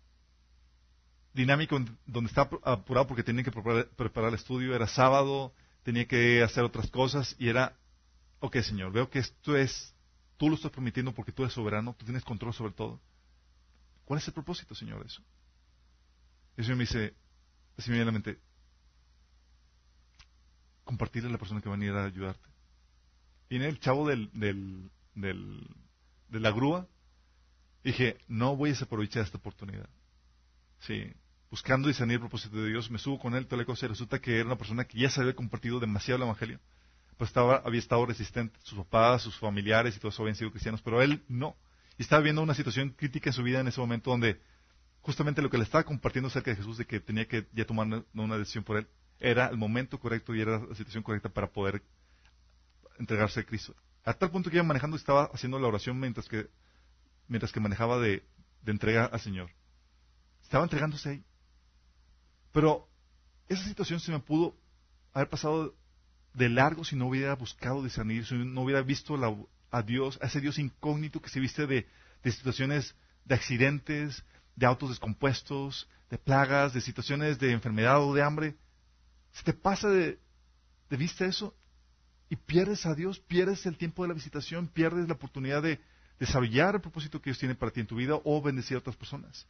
dinámica 1.33 1.77
donde 2.07 2.29
estaba 2.29 2.59
apurado 2.63 3.07
porque 3.07 3.23
tenía 3.23 3.43
que 3.45 3.51
preparar, 3.51 4.29
el 4.29 4.35
estudio, 4.35 4.75
era 4.75 4.87
sábado, 4.87 5.53
tenía 5.83 6.07
que 6.07 6.43
hacer 6.43 6.65
otras 6.65 6.91
cosas 6.91 7.35
y 7.39 7.49
era, 7.49 7.77
ok 8.41 8.59
Señor, 8.59 8.93
veo 8.93 9.11
que 9.11 9.19
esto 9.19 9.57
es, 9.57 9.95
tú 10.37 10.49
lo 10.49 10.57
estás 10.57 10.71
permitiendo 10.71 11.13
porque 11.13 11.33
tú 11.33 11.43
eres 11.43 11.55
soberano, 11.55 11.95
tú 11.99 12.05
tienes 12.05 12.25
control 12.25 12.55
sobre 12.55 12.73
todo. 12.73 13.01
¿Cuál 14.05 14.19
es 14.19 14.29
el 14.29 14.35
propósito, 14.35 14.75
Señor, 14.75 15.01
de 15.01 15.07
eso? 15.07 15.23
Y 16.57 16.61
el 16.61 16.77
me 16.77 16.85
dice, 16.85 17.15
así 17.77 17.91
me 17.91 18.01
a 18.01 18.05
la 18.05 18.13
mente, 18.13 18.39
compartirle 20.95 21.29
a 21.29 21.33
la 21.33 21.39
persona 21.39 21.61
que 21.61 21.69
va 21.69 21.75
a 21.75 21.79
venir 21.79 21.93
a 21.93 22.05
ayudarte. 22.05 22.49
Viene 23.51 23.67
el 23.67 23.81
chavo 23.81 24.09
del, 24.09 24.31
de 25.13 26.41
la 26.41 26.51
grúa. 26.53 26.87
Dije, 27.83 28.17
no 28.29 28.57
voy 28.57 28.71
a 28.71 28.73
desaprovechar 28.73 29.25
esta 29.25 29.39
oportunidad. 29.39 29.89
Sí, 30.81 31.13
buscando 31.51 31.89
discernir 31.89 32.15
el 32.15 32.21
propósito 32.21 32.57
de 32.63 32.69
Dios, 32.69 32.91
me 32.91 32.99
subo 32.99 33.19
con 33.19 33.35
él, 33.35 33.47
toda 33.47 33.59
la 33.63 33.67
cosa, 33.67 33.87
y 33.87 33.89
resulta 33.89 34.21
que 34.21 34.37
era 34.37 34.47
una 34.47 34.57
persona 34.57 34.85
que 34.85 34.99
ya 34.99 35.11
se 35.11 35.21
había 35.21 35.35
compartido 35.35 35.81
demasiado 35.81 36.17
el 36.17 36.23
Evangelio. 36.23 36.61
Pues 37.17 37.31
estaba, 37.31 37.57
había 37.57 37.81
estado 37.81 38.07
resistente, 38.07 38.59
sus 38.63 38.79
papás, 38.79 39.23
sus 39.23 39.37
familiares 39.37 39.97
y 39.97 40.01
todos 40.01 40.19
habían 40.21 40.37
sido 40.37 40.51
cristianos, 40.51 40.81
pero 40.83 41.03
él 41.03 41.23
no. 41.29 41.57
Y 41.99 42.03
estaba 42.03 42.23
viendo 42.23 42.43
una 42.43 42.55
situación 42.55 42.91
crítica 42.91 43.31
en 43.31 43.35
su 43.35 43.43
vida 43.43 43.61
en 43.61 43.69
ese 43.69 43.81
momento 43.81 44.11
donde 44.11 44.41
justamente 45.01 45.43
lo 45.43 45.51
que 45.51 45.59
le 45.59 45.65
estaba 45.65 45.85
compartiendo 45.85 46.29
acerca 46.29 46.51
de 46.51 46.57
Jesús, 46.57 46.79
de 46.79 46.87
que 46.87 47.01
tenía 47.01 47.27
que 47.27 47.47
ya 47.53 47.65
tomar 47.65 48.05
una 48.15 48.39
decisión 48.39 48.65
por 48.65 48.79
él, 48.79 48.89
era 49.21 49.49
el 49.49 49.57
momento 49.57 49.99
correcto 49.99 50.35
y 50.35 50.41
era 50.41 50.59
la 50.59 50.75
situación 50.75 51.03
correcta 51.03 51.29
para 51.29 51.49
poder 51.49 51.83
entregarse 52.99 53.41
a 53.41 53.45
Cristo. 53.45 53.75
A 54.05 54.13
tal 54.15 54.31
punto 54.31 54.51
que 54.51 54.57
iba 54.57 54.65
manejando 54.65 54.97
estaba 54.97 55.31
haciendo 55.33 55.59
la 55.59 55.69
oración 55.69 55.99
mientras 55.99 56.29
que, 56.29 56.49
mientras 57.29 57.53
que 57.53 57.61
manejaba 57.61 57.99
de, 57.99 58.23
de 58.63 58.73
entrega 58.73 59.07
al 59.07 59.21
Señor. 59.21 59.51
Estaba 60.43 60.65
entregándose 60.65 61.09
ahí. 61.09 61.25
Pero 62.53 62.89
esa 63.49 63.65
situación 63.65 64.01
se 64.01 64.13
me 64.13 64.21
pudo 64.21 64.57
haber 65.13 65.29
pasado 65.29 65.75
de 66.35 66.49
largo 66.49 66.85
si 66.85 66.97
no 66.97 67.09
hubiera 67.09 67.35
buscado 67.35 67.83
discernir, 67.83 68.27
si 68.27 68.35
no 68.35 68.63
hubiera 68.63 68.83
visto 68.83 69.17
a 69.71 69.83
Dios, 69.83 70.19
a 70.23 70.27
ese 70.27 70.41
Dios 70.41 70.59
incógnito 70.59 71.21
que 71.21 71.31
se 71.31 71.41
viste 71.41 71.67
de, 71.67 71.87
de 72.23 72.33
situaciones 72.33 72.95
de 73.25 73.35
accidentes, 73.35 74.25
de 74.57 74.67
autos 74.67 74.91
descompuestos, 74.91 75.89
de 76.11 76.19
plagas, 76.19 76.73
de 76.73 76.81
situaciones 76.81 77.39
de 77.39 77.53
enfermedad 77.53 78.03
o 78.03 78.15
de 78.15 78.23
hambre. 78.23 78.57
Si 79.35 79.45
te 79.45 79.53
pasa 79.53 79.89
de, 79.89 80.19
de 80.89 80.97
vista 80.97 81.27
eso 81.27 81.55
y 82.31 82.37
pierdes 82.37 82.87
a 82.87 82.95
Dios, 82.95 83.21
pierdes 83.21 83.67
el 83.67 83.77
tiempo 83.77 84.03
de 84.03 84.09
la 84.09 84.15
visitación, 84.15 84.69
pierdes 84.69 85.09
la 85.09 85.15
oportunidad 85.15 85.63
de 85.63 85.81
desarrollar 86.19 86.77
el 86.77 86.81
propósito 86.81 87.21
que 87.21 87.31
Dios 87.31 87.39
tiene 87.39 87.55
para 87.55 87.73
ti 87.73 87.81
en 87.81 87.87
tu 87.87 87.97
vida 87.97 88.19
o 88.25 88.41
bendecir 88.41 88.77
a 88.77 88.81
otras 88.81 88.97
personas. 88.97 89.47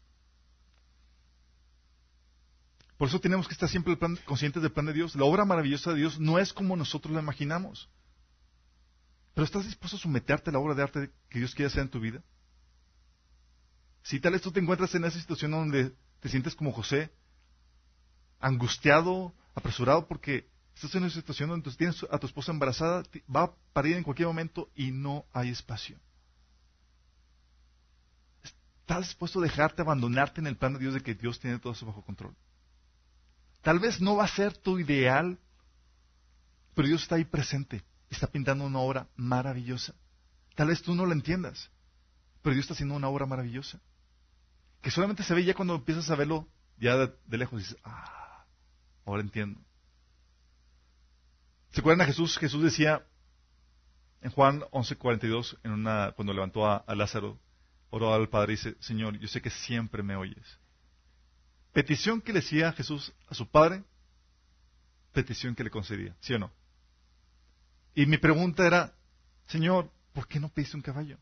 Por 2.96 3.08
eso 3.08 3.20
tenemos 3.20 3.46
que 3.46 3.54
estar 3.54 3.68
siempre 3.68 3.98
conscientes 4.24 4.62
del 4.62 4.72
plan 4.72 4.86
de 4.86 4.92
Dios. 4.92 5.14
La 5.16 5.24
obra 5.24 5.44
maravillosa 5.44 5.90
de 5.90 5.98
Dios 5.98 6.18
no 6.18 6.38
es 6.38 6.52
como 6.52 6.76
nosotros 6.76 7.12
la 7.12 7.20
imaginamos. 7.20 7.90
Pero 9.34 9.44
¿estás 9.44 9.64
dispuesto 9.64 9.96
a 9.96 10.00
someterte 10.00 10.50
a 10.50 10.52
la 10.52 10.60
obra 10.60 10.74
de 10.74 10.82
arte 10.82 11.10
que 11.28 11.40
Dios 11.40 11.54
quiere 11.54 11.66
hacer 11.66 11.82
en 11.82 11.90
tu 11.90 12.00
vida? 12.00 12.22
Si 14.02 14.20
tal 14.20 14.32
vez 14.32 14.42
tú 14.42 14.52
te 14.52 14.60
encuentras 14.60 14.94
en 14.94 15.04
esa 15.04 15.18
situación 15.18 15.50
donde 15.50 15.92
te 16.20 16.28
sientes 16.28 16.54
como 16.54 16.72
José, 16.72 17.10
angustiado, 18.38 19.34
apresurado 19.54 20.06
porque 20.06 20.48
estás 20.74 20.94
en 20.94 21.02
una 21.02 21.10
situación 21.10 21.50
donde 21.50 21.70
tienes 21.72 22.04
a 22.10 22.18
tu 22.18 22.26
esposa 22.26 22.52
embarazada, 22.52 23.02
va 23.34 23.44
a 23.44 23.54
parir 23.72 23.96
en 23.96 24.02
cualquier 24.02 24.28
momento 24.28 24.70
y 24.74 24.90
no 24.90 25.24
hay 25.32 25.50
espacio. 25.50 25.98
¿Estás 28.42 29.08
dispuesto 29.08 29.38
a 29.38 29.42
dejarte 29.42 29.82
abandonarte 29.82 30.40
en 30.40 30.46
el 30.46 30.56
plan 30.56 30.74
de 30.74 30.80
Dios 30.80 30.94
de 30.94 31.00
que 31.00 31.14
Dios 31.14 31.40
tiene 31.40 31.58
todo 31.58 31.72
eso 31.72 31.86
bajo 31.86 32.02
control? 32.02 32.34
Tal 33.62 33.78
vez 33.78 34.00
no 34.00 34.16
va 34.16 34.24
a 34.24 34.28
ser 34.28 34.56
tu 34.56 34.78
ideal, 34.78 35.38
pero 36.74 36.88
Dios 36.88 37.02
está 37.02 37.14
ahí 37.14 37.24
presente 37.24 37.82
está 38.14 38.26
pintando 38.28 38.64
una 38.64 38.78
obra 38.78 39.08
maravillosa. 39.16 39.94
Tal 40.54 40.68
vez 40.68 40.82
tú 40.82 40.94
no 40.94 41.04
lo 41.04 41.12
entiendas, 41.12 41.70
pero 42.42 42.54
Dios 42.54 42.64
está 42.64 42.74
haciendo 42.74 42.94
una 42.94 43.08
obra 43.08 43.26
maravillosa. 43.26 43.80
Que 44.80 44.90
solamente 44.90 45.22
se 45.22 45.34
ve 45.34 45.44
ya 45.44 45.54
cuando 45.54 45.74
empiezas 45.74 46.10
a 46.10 46.16
verlo 46.16 46.48
ya 46.78 46.96
de, 46.96 47.38
lejos 47.38 47.60
dices, 47.60 47.76
ah, 47.84 48.23
ahora 49.04 49.22
entiendo. 49.22 49.60
¿Se 51.72 51.80
acuerdan 51.80 52.02
a 52.02 52.06
Jesús? 52.06 52.38
Jesús 52.38 52.62
decía 52.62 53.04
en 54.22 54.30
Juan 54.30 54.60
11:42, 54.72 55.58
en 55.64 55.72
una, 55.72 56.12
cuando 56.12 56.32
levantó 56.32 56.66
a, 56.66 56.78
a 56.78 56.94
Lázaro, 56.94 57.38
oró 57.90 58.14
al 58.14 58.28
Padre 58.28 58.54
y 58.54 58.56
dice, 58.56 58.76
Señor, 58.80 59.18
yo 59.18 59.28
sé 59.28 59.42
que 59.42 59.50
siempre 59.50 60.02
me 60.02 60.16
oyes. 60.16 60.58
Petición 61.72 62.20
que 62.20 62.32
le 62.32 62.38
hacía 62.38 62.72
Jesús 62.72 63.12
a 63.28 63.34
su 63.34 63.48
Padre, 63.48 63.84
petición 65.12 65.54
que 65.54 65.64
le 65.64 65.70
concedía, 65.70 66.16
¿sí 66.20 66.32
o 66.34 66.38
no? 66.38 66.50
Y 67.94 68.06
mi 68.06 68.18
pregunta 68.18 68.66
era, 68.66 68.94
Señor, 69.46 69.90
¿por 70.12 70.26
qué 70.26 70.40
no 70.40 70.48
pediste 70.48 70.76
un 70.76 70.82
caballo? 70.82 71.18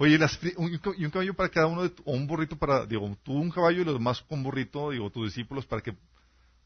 Oye, 0.00 0.16
un, 0.56 1.10
caballo 1.10 1.34
para 1.34 1.48
cada 1.48 1.66
uno, 1.66 1.82
de, 1.82 1.92
o 2.04 2.12
un 2.12 2.28
burrito 2.28 2.56
para, 2.56 2.86
digo, 2.86 3.18
tú 3.24 3.32
un 3.32 3.50
caballo 3.50 3.82
y 3.82 3.84
los 3.84 3.94
demás 3.94 4.22
con 4.22 4.44
burrito, 4.44 4.90
digo, 4.90 5.10
tus 5.10 5.26
discípulos 5.26 5.66
para 5.66 5.82
que 5.82 5.96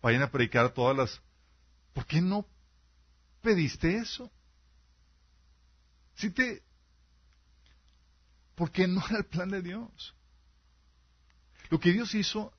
vayan 0.02 0.22
a 0.22 0.30
predicar 0.30 0.72
todas 0.74 0.94
las... 0.94 1.22
¿Por 1.94 2.04
qué 2.06 2.20
no 2.20 2.46
pediste 3.40 3.96
eso? 3.96 4.30
Si 6.14 6.30
te... 6.30 6.62
Porque 8.54 8.86
no 8.86 9.02
era 9.08 9.18
el 9.18 9.24
plan 9.24 9.48
de 9.48 9.62
Dios. 9.62 10.14
Lo 11.70 11.80
que 11.80 11.90
Dios 11.90 12.14
hizo 12.14 12.52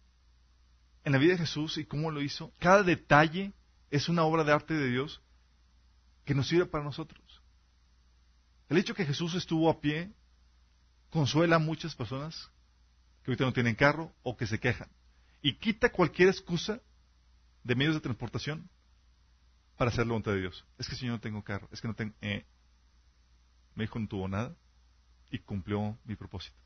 en 1.03 1.11
la 1.11 1.19
vida 1.19 1.33
de 1.33 1.39
Jesús 1.39 1.77
y 1.77 1.85
cómo 1.85 2.09
lo 2.09 2.19
hizo, 2.19 2.51
cada 2.57 2.81
detalle 2.81 3.53
es 3.91 4.09
una 4.09 4.23
obra 4.23 4.43
de 4.43 4.53
arte 4.53 4.73
de 4.73 4.89
Dios 4.89 5.21
que 6.25 6.33
nos 6.33 6.47
sirve 6.47 6.65
para 6.65 6.83
nosotros. 6.83 7.43
El 8.69 8.77
hecho 8.77 8.95
que 8.95 9.05
Jesús 9.05 9.35
estuvo 9.35 9.69
a 9.69 9.79
pie 9.79 10.11
consuela 11.13 11.57
a 11.57 11.59
muchas 11.59 11.93
personas 11.93 12.49
que 13.21 13.29
ahorita 13.29 13.45
no 13.45 13.53
tienen 13.53 13.75
carro 13.75 14.11
o 14.23 14.35
que 14.35 14.47
se 14.47 14.59
quejan. 14.59 14.89
Y 15.43 15.53
quita 15.53 15.91
cualquier 15.91 16.29
excusa 16.29 16.81
de 17.63 17.75
medios 17.75 17.93
de 17.93 18.01
transportación 18.01 18.67
para 19.77 19.91
hacer 19.91 20.07
la 20.07 20.13
voluntad 20.13 20.31
de 20.31 20.39
Dios. 20.39 20.65
Es 20.79 20.89
que 20.89 20.95
si 20.95 21.05
yo 21.05 21.11
no 21.11 21.19
tengo 21.19 21.43
carro, 21.43 21.69
es 21.71 21.79
que 21.79 21.87
no 21.87 21.93
tengo... 21.93 22.15
Eh, 22.21 22.47
me 23.75 23.83
dijo 23.83 23.99
no 23.99 24.07
tuvo 24.07 24.27
nada 24.27 24.55
y 25.29 25.37
cumplió 25.37 25.99
mi 26.03 26.15
propósito. 26.15 26.57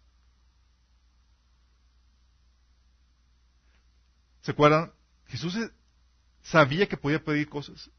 ¿Se 4.44 4.52
acuerdan? 4.52 4.94
Jesús 5.26 5.58
sabía 6.42 6.88
que 6.88 6.96
podía 6.96 7.22
pedir 7.22 7.50
cosas, 7.50 7.92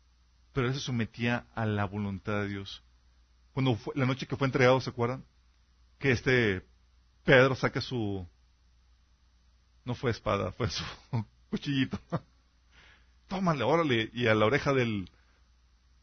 pero 0.55 0.69
él 0.69 0.73
se 0.73 0.81
sometía 0.81 1.47
a 1.55 1.67
la 1.67 1.85
voluntad 1.85 2.41
de 2.41 2.49
Dios. 2.49 2.83
Cuando 3.53 3.77
fue, 3.77 3.93
la 3.97 4.07
noche 4.07 4.27
que 4.27 4.37
fue 4.37 4.47
entregado, 4.47 4.81
¿se 4.81 4.89
acuerdan? 4.89 5.27
Que 5.99 6.13
este 6.13 6.65
Pedro 7.25 7.55
saca 7.55 7.81
su... 7.81 8.27
No 9.85 9.95
fue 9.95 10.11
espada, 10.11 10.53
fue 10.53 10.69
su 10.71 10.85
cuchillito. 11.51 11.99
Tómale, 13.27 13.65
órale, 13.65 14.11
y 14.13 14.27
a 14.27 14.35
la 14.35 14.47
oreja 14.47 14.73
del, 14.73 15.11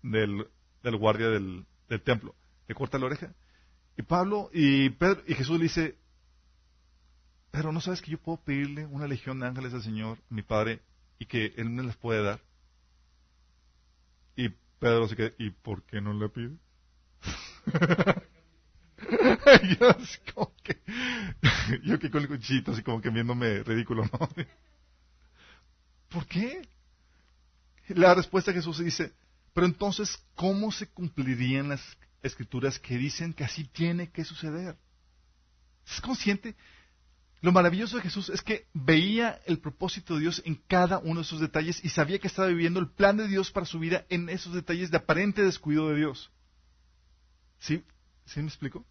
del, 0.01 0.47
del 0.83 0.97
guardia 0.97 1.29
del, 1.29 1.65
del 1.89 2.01
templo. 2.01 2.35
Le 2.67 2.75
corta 2.75 2.99
la 2.99 3.05
oreja. 3.07 3.33
Y 3.97 4.01
Pablo 4.03 4.49
y 4.53 4.89
Pedro 4.89 5.23
y 5.27 5.33
Jesús 5.33 5.57
le 5.57 5.63
dice, 5.63 5.97
pero 7.51 7.71
no 7.71 7.79
sabes 7.79 8.01
que 8.01 8.11
yo 8.11 8.17
puedo 8.17 8.37
pedirle 8.37 8.85
una 8.85 9.07
legión 9.07 9.39
de 9.39 9.47
ángeles 9.47 9.73
al 9.73 9.81
Señor, 9.81 10.17
mi 10.29 10.41
Padre, 10.41 10.81
y 11.19 11.25
que 11.25 11.53
Él 11.57 11.69
me 11.69 11.83
las 11.83 11.95
puede 11.95 12.21
dar. 12.21 12.41
Y 14.35 14.49
Pedro 14.79 15.07
se 15.07 15.15
queda, 15.15 15.31
¿y 15.37 15.51
por 15.51 15.83
qué 15.83 16.01
no 16.01 16.13
le 16.13 16.29
pide? 16.29 16.57
yo, 19.79 19.89
así 19.89 20.17
como 20.33 20.51
que, 20.63 20.79
yo 21.83 21.99
que 21.99 22.09
con 22.09 22.21
el 22.21 22.27
cuchito, 22.27 22.71
así 22.71 22.81
como 22.81 23.01
que 23.01 23.09
viéndome 23.09 23.63
ridículo, 23.63 24.03
¿no? 24.03 24.29
¿Por 26.09 26.25
qué? 26.27 26.67
La 27.89 28.15
respuesta 28.15 28.51
de 28.51 28.57
Jesús 28.57 28.79
dice, 28.79 29.13
pero 29.53 29.67
entonces, 29.67 30.17
¿cómo 30.35 30.71
se 30.71 30.87
cumplirían 30.87 31.69
las 31.69 31.81
escrituras 32.23 32.79
que 32.79 32.97
dicen 32.97 33.33
que 33.33 33.43
así 33.43 33.65
tiene 33.65 34.09
que 34.09 34.23
suceder? 34.23 34.77
¿Es 35.85 36.01
consciente? 36.01 36.55
Lo 37.41 37.51
maravilloso 37.51 37.97
de 37.97 38.03
Jesús 38.03 38.29
es 38.29 38.41
que 38.41 38.65
veía 38.73 39.39
el 39.45 39.59
propósito 39.59 40.15
de 40.15 40.21
Dios 40.21 40.41
en 40.45 40.55
cada 40.55 40.97
uno 40.97 41.19
de 41.19 41.25
esos 41.25 41.39
detalles 41.39 41.83
y 41.83 41.89
sabía 41.89 42.17
que 42.17 42.27
estaba 42.27 42.47
viviendo 42.47 42.79
el 42.79 42.89
plan 42.89 43.17
de 43.17 43.27
Dios 43.27 43.51
para 43.51 43.67
su 43.67 43.77
vida 43.77 44.05
en 44.09 44.29
esos 44.29 44.53
detalles 44.53 44.89
de 44.89 44.97
aparente 44.97 45.43
descuido 45.43 45.89
de 45.89 45.97
Dios. 45.97 46.31
¿Sí? 47.59 47.83
¿Sí 48.25 48.39
me 48.39 48.47
explico? 48.47 48.83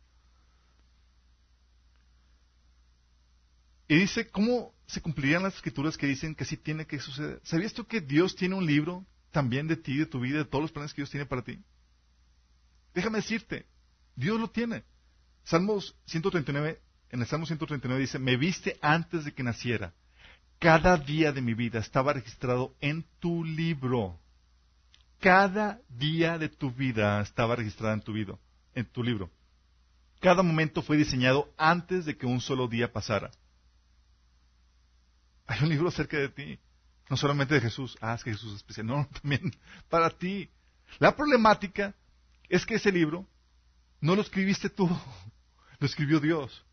Y 3.89 3.97
dice, 3.97 4.29
¿cómo 4.29 4.73
se 4.87 5.01
cumplirían 5.01 5.43
las 5.43 5.57
escrituras 5.57 5.97
que 5.97 6.07
dicen 6.07 6.35
que 6.35 6.45
así 6.45 6.57
tiene 6.57 6.87
que 6.87 6.99
suceder? 6.99 7.41
¿Sabías 7.45 7.73
tú 7.73 7.87
que 7.87 8.01
Dios 8.01 8.35
tiene 8.37 8.55
un 8.55 8.67
libro 8.67 9.05
también 9.31 9.67
de 9.67 9.77
ti, 9.77 9.99
de 9.99 10.07
tu 10.07 10.21
vida, 10.21 10.39
de 10.39 10.45
todos 10.45 10.63
los 10.63 10.73
planes 10.73 10.93
que 10.93 11.03
Dios 11.03 11.11
tiene 11.11 11.27
para 11.27 11.43
ti? 11.43 11.59
Déjame 12.95 13.19
decirte, 13.19 13.67
Dios 14.15 14.41
lo 14.41 14.49
tiene. 14.49 14.85
Salmos 15.43 15.97
139 16.07 16.81
en 17.15 17.21
el 17.21 17.29
Salmo 17.29 17.47
139 17.47 18.01
dice, 18.01 18.19
me 18.19 18.37
viste 18.37 18.77
antes 18.83 19.25
de 19.25 19.33
que 19.33 19.45
naciera. 19.45 19.95
Cada 20.59 20.97
día 20.97 21.31
de 21.31 21.43
mi 21.43 21.55
vida 21.55 21.79
estaba 21.79 22.13
registrado 22.13 22.75
en 22.81 23.07
tu 23.21 23.45
libro. 23.45 24.19
Cada 25.21 25.79
día 25.89 26.39
de 26.39 26.49
tu 26.49 26.73
vida 26.73 27.21
estaba 27.21 27.55
registrado 27.55 27.95
en 27.95 28.01
tu, 28.01 28.13
vida, 28.13 28.37
en 28.75 28.87
tu 28.87 29.05
libro. 29.05 29.31
Cada 30.21 30.43
momento 30.43 30.83
fue 30.83 30.97
diseñado 30.97 31.55
antes 31.57 32.05
de 32.05 32.17
que 32.17 32.27
un 32.27 32.41
solo 32.41 32.67
día 32.67 32.93
pasara. 32.93 33.31
Hay 35.47 35.63
un 35.63 35.69
libro 35.69 35.91
cerca 35.91 36.19
de 36.19 36.29
ti. 36.29 36.59
No 37.11 37.17
solamente 37.17 37.55
de 37.55 37.61
Jesús. 37.61 37.97
Ah, 38.01 38.15
es 38.15 38.25
que 38.25 38.33
Jesús 38.33 38.53
es 38.53 38.57
especial. 38.57 38.87
No, 38.87 39.09
también 39.21 39.55
para 39.89 40.11
ti. 40.11 40.51
La 40.99 41.15
problemática 41.15 41.95
es 42.49 42.65
que 42.65 42.77
ese 42.77 42.93
libro 42.93 43.27
no 44.01 44.15
lo 44.15 44.23
escribiste 44.23 44.71
tú. 44.71 44.89
Lo 45.81 45.87
escribió 45.89 46.21
Dios. 46.21 46.65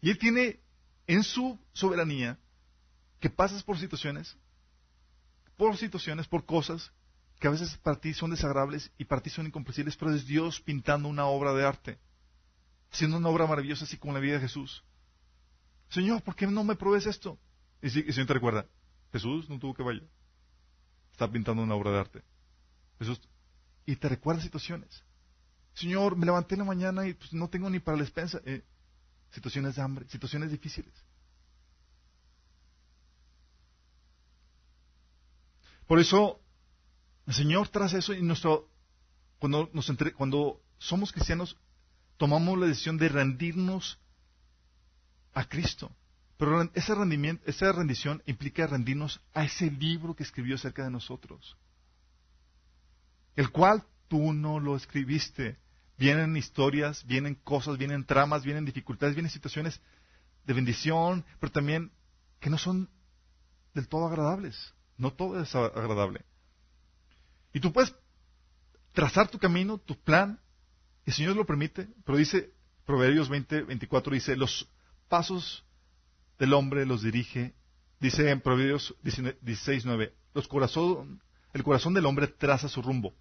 Y 0.00 0.10
Él 0.10 0.18
tiene 0.18 0.58
en 1.06 1.22
su 1.22 1.58
soberanía 1.72 2.38
que 3.20 3.30
pasas 3.30 3.62
por 3.62 3.78
situaciones, 3.78 4.36
por 5.56 5.76
situaciones, 5.76 6.26
por 6.26 6.44
cosas 6.44 6.92
que 7.38 7.48
a 7.48 7.50
veces 7.50 7.76
para 7.78 8.00
ti 8.00 8.12
son 8.12 8.30
desagradables 8.30 8.90
y 8.98 9.04
para 9.04 9.22
ti 9.22 9.30
son 9.30 9.46
incomprensibles, 9.46 9.96
pero 9.96 10.12
es 10.12 10.26
Dios 10.26 10.60
pintando 10.60 11.08
una 11.08 11.26
obra 11.26 11.54
de 11.54 11.64
arte, 11.64 11.98
haciendo 12.92 13.16
una 13.16 13.28
obra 13.28 13.46
maravillosa 13.46 13.84
así 13.84 13.96
como 13.96 14.12
la 14.12 14.20
vida 14.20 14.34
de 14.34 14.40
Jesús. 14.40 14.82
Señor, 15.88 16.22
¿por 16.22 16.34
qué 16.34 16.46
no 16.46 16.64
me 16.64 16.76
pruebes 16.76 17.06
esto? 17.06 17.38
Y 17.82 17.90
si, 17.90 18.00
el 18.00 18.12
Señor 18.12 18.26
te 18.26 18.34
recuerda, 18.34 18.66
Jesús 19.12 19.48
no 19.48 19.58
tuvo 19.58 19.74
que 19.74 19.82
vaya. 19.82 20.02
Está 21.12 21.30
pintando 21.30 21.62
una 21.62 21.74
obra 21.74 21.92
de 21.92 21.98
arte. 21.98 22.22
Jesús, 22.98 23.20
y 23.86 23.96
te 23.96 24.08
recuerda 24.08 24.42
situaciones. 24.42 25.04
Señor, 25.74 26.16
me 26.16 26.26
levanté 26.26 26.54
en 26.54 26.60
la 26.60 26.64
mañana 26.64 27.06
y 27.06 27.14
pues, 27.14 27.32
no 27.32 27.48
tengo 27.48 27.68
ni 27.70 27.80
para 27.80 27.96
la 27.96 28.04
despensa. 28.04 28.40
Eh, 28.44 28.62
situaciones 29.30 29.76
de 29.76 29.82
hambre, 29.82 30.08
situaciones 30.08 30.50
difíciles. 30.50 30.92
Por 35.86 35.98
eso, 35.98 36.40
el 37.26 37.34
Señor 37.34 37.68
tras 37.68 37.92
eso 37.92 38.14
y 38.14 38.22
nuestro, 38.22 38.70
cuando, 39.38 39.68
nos 39.72 39.92
cuando 40.16 40.62
somos 40.78 41.12
cristianos, 41.12 41.58
tomamos 42.16 42.58
la 42.58 42.66
decisión 42.66 42.96
de 42.96 43.08
rendirnos 43.08 43.98
a 45.34 45.48
Cristo. 45.48 45.94
Pero 46.36 46.62
esa 46.74 47.72
rendición 47.72 48.22
implica 48.26 48.66
rendirnos 48.66 49.20
a 49.34 49.44
ese 49.44 49.70
libro 49.70 50.14
que 50.14 50.22
escribió 50.22 50.56
acerca 50.56 50.84
de 50.84 50.90
nosotros, 50.90 51.56
el 53.36 53.50
cual 53.50 53.84
tú 54.08 54.32
no 54.32 54.58
lo 54.58 54.76
escribiste, 54.76 55.58
Vienen 55.96 56.36
historias, 56.36 57.04
vienen 57.06 57.36
cosas, 57.36 57.78
vienen 57.78 58.04
tramas, 58.04 58.42
vienen 58.42 58.64
dificultades, 58.64 59.14
vienen 59.14 59.30
situaciones 59.30 59.80
de 60.44 60.52
bendición, 60.52 61.24
pero 61.38 61.52
también 61.52 61.92
que 62.40 62.50
no 62.50 62.58
son 62.58 62.90
del 63.74 63.88
todo 63.88 64.06
agradables. 64.06 64.74
No 64.96 65.12
todo 65.12 65.40
es 65.40 65.54
agradable. 65.54 66.24
Y 67.52 67.60
tú 67.60 67.72
puedes 67.72 67.94
trazar 68.92 69.28
tu 69.28 69.38
camino, 69.38 69.78
tu 69.78 69.96
plan, 69.96 70.40
y 71.06 71.10
el 71.10 71.14
Señor 71.14 71.36
lo 71.36 71.46
permite, 71.46 71.88
pero 72.04 72.18
dice, 72.18 72.52
Proverbios 72.84 73.28
20, 73.28 73.62
24 73.62 74.14
dice, 74.14 74.36
los 74.36 74.68
pasos 75.08 75.64
del 76.38 76.52
hombre 76.52 76.86
los 76.86 77.02
dirige, 77.02 77.54
dice 78.00 78.30
en 78.30 78.40
Proverbios 78.40 78.94
16, 79.02 79.84
9, 79.84 80.14
los 80.34 80.48
el 81.52 81.62
corazón 81.62 81.94
del 81.94 82.06
hombre 82.06 82.26
traza 82.26 82.68
su 82.68 82.82
rumbo, 82.82 83.14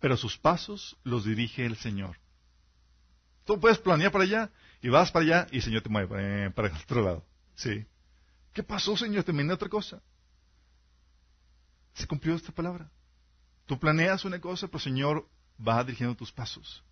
pero 0.00 0.16
sus 0.16 0.38
pasos 0.38 0.96
los 1.02 1.24
dirige 1.24 1.66
el 1.66 1.76
Señor. 1.76 2.18
Tú 3.44 3.58
puedes 3.58 3.78
planear 3.78 4.12
para 4.12 4.24
allá 4.24 4.50
y 4.82 4.88
vas 4.88 5.10
para 5.10 5.24
allá 5.24 5.46
y 5.50 5.56
el 5.56 5.62
Señor 5.62 5.82
te 5.82 5.88
mueve 5.88 6.46
eh, 6.46 6.50
para 6.50 6.68
el 6.68 6.76
otro 6.76 7.02
lado. 7.02 7.24
Sí. 7.54 7.86
¿Qué 8.52 8.62
pasó, 8.62 8.96
Señor? 8.96 9.24
Te 9.24 9.32
mandé 9.32 9.54
otra 9.54 9.68
cosa. 9.68 10.02
Se 11.94 12.06
cumplió 12.06 12.34
esta 12.34 12.52
palabra. 12.52 12.90
Tú 13.66 13.78
planeas 13.78 14.24
una 14.24 14.40
cosa, 14.40 14.66
pero 14.66 14.78
el 14.78 14.84
Señor 14.84 15.28
va 15.66 15.82
dirigiendo 15.82 16.14
tus 16.14 16.30
pasos. 16.30 16.84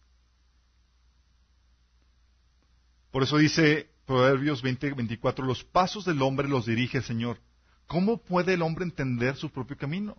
Por 3.16 3.22
eso 3.22 3.38
dice 3.38 3.88
Proverbios 4.04 4.60
20, 4.60 4.92
24, 4.92 5.42
los 5.46 5.64
pasos 5.64 6.04
del 6.04 6.20
hombre 6.20 6.48
los 6.48 6.66
dirige 6.66 6.98
el 6.98 7.02
Señor. 7.02 7.40
¿Cómo 7.86 8.18
puede 8.18 8.52
el 8.52 8.60
hombre 8.60 8.84
entender 8.84 9.36
su 9.36 9.50
propio 9.50 9.74
camino? 9.78 10.18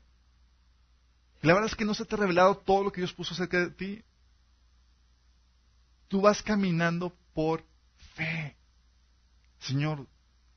la 1.44 1.54
verdad 1.54 1.70
es 1.70 1.76
que 1.76 1.86
no 1.86 1.94
se 1.94 2.06
te 2.06 2.16
ha 2.16 2.18
revelado 2.18 2.58
todo 2.58 2.86
lo 2.86 2.92
que 2.92 3.02
Dios 3.02 3.14
puso 3.14 3.36
acerca 3.36 3.60
de 3.60 3.70
ti. 3.70 4.04
Tú 6.08 6.22
vas 6.22 6.42
caminando 6.42 7.16
por 7.36 7.64
fe. 8.16 8.58
Señor, 9.60 10.08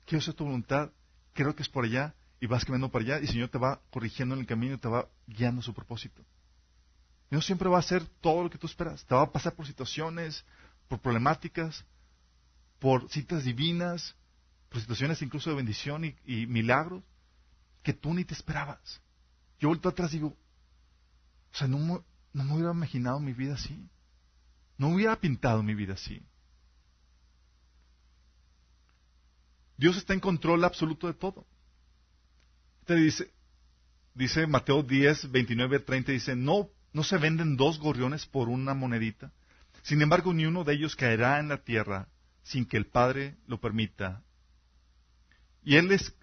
quiero 0.07 0.23
hacer 0.23 0.33
tu 0.33 0.45
voluntad, 0.45 0.93
creo 1.35 1.55
que 1.55 1.63
es 1.63 1.69
por 1.69 1.85
allá, 1.85 2.15
y 2.41 2.47
vas 2.47 2.65
caminando 2.65 2.91
para 2.91 3.05
allá, 3.05 3.19
y 3.19 3.27
el 3.27 3.33
Señor 3.33 3.51
te 3.51 3.59
va 3.59 3.83
corrigiendo 3.91 4.35
en 4.35 4.41
el 4.41 4.47
camino 4.47 4.77
y 4.77 4.79
te 4.79 4.89
va 4.89 5.11
guiando 5.27 5.61
a 5.61 5.65
su 5.65 5.75
propósito. 5.75 6.25
No 7.29 7.43
siempre 7.43 7.69
va 7.69 7.81
a 7.81 7.83
ser 7.83 8.07
todo 8.23 8.45
lo 8.45 8.49
que 8.49 8.57
tú 8.57 8.67
esperas. 8.67 9.05
Te 9.05 9.15
va 9.15 9.25
a 9.25 9.31
pasar 9.31 9.55
por 9.55 9.67
situaciones, 9.67 10.43
por 10.89 11.01
problemáticas, 11.01 11.85
por 12.81 13.09
citas 13.11 13.45
divinas, 13.45 14.17
por 14.69 14.81
situaciones 14.81 15.23
incluso 15.23 15.51
de 15.51 15.57
bendición 15.57 16.17
y, 16.25 16.47
milagros 16.47 17.05
que 17.83 17.93
tú 17.93 18.13
ni 18.13 18.25
te 18.25 18.35
esperabas. 18.35 19.01
Yo 19.61 19.69
vuelto 19.69 19.89
atrás 19.89 20.13
y 20.13 20.17
digo, 20.17 20.37
o 21.53 21.57
sea, 21.57 21.69
no, 21.69 21.79
no 22.33 22.45
me 22.45 22.55
hubiera 22.55 22.73
imaginado 22.73 23.21
mi 23.21 23.33
vida 23.33 23.55
así. 23.55 23.89
No 24.79 24.89
hubiera 24.89 25.21
pintado 25.21 25.63
mi 25.63 25.75
vida 25.75 25.95
así. 25.95 26.23
Dios 29.77 29.97
está 29.97 30.15
en 30.15 30.21
control 30.21 30.65
absoluto 30.65 31.07
de 31.07 31.15
todo. 31.15 31.47
Te 32.87 32.95
dice, 32.95 33.31
dice 34.15 34.47
Mateo 34.47 34.83
10, 34.83 35.31
29, 35.31 35.81
30, 35.81 36.13
dice, 36.13 36.37
no, 36.37 36.71
no 36.93 37.03
se 37.03 37.19
venden 37.19 37.57
dos 37.57 37.79
gorriones 37.79 38.27
por 38.27 38.49
una 38.49 38.73
monedita. 38.73 39.33
Sin 39.83 40.01
embargo, 40.01 40.33
ni 40.33 40.47
uno 40.47 40.65
de 40.65 40.75
ellos 40.75 40.97
caerá 40.97 41.41
en 41.41 41.49
la 41.49 41.59
tierra 41.59 42.09
sin 42.43 42.67
que 42.67 42.77
el 42.77 42.87
Padre 42.87 43.37
lo 43.47 43.61
permita. 43.61 44.23
Y 45.63 45.77
Él 45.77 45.89
les, 45.89 46.15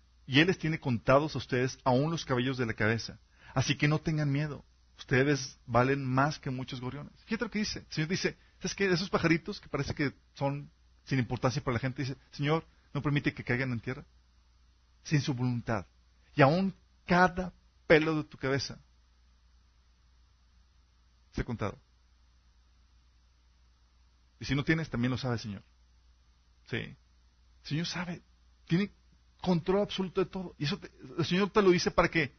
tiene 0.58 0.80
contados 0.80 1.36
a 1.36 1.38
ustedes 1.38 1.78
aún 1.84 2.12
los 2.12 2.26
cabellos 2.26 2.58
de 2.58 2.66
la 2.66 2.74
cabeza. 2.74 3.20
Así 3.54 3.76
que 3.76 3.88
no 3.88 4.00
tengan 4.00 4.32
miedo. 4.32 4.66
Ustedes 4.98 5.60
valen 5.66 6.04
más 6.04 6.40
que 6.40 6.50
muchos 6.50 6.82
gorriones. 6.82 7.14
Fíjate 7.26 7.46
lo 7.46 7.52
que 7.52 7.60
dice. 7.60 7.80
El 7.80 7.94
Señor 7.94 8.10
dice, 8.10 8.38
es 8.62 8.74
que 8.74 8.92
esos 8.92 9.10
pajaritos 9.10 9.60
que 9.60 9.70
parece 9.70 9.94
que 9.94 10.14
son 10.34 10.70
sin 11.06 11.20
importancia 11.20 11.64
para 11.64 11.76
la 11.76 11.80
gente, 11.80 12.02
dice, 12.02 12.18
Señor, 12.32 12.66
no 12.94 13.02
permite 13.02 13.34
que 13.34 13.44
caigan 13.44 13.72
en 13.72 13.80
tierra. 13.80 14.06
Sin 15.04 15.22
su 15.22 15.34
voluntad. 15.34 15.86
Y 16.36 16.42
aún 16.42 16.76
cada 17.06 17.54
pelo 17.86 18.16
de 18.16 18.24
tu 18.24 18.38
cabeza 18.38 18.78
se 21.32 21.42
ha 21.42 21.46
contado. 21.46 21.80
Y 24.40 24.46
si 24.46 24.56
no 24.56 24.64
tienes, 24.64 24.90
también 24.90 25.12
lo 25.12 25.18
sabe 25.18 25.36
el 25.36 25.40
Señor. 25.40 25.64
Sí. 26.68 26.78
El 26.78 26.98
Señor 27.64 27.86
sabe. 27.86 28.22
Tiene 28.66 28.92
control 29.42 29.82
absoluto 29.82 30.22
de 30.24 30.30
todo. 30.30 30.56
Y 30.58 30.66
eso 30.66 30.80
el 31.18 31.26
Señor 31.26 31.50
te 31.50 31.62
lo 31.62 31.72
dice 31.72 31.92
para 31.92 32.10
que 32.10 32.34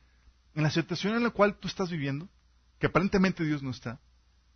en 0.54 0.62
la 0.62 0.70
situación 0.70 1.14
en 1.14 1.22
la 1.22 1.30
cual 1.30 1.56
tú 1.58 1.68
estás 1.68 1.90
viviendo, 1.90 2.28
que 2.78 2.86
aparentemente 2.86 3.44
Dios 3.44 3.62
no 3.62 3.70
está, 3.70 4.00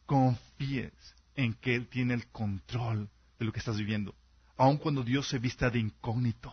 confíes 0.06 0.92
en 1.34 1.54
que 1.54 1.74
Él 1.74 1.88
tiene 1.88 2.14
el 2.14 2.26
control 2.28 3.08
de 3.38 3.44
lo 3.44 3.52
que 3.52 3.60
estás 3.60 3.76
viviendo, 3.76 4.14
aun 4.56 4.78
cuando 4.78 5.02
Dios 5.02 5.28
se 5.28 5.38
vista 5.38 5.70
de 5.70 5.78
incógnito. 5.78 6.52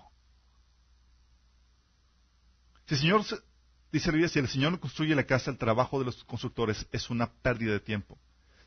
Si 2.87 2.95
el 2.95 2.99
Señor, 3.01 3.25
dice 3.91 4.11
la 4.11 4.27
si 4.27 4.39
el 4.39 4.47
Señor 4.47 4.71
no 4.71 4.79
construye 4.79 5.13
la 5.15 5.25
casa, 5.25 5.51
el 5.51 5.57
trabajo 5.57 5.99
de 5.99 6.05
los 6.05 6.23
constructores 6.23 6.87
es 6.91 7.09
una 7.09 7.31
pérdida 7.31 7.73
de 7.73 7.79
tiempo. 7.79 8.17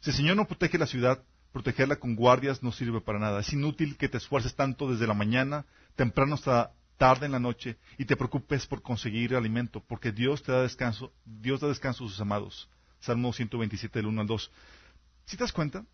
Si 0.01 0.11
el 0.11 0.17
Señor 0.17 0.37
no 0.37 0.47
protege 0.47 0.79
la 0.79 0.87
ciudad, 0.87 1.23
protegerla 1.53 1.97
con 1.97 2.17
guardias 2.17 2.63
no 2.63 2.73
sirve 2.73 3.01
para 3.01 3.19
nada. 3.19 3.41
Es 3.41 3.53
inútil 3.53 3.97
que 3.97 4.09
te 4.09 4.17
esfuerces 4.17 4.55
tanto 4.55 4.91
desde 4.91 5.07
la 5.07 5.15
mañana, 5.15 5.67
temprano 5.95 6.35
hasta 6.35 6.73
tarde 6.97 7.27
en 7.27 7.33
la 7.33 7.39
noche, 7.39 7.79
y 7.99 8.05
te 8.05 8.17
preocupes 8.17 8.67
por 8.67 8.83
conseguir 8.83 9.35
alimento, 9.35 9.83
porque 9.87 10.13
Dios 10.13 10.43
te 10.43 10.53
da 10.53 10.63
descanso, 10.63 11.13
Dios 11.25 11.61
da 11.61 11.69
descanso 11.69 12.05
a 12.05 12.09
sus 12.09 12.21
amados. 12.21 12.69
Salmo 13.01 13.33
127, 13.33 13.99
del 13.99 14.07
1 14.07 14.21
al 14.21 14.27
2. 14.27 14.53
¿Si 15.27 15.37
te 15.37 15.45
das 15.45 15.53
cuenta? 15.53 15.85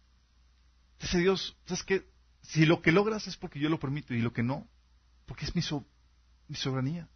Dice 1.00 1.18
Dios, 1.18 1.56
¿sabes 1.64 1.82
qué? 1.82 2.06
Si 2.42 2.66
lo 2.66 2.82
que 2.82 2.92
logras 2.92 3.26
es 3.26 3.36
porque 3.36 3.59
yo 3.59 3.68
lo 3.68 3.80
permito 3.80 4.14
y 4.14 4.20
lo 4.20 4.32
que 4.32 4.42
no, 4.42 4.68
porque 5.26 5.44
es 5.44 5.54
mi, 5.54 5.62
mi 6.48 6.56
soberanía, 6.56 7.09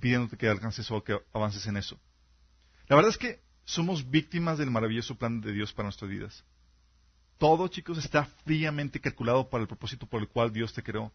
pidiéndote 0.00 0.36
que 0.36 0.48
alcances 0.48 0.90
o 0.90 1.02
que 1.02 1.18
avances 1.32 1.66
en 1.66 1.76
eso. 1.76 1.98
La 2.88 2.96
verdad 2.96 3.10
es 3.10 3.18
que 3.18 3.40
somos 3.64 4.10
víctimas 4.10 4.58
del 4.58 4.70
maravilloso 4.70 5.16
plan 5.16 5.40
de 5.40 5.52
Dios 5.52 5.72
para 5.72 5.86
nuestras 5.86 6.10
vidas. 6.10 6.44
Todo, 7.44 7.68
chicos, 7.68 7.98
está 7.98 8.24
fríamente 8.46 8.98
calculado 8.98 9.50
para 9.50 9.60
el 9.60 9.68
propósito 9.68 10.06
por 10.06 10.22
el 10.22 10.28
cual 10.28 10.50
Dios 10.50 10.72
te 10.72 10.82
creó. 10.82 11.12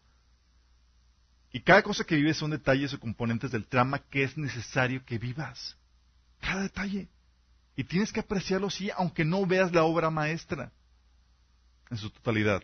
Y 1.50 1.58
cada 1.58 1.82
cosa 1.82 2.04
que 2.04 2.14
vives 2.14 2.36
son 2.36 2.52
detalles 2.52 2.94
o 2.94 3.00
componentes 3.00 3.50
del 3.50 3.66
trama 3.66 3.98
que 3.98 4.22
es 4.22 4.38
necesario 4.38 5.04
que 5.04 5.18
vivas. 5.18 5.76
Cada 6.40 6.62
detalle. 6.62 7.08
Y 7.74 7.82
tienes 7.82 8.12
que 8.12 8.20
apreciarlo 8.20 8.68
así, 8.68 8.92
aunque 8.96 9.24
no 9.24 9.44
veas 9.44 9.72
la 9.72 9.82
obra 9.82 10.08
maestra 10.08 10.70
en 11.90 11.96
su 11.96 12.08
totalidad. 12.10 12.62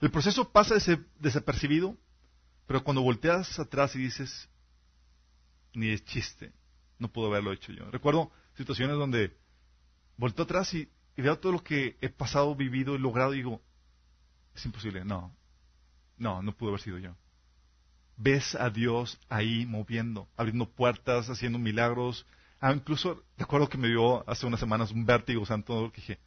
El 0.00 0.10
proceso 0.10 0.50
pasa 0.50 0.76
desapercibido, 1.18 1.94
pero 2.66 2.82
cuando 2.82 3.02
volteas 3.02 3.58
atrás 3.58 3.94
y 3.96 3.98
dices, 3.98 4.48
ni 5.74 5.88
de 5.88 6.02
chiste, 6.02 6.52
no 6.98 7.12
puedo 7.12 7.28
haberlo 7.28 7.52
hecho 7.52 7.70
yo. 7.72 7.90
Recuerdo 7.90 8.32
situaciones 8.56 8.96
donde 8.96 9.36
volteo 10.16 10.46
atrás 10.46 10.72
y, 10.72 10.88
veo 11.22 11.38
todo 11.38 11.52
lo 11.52 11.62
que 11.62 11.96
he 12.00 12.08
pasado, 12.08 12.54
vivido 12.54 12.94
y 12.94 12.98
logrado 12.98 13.34
y 13.34 13.38
digo, 13.38 13.62
es 14.54 14.64
imposible, 14.64 15.04
no, 15.04 15.34
no, 16.16 16.42
no 16.42 16.52
pudo 16.52 16.70
haber 16.70 16.80
sido 16.80 16.98
yo. 16.98 17.14
Ves 18.16 18.54
a 18.54 18.70
Dios 18.70 19.18
ahí 19.28 19.66
moviendo, 19.66 20.28
abriendo 20.36 20.68
puertas, 20.68 21.28
haciendo 21.28 21.58
milagros. 21.58 22.26
Ah, 22.60 22.72
incluso 22.72 23.22
recuerdo 23.36 23.68
que 23.68 23.76
me 23.76 23.88
dio 23.88 24.28
hace 24.28 24.46
unas 24.46 24.60
semanas 24.60 24.90
un 24.90 25.04
vértigo 25.04 25.44
santo 25.44 25.90
que 25.92 26.00
dije, 26.00 26.18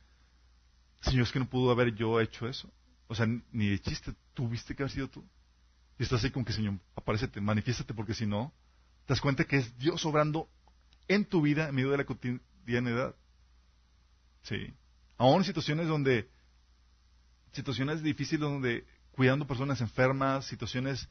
Señor, 1.01 1.23
es 1.23 1.31
que 1.31 1.39
no 1.39 1.49
pudo 1.49 1.71
haber 1.71 1.95
yo 1.95 2.19
hecho 2.19 2.47
eso. 2.47 2.71
O 3.07 3.15
sea, 3.15 3.25
ni 3.25 3.69
de 3.69 3.79
chiste, 3.79 4.13
tuviste 4.35 4.75
que 4.75 4.83
haber 4.83 4.91
sido 4.91 5.07
tú. 5.07 5.25
Y 5.97 6.03
estás 6.03 6.19
así 6.19 6.31
con 6.31 6.45
que, 6.45 6.53
Señor, 6.53 6.75
aparecete, 6.95 7.41
manifiéstate, 7.41 7.93
porque 7.93 8.13
si 8.13 8.27
no, 8.27 8.53
te 9.05 9.13
das 9.13 9.21
cuenta 9.21 9.43
que 9.45 9.57
es 9.57 9.77
Dios 9.79 10.05
obrando 10.05 10.47
en 11.07 11.25
tu 11.25 11.41
vida 11.41 11.69
en 11.69 11.75
medio 11.75 11.89
de 11.89 11.97
la 11.97 12.05
cotidianidad. 12.05 13.15
Sí. 14.43 14.73
Aún 15.19 15.43
situaciones 15.43 15.87
donde, 15.87 16.29
situaciones 17.51 18.01
difíciles 18.01 18.39
donde 18.39 18.85
cuidando 19.11 19.45
personas 19.45 19.81
enfermas, 19.81 20.45
situaciones 20.45 21.09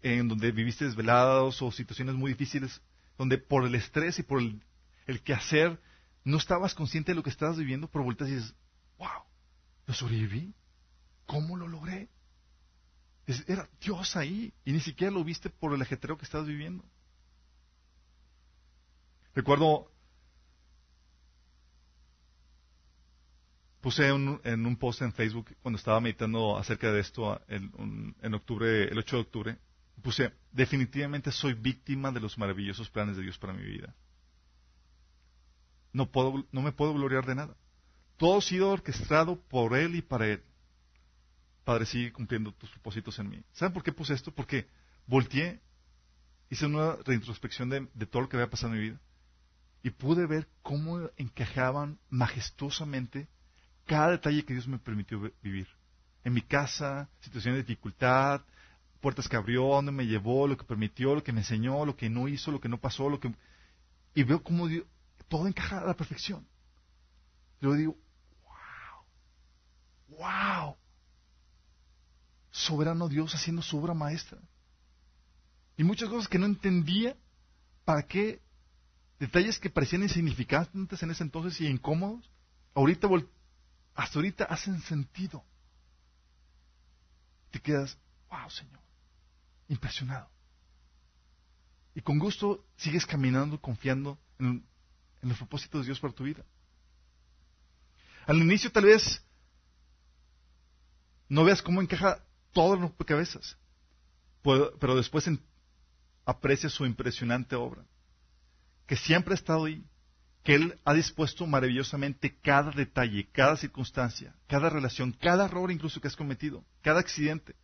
en 0.00 0.26
donde 0.26 0.50
viviste 0.50 0.86
desvelados 0.86 1.60
o 1.60 1.70
situaciones 1.70 2.14
muy 2.14 2.32
difíciles, 2.32 2.80
donde 3.18 3.36
por 3.36 3.66
el 3.66 3.74
estrés 3.74 4.18
y 4.18 4.22
por 4.22 4.40
el, 4.40 4.64
el 5.06 5.22
quehacer 5.22 5.78
no 6.24 6.38
estabas 6.38 6.74
consciente 6.74 7.12
de 7.12 7.16
lo 7.16 7.22
que 7.22 7.28
estabas 7.28 7.58
viviendo, 7.58 7.88
pero 7.88 8.04
vueltas 8.04 8.28
y 8.30 8.36
dices, 8.36 8.54
wow, 8.98 9.22
lo 9.86 9.94
sobreviví. 9.94 10.54
¿Cómo 11.26 11.56
lo 11.56 11.68
logré? 11.68 12.08
era 13.46 13.68
Dios 13.80 14.16
ahí 14.16 14.52
y 14.64 14.72
ni 14.72 14.80
siquiera 14.80 15.12
lo 15.12 15.22
viste 15.22 15.50
por 15.50 15.74
el 15.74 15.82
ajetreo 15.82 16.16
que 16.16 16.24
estabas 16.24 16.46
viviendo. 16.46 16.84
Recuerdo, 19.34 19.92
puse 23.82 24.06
en 24.06 24.66
un 24.66 24.76
post 24.76 25.02
en 25.02 25.12
Facebook 25.12 25.56
cuando 25.60 25.76
estaba 25.76 26.00
meditando 26.00 26.56
acerca 26.56 26.92
de 26.92 27.00
esto 27.00 27.42
en, 27.48 28.14
en 28.22 28.34
octubre, 28.34 28.84
el 28.84 28.96
8 28.96 29.16
de 29.16 29.22
octubre, 29.22 29.58
puse, 30.00 30.32
definitivamente 30.52 31.32
soy 31.32 31.54
víctima 31.54 32.12
de 32.12 32.20
los 32.20 32.38
maravillosos 32.38 32.88
planes 32.88 33.16
de 33.16 33.24
Dios 33.24 33.38
para 33.38 33.52
mi 33.52 33.64
vida. 33.64 33.92
No, 35.92 36.10
puedo, 36.10 36.46
no 36.52 36.62
me 36.62 36.70
puedo 36.70 36.94
gloriar 36.94 37.26
de 37.26 37.34
nada. 37.34 37.56
Todo 38.16 38.38
ha 38.38 38.40
sido 38.40 38.70
orquestado 38.70 39.40
por 39.48 39.76
Él 39.76 39.96
y 39.96 40.02
para 40.02 40.28
Él. 40.28 40.42
Padre, 41.64 41.84
sigue 41.84 42.12
cumpliendo 42.12 42.52
tus 42.52 42.70
propósitos 42.70 43.18
en 43.18 43.30
mí. 43.30 43.42
¿Saben 43.52 43.74
por 43.74 43.82
qué 43.82 43.92
puse 43.92 44.14
esto? 44.14 44.32
Porque 44.32 44.68
volteé, 45.06 45.60
hice 46.50 46.66
una 46.66 46.96
reintrospección 47.04 47.68
de, 47.68 47.88
de 47.92 48.06
todo 48.06 48.22
lo 48.22 48.28
que 48.28 48.36
había 48.36 48.48
pasado 48.48 48.72
en 48.72 48.78
mi 48.78 48.84
vida 48.90 49.00
y 49.82 49.90
pude 49.90 50.26
ver 50.26 50.48
cómo 50.62 51.10
encajaban 51.16 51.98
majestuosamente 52.08 53.26
cada 53.92 54.12
detalle 54.12 54.44
que 54.44 54.54
Dios 54.54 54.66
me 54.66 54.78
permitió 54.78 55.20
vivir. 55.42 55.68
En 56.24 56.32
mi 56.32 56.40
casa, 56.40 57.10
situaciones 57.20 57.58
de 57.58 57.64
dificultad, 57.64 58.40
puertas 59.02 59.28
que 59.28 59.36
abrió, 59.36 59.64
dónde 59.64 59.92
me 59.92 60.06
llevó, 60.06 60.48
lo 60.48 60.56
que 60.56 60.64
permitió, 60.64 61.14
lo 61.14 61.22
que 61.22 61.32
me 61.32 61.40
enseñó, 61.40 61.84
lo 61.84 61.94
que 61.94 62.08
no 62.08 62.26
hizo, 62.26 62.50
lo 62.50 62.60
que 62.60 62.70
no 62.70 62.78
pasó, 62.78 63.10
lo 63.10 63.20
que... 63.20 63.34
Y 64.14 64.22
veo 64.22 64.42
cómo 64.42 64.66
todo 65.28 65.46
encaja 65.46 65.80
a 65.80 65.84
la 65.84 65.94
perfección. 65.94 66.46
Yo 67.60 67.74
digo, 67.74 67.96
wow, 70.08 70.18
wow. 70.18 70.76
Soberano 72.50 73.08
Dios 73.08 73.34
haciendo 73.34 73.60
su 73.60 73.78
obra 73.78 73.92
maestra. 73.92 74.38
Y 75.76 75.84
muchas 75.84 76.08
cosas 76.08 76.28
que 76.28 76.38
no 76.38 76.46
entendía, 76.46 77.14
¿para 77.84 78.04
qué 78.04 78.40
Detalles 79.22 79.60
que 79.60 79.70
parecían 79.70 80.02
insignificantes 80.02 81.00
en 81.00 81.12
ese 81.12 81.22
entonces 81.22 81.60
y 81.60 81.68
incómodos, 81.68 82.28
ahorita, 82.74 83.06
hasta 83.94 84.18
ahorita 84.18 84.44
hacen 84.44 84.80
sentido. 84.82 85.44
Te 87.50 87.60
quedas, 87.60 87.98
wow, 88.30 88.50
Señor, 88.50 88.80
impresionado. 89.68 90.30
Y 91.94 92.00
con 92.00 92.18
gusto 92.18 92.64
sigues 92.76 93.04
caminando, 93.04 93.60
confiando 93.60 94.18
en, 94.38 94.66
los 95.20 95.36
propósitos 95.36 95.82
de 95.82 95.86
Dios 95.86 96.00
para 96.00 96.14
tu 96.14 96.24
vida. 96.24 96.44
Al 98.26 98.38
inicio 98.38 98.72
tal 98.72 98.84
vez 98.84 99.22
no 101.28 101.44
veas 101.44 101.62
cómo 101.62 101.82
encaja 101.82 102.24
todo 102.52 102.74
en 102.74 102.88
cabezas, 103.04 103.56
pero 104.42 104.96
después 104.96 105.28
aprecias 106.24 106.72
su 106.72 106.86
impresionante 106.86 107.56
obra 107.56 107.84
que 108.86 108.96
siempre 108.96 109.32
ha 109.32 109.36
estado 109.36 109.64
ahí, 109.64 109.84
que 110.42 110.54
Él 110.54 110.78
ha 110.84 110.92
dispuesto 110.92 111.46
maravillosamente 111.46 112.36
cada 112.40 112.72
detalle, 112.72 113.28
cada 113.30 113.56
circunstancia, 113.56 114.34
cada 114.48 114.68
relación, 114.68 115.12
cada 115.12 115.44
error 115.44 115.70
incluso 115.70 116.00
que 116.00 116.08
has 116.08 116.16
cometido, 116.16 116.64
cada 116.82 117.00
accidente, 117.00 117.54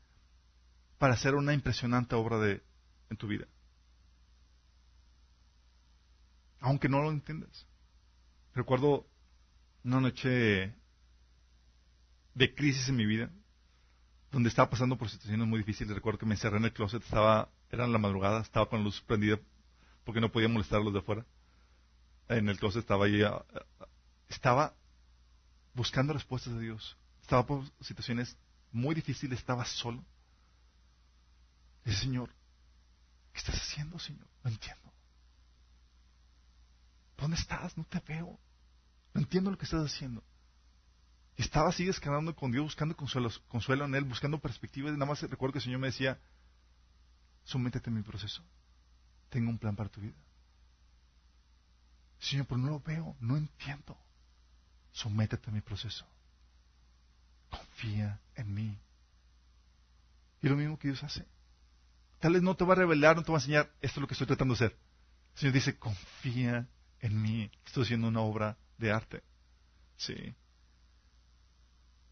para 0.99 1.15
hacer 1.15 1.35
una 1.35 1.55
impresionante 1.55 2.15
obra 2.15 2.39
de, 2.39 2.63
en 3.11 3.17
tu 3.17 3.27
vida. 3.27 3.47
Aunque 6.61 6.89
no 6.89 7.03
lo 7.03 7.11
entiendas. 7.11 7.67
Recuerdo 8.55 9.07
una 9.85 10.01
noche 10.01 10.75
de 12.35 12.55
crisis 12.55 12.89
en 12.89 12.97
mi 12.97 13.07
vida, 13.07 13.31
donde 14.31 14.49
estaba 14.49 14.71
pasando 14.71 14.97
por 14.97 15.09
situaciones 15.09 15.47
muy 15.47 15.59
difíciles. 15.59 15.95
Recuerdo 15.95 16.19
que 16.19 16.27
me 16.27 16.35
encerré 16.35 16.59
en 16.59 16.65
el 16.65 16.73
closet, 16.73 17.03
estaba, 17.03 17.49
era 17.71 17.87
la 17.87 17.99
madrugada, 17.99 18.41
estaba 18.41 18.69
con 18.69 18.81
la 18.81 18.85
luz 18.85 19.01
prendida 19.01 19.39
porque 20.05 20.21
no 20.21 20.31
podía 20.31 20.49
molestar 20.49 20.81
a 20.81 20.85
los 20.85 20.93
de 20.93 21.01
afuera. 21.01 21.27
En 22.29 22.49
el 22.49 22.59
closet 22.59 22.81
estaba 22.81 23.07
ahí, 23.07 23.23
ah, 23.23 23.45
ah, 23.55 23.87
estaba 24.29 24.75
buscando 25.75 26.13
respuestas 26.13 26.55
de 26.55 26.61
Dios. 26.61 26.97
Estaba 27.23 27.47
por 27.47 27.65
situaciones 27.81 28.37
muy 28.73 28.95
difíciles, 28.95 29.39
estaba 29.39 29.65
solo. 29.65 30.05
Y 31.85 31.93
Señor, 31.93 32.31
¿qué 33.33 33.39
estás 33.39 33.57
haciendo, 33.57 33.99
Señor? 33.99 34.27
No 34.45 34.51
entiendo. 34.51 34.93
¿Dónde 37.17 37.37
estás? 37.37 37.77
No 37.77 37.85
te 37.85 38.01
veo. 38.07 38.39
No 39.15 39.21
entiendo 39.21 39.51
lo 39.51 39.59
que 39.59 39.65
estás 39.65 39.85
haciendo. 39.85 40.23
Estaba 41.37 41.69
así 41.69 41.85
descargando 41.85 42.35
con 42.35 42.51
Dios, 42.51 42.65
buscando 42.65 42.97
consuelo, 42.97 43.31
consuelo 43.49 43.85
en 43.85 43.95
Él, 43.95 44.05
buscando 44.05 44.39
perspectivas. 44.39 44.91
Y 44.91 44.95
nada 44.95 45.07
más 45.07 45.23
recuerdo 45.23 45.53
que 45.53 45.59
el 45.59 45.65
Señor 45.65 45.81
me 45.81 45.87
decía, 45.87 46.21
sométete 47.45 47.91
a 47.91 47.93
mi 47.93 48.03
proceso. 48.03 48.43
Tengo 49.31 49.51
un 49.51 49.59
plan 49.59 49.77
para 49.77 49.89
tu 49.89 50.01
vida. 50.01 50.17
Señor, 52.19 52.47
pero 52.47 52.59
no 52.59 52.71
lo 52.71 52.81
veo, 52.81 53.17
no 53.21 53.37
entiendo. 53.37 53.97
Sométete 54.93 55.51
a 55.51 55.53
mi 55.53 55.61
proceso. 55.61 56.07
Confía 57.51 58.21
en 58.35 58.55
mí. 58.55 58.79
Y 60.43 60.49
lo 60.49 60.57
mismo 60.57 60.79
que 60.79 60.89
Dios 60.89 61.03
hace. 61.03 61.25
Tal 62.21 62.33
vez 62.33 62.43
no 62.43 62.57
te 62.57 62.65
va 62.65 62.75
a 62.75 62.77
revelar, 62.77 63.17
no 63.17 63.23
te 63.23 63.31
va 63.31 63.39
a 63.39 63.41
enseñar, 63.41 63.71
esto 63.81 63.99
es 63.99 64.01
lo 64.01 64.07
que 64.09 64.15
estoy 64.15 64.27
tratando 64.27 64.55
de 64.55 64.67
hacer. 64.67 64.79
El 65.35 65.41
Señor 65.41 65.55
dice, 65.55 65.79
confía 65.79 66.67
en 67.01 67.23
mí. 67.23 67.51
Estoy 67.65 67.85
haciendo 67.85 68.09
una 68.09 68.21
obra 68.21 68.57
de 68.77 68.91
arte. 68.91 69.23
Sí. 69.97 70.35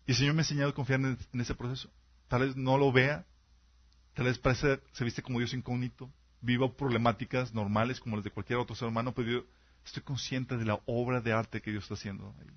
Y 0.07 0.13
el 0.13 0.17
Señor 0.17 0.35
me 0.35 0.41
ha 0.41 0.45
enseñado 0.45 0.71
a 0.71 0.75
confiar 0.75 1.01
en, 1.01 1.41
ese 1.41 1.55
proceso. 1.55 1.91
Tal 2.29 2.43
vez 2.43 2.57
no 2.57 2.79
lo 2.79 2.93
vea, 2.93 3.25
tal 4.15 4.27
vez 4.27 4.39
parece, 4.39 4.81
se 4.93 5.05
viste 5.05 5.23
como 5.23 5.39
Dios 5.39 5.55
incógnito, 5.55 6.11
viva 6.41 6.73
problemáticas 6.73 7.53
normales 7.55 8.01
como 8.01 8.17
las 8.17 8.25
de 8.25 8.31
cualquier 8.31 8.59
otro 8.59 8.77
ser 8.77 8.89
humano, 8.89 9.13
pero 9.15 9.45
estoy 9.87 10.03
consciente 10.03 10.57
de 10.57 10.65
la 10.65 10.81
obra 10.87 11.21
de 11.21 11.33
arte 11.33 11.63
que 11.63 11.71
Dios 11.71 11.85
está 11.85 11.95
haciendo 11.95 12.35
ahí. 12.41 12.51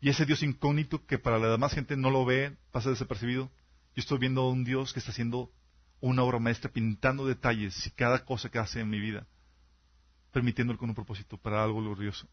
Y 0.00 0.10
ese 0.10 0.26
Dios 0.26 0.42
incógnito 0.42 1.04
que 1.06 1.18
para 1.18 1.38
la 1.38 1.48
demás 1.48 1.72
gente 1.72 1.96
no 1.96 2.10
lo 2.10 2.24
ve, 2.24 2.56
pasa 2.70 2.90
desapercibido, 2.90 3.50
yo 3.96 4.00
estoy 4.00 4.18
viendo 4.18 4.42
a 4.42 4.50
un 4.50 4.64
Dios 4.64 4.92
que 4.92 5.00
está 5.00 5.10
haciendo 5.10 5.50
una 6.00 6.22
obra 6.22 6.38
maestra, 6.38 6.70
pintando 6.70 7.26
detalles 7.26 7.86
y 7.86 7.90
cada 7.90 8.24
cosa 8.24 8.48
que 8.48 8.58
hace 8.58 8.80
en 8.80 8.90
mi 8.90 9.00
vida, 9.00 9.26
permitiéndolo 10.30 10.78
con 10.78 10.88
un 10.88 10.94
propósito 10.94 11.36
para 11.36 11.64
algo 11.64 11.80
glorioso. 11.80 12.28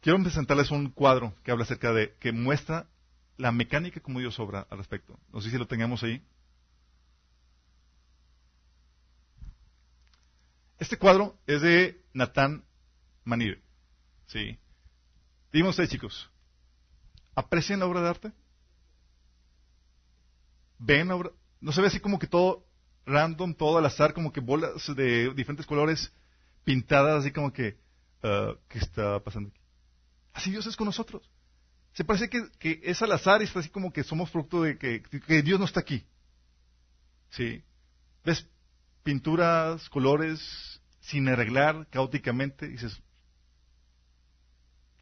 Quiero 0.00 0.20
presentarles 0.22 0.70
un 0.70 0.90
cuadro 0.90 1.34
que 1.44 1.50
habla 1.50 1.64
acerca 1.64 1.92
de, 1.92 2.14
que 2.18 2.32
muestra 2.32 2.88
la 3.36 3.52
mecánica 3.52 4.00
como 4.00 4.20
Dios 4.20 4.38
obra 4.40 4.66
al 4.70 4.78
respecto. 4.78 5.18
No 5.32 5.40
sé 5.40 5.50
si 5.50 5.58
lo 5.58 5.66
tengamos 5.66 6.02
ahí. 6.02 6.24
Este 10.82 10.98
cuadro 10.98 11.38
es 11.46 11.62
de 11.62 12.02
Natán 12.12 12.64
Manir. 13.22 13.62
Sí. 14.26 14.58
Díganme 15.52 15.70
ustedes, 15.70 15.90
chicos. 15.90 16.28
¿Aprecian 17.36 17.78
la 17.78 17.86
obra 17.86 18.02
de 18.02 18.08
arte? 18.08 18.32
¿Ven 20.80 21.06
la 21.06 21.14
obra? 21.14 21.30
¿No 21.60 21.70
se 21.70 21.80
ve 21.80 21.86
así 21.86 22.00
como 22.00 22.18
que 22.18 22.26
todo 22.26 22.66
random, 23.06 23.54
todo 23.54 23.78
al 23.78 23.86
azar, 23.86 24.12
como 24.12 24.32
que 24.32 24.40
bolas 24.40 24.92
de 24.96 25.32
diferentes 25.34 25.66
colores 25.66 26.12
pintadas, 26.64 27.20
así 27.20 27.30
como 27.30 27.52
que, 27.52 27.78
uh, 28.24 28.56
¿qué 28.68 28.80
está 28.80 29.20
pasando 29.20 29.50
aquí? 29.50 29.60
Así 30.32 30.50
Dios 30.50 30.66
es 30.66 30.76
con 30.76 30.86
nosotros. 30.86 31.30
Se 31.92 32.02
parece 32.02 32.28
que, 32.28 32.80
es 32.82 33.00
al 33.02 33.12
azar 33.12 33.40
y 33.40 33.44
está 33.44 33.60
así 33.60 33.68
como 33.68 33.92
que 33.92 34.02
somos 34.02 34.32
producto 34.32 34.62
de 34.62 34.76
que, 34.76 35.42
Dios 35.44 35.60
no 35.60 35.66
está 35.66 35.78
aquí. 35.78 36.04
¿Sí? 37.30 37.62
¿Ves 38.24 38.48
pinturas, 39.02 39.88
colores, 39.88 40.71
sin 41.02 41.28
arreglar, 41.28 41.86
caóticamente? 41.90 42.68
Dices, 42.68 43.00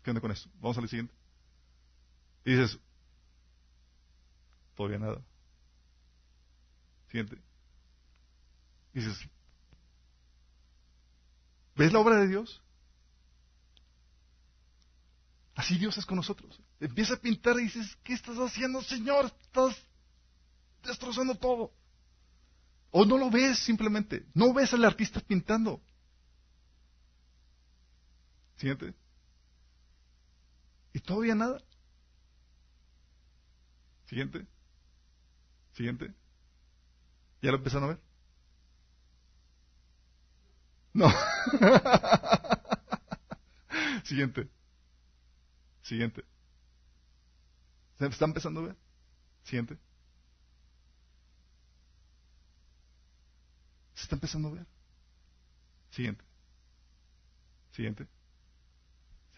¿qué 0.02 0.10
onda 0.10 0.20
con 0.20 0.30
esto? 0.30 0.50
Vamos 0.54 0.76
al 0.78 0.88
siguiente. 0.88 1.14
Y 2.44 2.52
dices, 2.52 2.78
todavía 4.74 4.98
nada. 4.98 5.22
Siguiente. 7.08 7.36
Y 8.94 9.00
dices, 9.00 9.18
¿ves 11.76 11.92
la 11.92 11.98
obra 11.98 12.16
de 12.16 12.28
Dios? 12.28 12.62
Así 15.54 15.76
Dios 15.76 15.98
es 15.98 16.06
con 16.06 16.16
nosotros. 16.16 16.58
Empieza 16.80 17.14
a 17.14 17.20
pintar 17.20 17.56
y 17.60 17.64
dices, 17.64 17.94
¿qué 18.02 18.14
estás 18.14 18.38
haciendo, 18.38 18.80
Señor? 18.82 19.26
Estás 19.42 19.76
destrozando 20.82 21.34
todo. 21.34 21.74
O 22.90 23.04
no 23.04 23.18
lo 23.18 23.30
ves 23.30 23.58
simplemente. 23.58 24.24
No 24.32 24.54
ves 24.54 24.72
al 24.72 24.84
artista 24.84 25.20
pintando. 25.20 25.82
Siguiente. 28.60 28.94
Y 30.92 31.00
todavía 31.00 31.34
nada. 31.34 31.62
Siguiente. 34.04 34.46
Siguiente. 35.72 36.12
¿Ya 37.40 37.52
lo 37.52 37.56
empezaron 37.56 37.84
a 37.84 37.94
ver? 37.94 38.00
No. 40.92 41.08
Siguiente. 44.04 44.50
Siguiente. 45.80 46.22
¿Se 47.98 48.06
está 48.08 48.26
empezando 48.26 48.60
a 48.60 48.64
ver? 48.64 48.76
Siguiente. 49.42 49.78
Se 53.94 54.02
está 54.02 54.16
empezando 54.16 54.48
a 54.48 54.52
ver. 54.52 54.66
Siguiente. 55.88 56.22
Siguiente. 57.72 58.19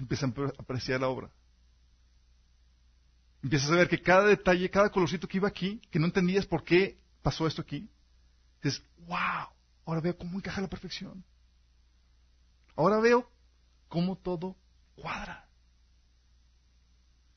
Empieza 0.02 0.26
a 0.26 0.30
apreciar 0.58 1.00
la 1.00 1.08
obra. 1.08 1.30
Empiezas 3.40 3.70
a 3.70 3.76
ver 3.76 3.88
que 3.88 4.02
cada 4.02 4.24
detalle, 4.24 4.68
cada 4.68 4.90
colorcito 4.90 5.28
que 5.28 5.36
iba 5.36 5.46
aquí, 5.46 5.80
que 5.92 6.00
no 6.00 6.06
entendías 6.06 6.44
por 6.44 6.64
qué 6.64 6.98
pasó 7.22 7.46
esto 7.46 7.62
aquí, 7.62 7.88
dices, 8.60 8.82
wow, 9.06 9.46
ahora 9.86 10.00
veo 10.00 10.18
cómo 10.18 10.36
encaja 10.36 10.60
la 10.60 10.68
perfección. 10.68 11.24
Ahora 12.74 12.98
veo 12.98 13.30
cómo 13.88 14.16
todo 14.16 14.56
cuadra. 14.96 15.48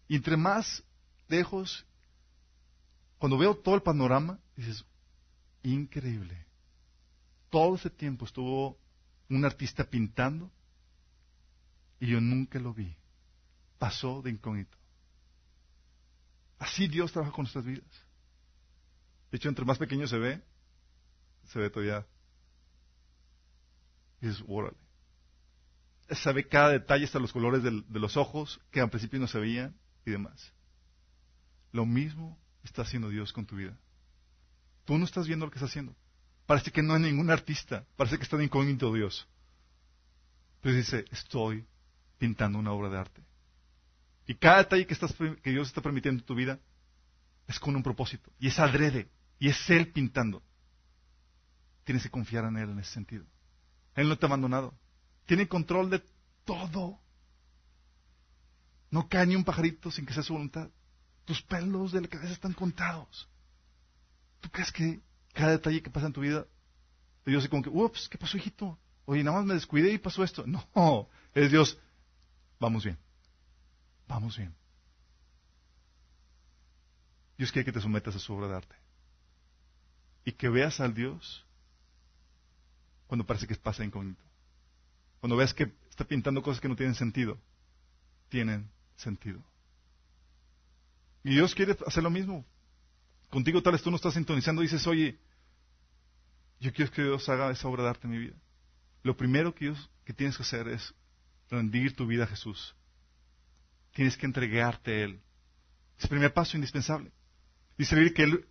Y 0.08 0.16
entre 0.16 0.36
más 0.36 0.84
lejos, 1.28 1.86
cuando 3.20 3.38
veo 3.38 3.56
todo 3.56 3.76
el 3.76 3.84
panorama, 3.84 4.40
dices, 4.56 4.84
increíble. 5.62 6.48
Todo 7.52 7.76
ese 7.76 7.92
tiempo 7.92 8.26
estuvo 8.26 8.80
un 9.30 9.46
artista 9.46 9.84
pintando 9.84 10.52
y 12.00 12.08
yo 12.08 12.22
nunca 12.22 12.60
lo 12.60 12.74
vi. 12.74 12.96
Pasó 13.78 14.22
de 14.22 14.32
incógnito. 14.32 14.78
Así 16.58 16.88
Dios 16.88 17.12
trabaja 17.12 17.34
con 17.34 17.44
nuestras 17.44 17.66
vidas. 17.66 18.06
De 19.32 19.38
hecho, 19.38 19.50
entre 19.50 19.66
más 19.66 19.78
pequeño 19.78 20.08
se 20.08 20.18
ve, 20.18 20.42
se 21.46 21.60
ve 21.60 21.70
todavía. 21.70 22.06
Y 24.22 24.28
dices, 24.28 24.44
órale. 24.48 24.78
Sabe 26.12 26.48
cada 26.48 26.70
detalle, 26.70 27.06
hasta 27.06 27.20
los 27.20 27.34
colores 27.34 27.64
de 27.64 28.00
los 28.00 28.16
ojos, 28.16 28.62
que 28.72 28.80
al 28.80 28.90
principio 28.90 29.20
no 29.20 29.28
se 29.28 29.40
veían 29.40 29.76
y 30.06 30.12
demás. 30.12 30.54
Lo 31.72 31.86
mismo 31.86 32.40
está 32.64 32.84
haciendo 32.84 33.10
Dios 33.10 33.34
con 33.34 33.46
tu 33.46 33.56
vida. 33.56 33.78
Tú 34.86 34.98
no 34.98 35.06
estás 35.06 35.28
viendo 35.28 35.46
lo 35.46 35.52
que 35.52 35.58
está 35.58 35.66
haciendo. 35.66 35.96
Parece 36.46 36.72
que 36.72 36.84
no 36.84 36.94
hay 36.94 37.02
ningún 37.02 37.32
artista. 37.32 37.86
Parece 37.98 38.18
que 38.18 38.24
está 38.24 38.38
de 38.38 38.46
incógnito 38.46 38.94
Dios. 38.94 39.28
Pero 40.62 40.76
dice, 40.76 41.06
estoy 41.12 41.68
pintando 42.26 42.58
una 42.58 42.72
obra 42.72 42.90
de 42.90 42.98
arte. 42.98 43.22
Y 44.26 44.34
cada 44.34 44.58
detalle 44.58 44.88
que, 44.88 44.96
estás, 44.96 45.14
que 45.14 45.52
Dios 45.52 45.68
está 45.68 45.80
permitiendo 45.80 46.22
en 46.22 46.26
tu 46.26 46.34
vida 46.34 46.60
es 47.48 47.60
con 47.60 47.76
un 47.76 47.84
propósito. 47.84 48.32
Y 48.40 48.48
es 48.48 48.58
adrede. 48.58 49.08
Y 49.38 49.50
es 49.50 49.70
Él 49.70 49.92
pintando. 49.92 50.42
Tienes 51.84 52.02
que 52.02 52.10
confiar 52.10 52.46
en 52.46 52.58
Él 52.58 52.72
en 52.72 52.80
ese 52.80 52.94
sentido. 52.94 53.26
Él 53.94 54.10
no 54.10 54.18
te 54.18 54.26
ha 54.26 54.30
abandonado. 54.30 54.74
Tiene 55.28 55.48
control 55.48 55.92
de 55.92 56.04
todo. 56.46 57.00
No 58.90 59.08
cae 59.08 59.28
ni 59.28 59.36
un 59.36 59.44
pajarito 59.44 59.92
sin 59.92 60.08
que 60.08 60.14
sea 60.14 60.24
su 60.24 60.34
voluntad. 60.34 60.72
Tus 61.26 61.44
pelos 61.44 61.92
de 61.92 62.02
la 62.02 62.08
cabeza 62.08 62.34
están 62.34 62.54
contados. 62.54 63.30
¿Tú 64.42 64.50
crees 64.50 64.72
que 64.72 65.00
cada 65.32 65.52
detalle 65.52 65.84
que 65.84 65.92
pasa 65.92 66.08
en 66.08 66.14
tu 66.14 66.22
vida, 66.22 66.48
Dios 67.24 67.44
es 67.44 67.50
como 67.50 67.62
que, 67.62 67.70
ups, 67.70 68.10
¿qué 68.10 68.18
pasó, 68.18 68.36
hijito? 68.38 68.80
oye, 69.06 69.24
nada 69.24 69.38
más 69.38 69.46
me 69.46 69.54
descuidé 69.54 69.94
y 69.94 69.98
pasó 69.98 70.24
esto. 70.24 70.46
No, 70.48 71.10
es 71.34 71.52
Dios, 71.52 71.78
vamos 72.66 72.84
bien, 72.84 72.98
vamos 74.08 74.38
bien. 74.38 74.52
Dios 77.38 77.52
quiere 77.52 77.66
que 77.66 77.72
te 77.72 77.80
sometas 77.80 78.16
a 78.16 78.20
su 78.20 78.34
obra 78.34 78.48
de 78.48 78.56
arte. 78.56 78.76
Y 80.24 80.32
que 80.32 80.50
veas 80.50 80.80
al 80.80 80.96
Dios 80.96 81.46
cuando 83.06 83.24
parece 83.24 83.46
que 83.46 83.54
pasa 83.56 83.86
incógnito. 83.86 84.24
Cuando 85.20 85.38
ves 85.38 85.54
que 85.54 85.72
está 85.92 86.06
pintando 86.06 86.42
cosas 86.42 86.60
que 86.60 86.68
no 86.68 86.76
tienen 86.76 86.96
sentido, 86.96 87.38
tienen 88.30 88.68
sentido. 88.96 89.44
Y 91.24 91.36
Dios 91.36 91.54
quiere 91.54 91.78
hacer 91.86 92.02
lo 92.02 92.10
mismo. 92.10 92.44
Contigo 93.30 93.62
tal 93.62 93.74
vez 93.74 93.84
tú 93.84 93.92
no 93.92 93.98
estás 93.98 94.16
sintonizando 94.16 94.64
y 94.64 94.66
dices, 94.66 94.88
oye, 94.88 95.20
yo 96.60 96.74
quiero 96.74 96.92
que 96.92 97.04
Dios 97.04 97.30
haga 97.30 97.52
esa 97.52 97.68
obra 97.68 97.84
de 97.84 97.90
arte 97.90 98.08
en 98.08 98.12
mi 98.12 98.18
vida. 98.18 98.36
Lo 99.04 99.16
primero 99.16 99.54
que, 99.54 99.72
que 100.04 100.14
tienes 100.14 100.36
que 100.36 100.42
hacer 100.42 100.68
es 100.68 100.96
rendir 101.50 101.96
tu 101.96 102.08
vida 102.08 102.24
a 102.24 102.28
Jesús. 102.28 102.76
Tienes 103.94 104.18
que 104.18 104.26
entregarte 104.26 104.92
a 104.92 105.04
Él. 105.06 105.22
Es 105.98 106.04
el 106.04 106.10
primer 106.10 106.34
paso 106.34 106.58
indispensable. 106.58 107.12
Dice 107.78 108.14
que 108.14 108.24
Él 108.24 108.48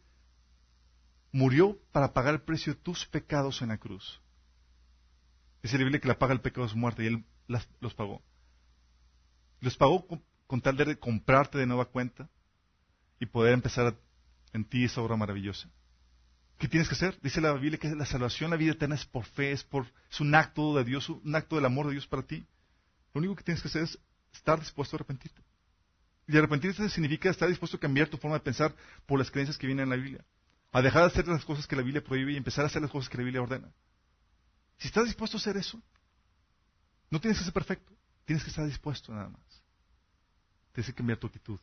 murió 1.32 1.78
para 1.92 2.12
pagar 2.12 2.34
el 2.34 2.42
precio 2.42 2.74
de 2.74 2.80
tus 2.80 3.06
pecados 3.06 3.60
en 3.60 3.68
la 3.68 3.78
cruz. 3.78 4.20
Dice 5.62 5.78
la 5.78 5.98
que 5.98 6.08
la 6.08 6.18
paga 6.18 6.34
el 6.34 6.40
pecado 6.40 6.66
es 6.66 6.74
muerte 6.74 7.04
y 7.04 7.06
Él 7.06 7.24
los 7.80 7.94
pagó. 7.94 8.22
Los 9.60 9.76
pagó 9.76 10.06
con, 10.46 10.60
tal 10.60 10.76
de 10.76 10.98
comprarte 10.98 11.58
de 11.58 11.66
nueva 11.66 11.86
cuenta 11.86 12.28
y 13.18 13.26
poder 13.26 13.54
empezar 13.54 13.96
en 14.52 14.64
ti 14.64 14.84
esa 14.84 15.00
obra 15.00 15.16
maravillosa. 15.16 15.70
¿Qué 16.58 16.68
tienes 16.68 16.88
que 16.88 16.94
hacer? 16.94 17.18
Dice 17.22 17.40
la 17.40 17.52
Biblia 17.54 17.78
que 17.78 17.94
la 17.94 18.06
salvación, 18.06 18.50
la 18.50 18.56
vida 18.56 18.72
eterna 18.72 18.94
es 18.94 19.06
por 19.06 19.24
fe, 19.24 19.52
es, 19.52 19.64
por, 19.64 19.86
es 20.10 20.20
un 20.20 20.34
acto 20.34 20.76
de 20.76 20.84
Dios, 20.84 21.08
un 21.08 21.34
acto 21.34 21.56
del 21.56 21.64
amor 21.64 21.86
de 21.86 21.92
Dios 21.92 22.06
para 22.06 22.22
ti. 22.22 22.46
Lo 23.14 23.20
único 23.20 23.36
que 23.36 23.44
tienes 23.44 23.62
que 23.62 23.68
hacer 23.68 23.84
es 23.84 23.98
estar 24.32 24.58
dispuesto 24.58 24.96
a 24.96 24.98
arrepentirte. 24.98 25.40
Y 26.26 26.36
arrepentirse 26.36 26.88
significa 26.88 27.30
estar 27.30 27.48
dispuesto 27.48 27.76
a 27.76 27.80
cambiar 27.80 28.08
tu 28.08 28.16
forma 28.16 28.36
de 28.36 28.42
pensar 28.42 28.74
por 29.06 29.18
las 29.18 29.30
creencias 29.30 29.56
que 29.56 29.68
vienen 29.68 29.84
en 29.84 29.90
la 29.90 29.96
Biblia. 29.96 30.24
A 30.72 30.82
dejar 30.82 31.02
de 31.02 31.06
hacer 31.06 31.28
las 31.28 31.44
cosas 31.44 31.66
que 31.66 31.76
la 31.76 31.82
Biblia 31.82 32.02
prohíbe 32.02 32.32
y 32.32 32.36
empezar 32.36 32.64
a 32.64 32.66
hacer 32.66 32.82
las 32.82 32.90
cosas 32.90 33.08
que 33.08 33.16
la 33.16 33.22
Biblia 33.22 33.40
ordena. 33.40 33.72
Si 34.78 34.88
estás 34.88 35.04
dispuesto 35.04 35.36
a 35.36 35.40
hacer 35.40 35.56
eso, 35.56 35.80
no 37.08 37.20
tienes 37.20 37.38
que 37.38 37.44
ser 37.44 37.52
perfecto. 37.52 37.94
Tienes 38.24 38.42
que 38.42 38.50
estar 38.50 38.66
dispuesto 38.66 39.12
nada 39.12 39.28
más. 39.28 39.62
Tienes 40.72 40.88
que 40.88 40.94
cambiar 40.94 41.18
tu 41.18 41.28
actitud. 41.28 41.60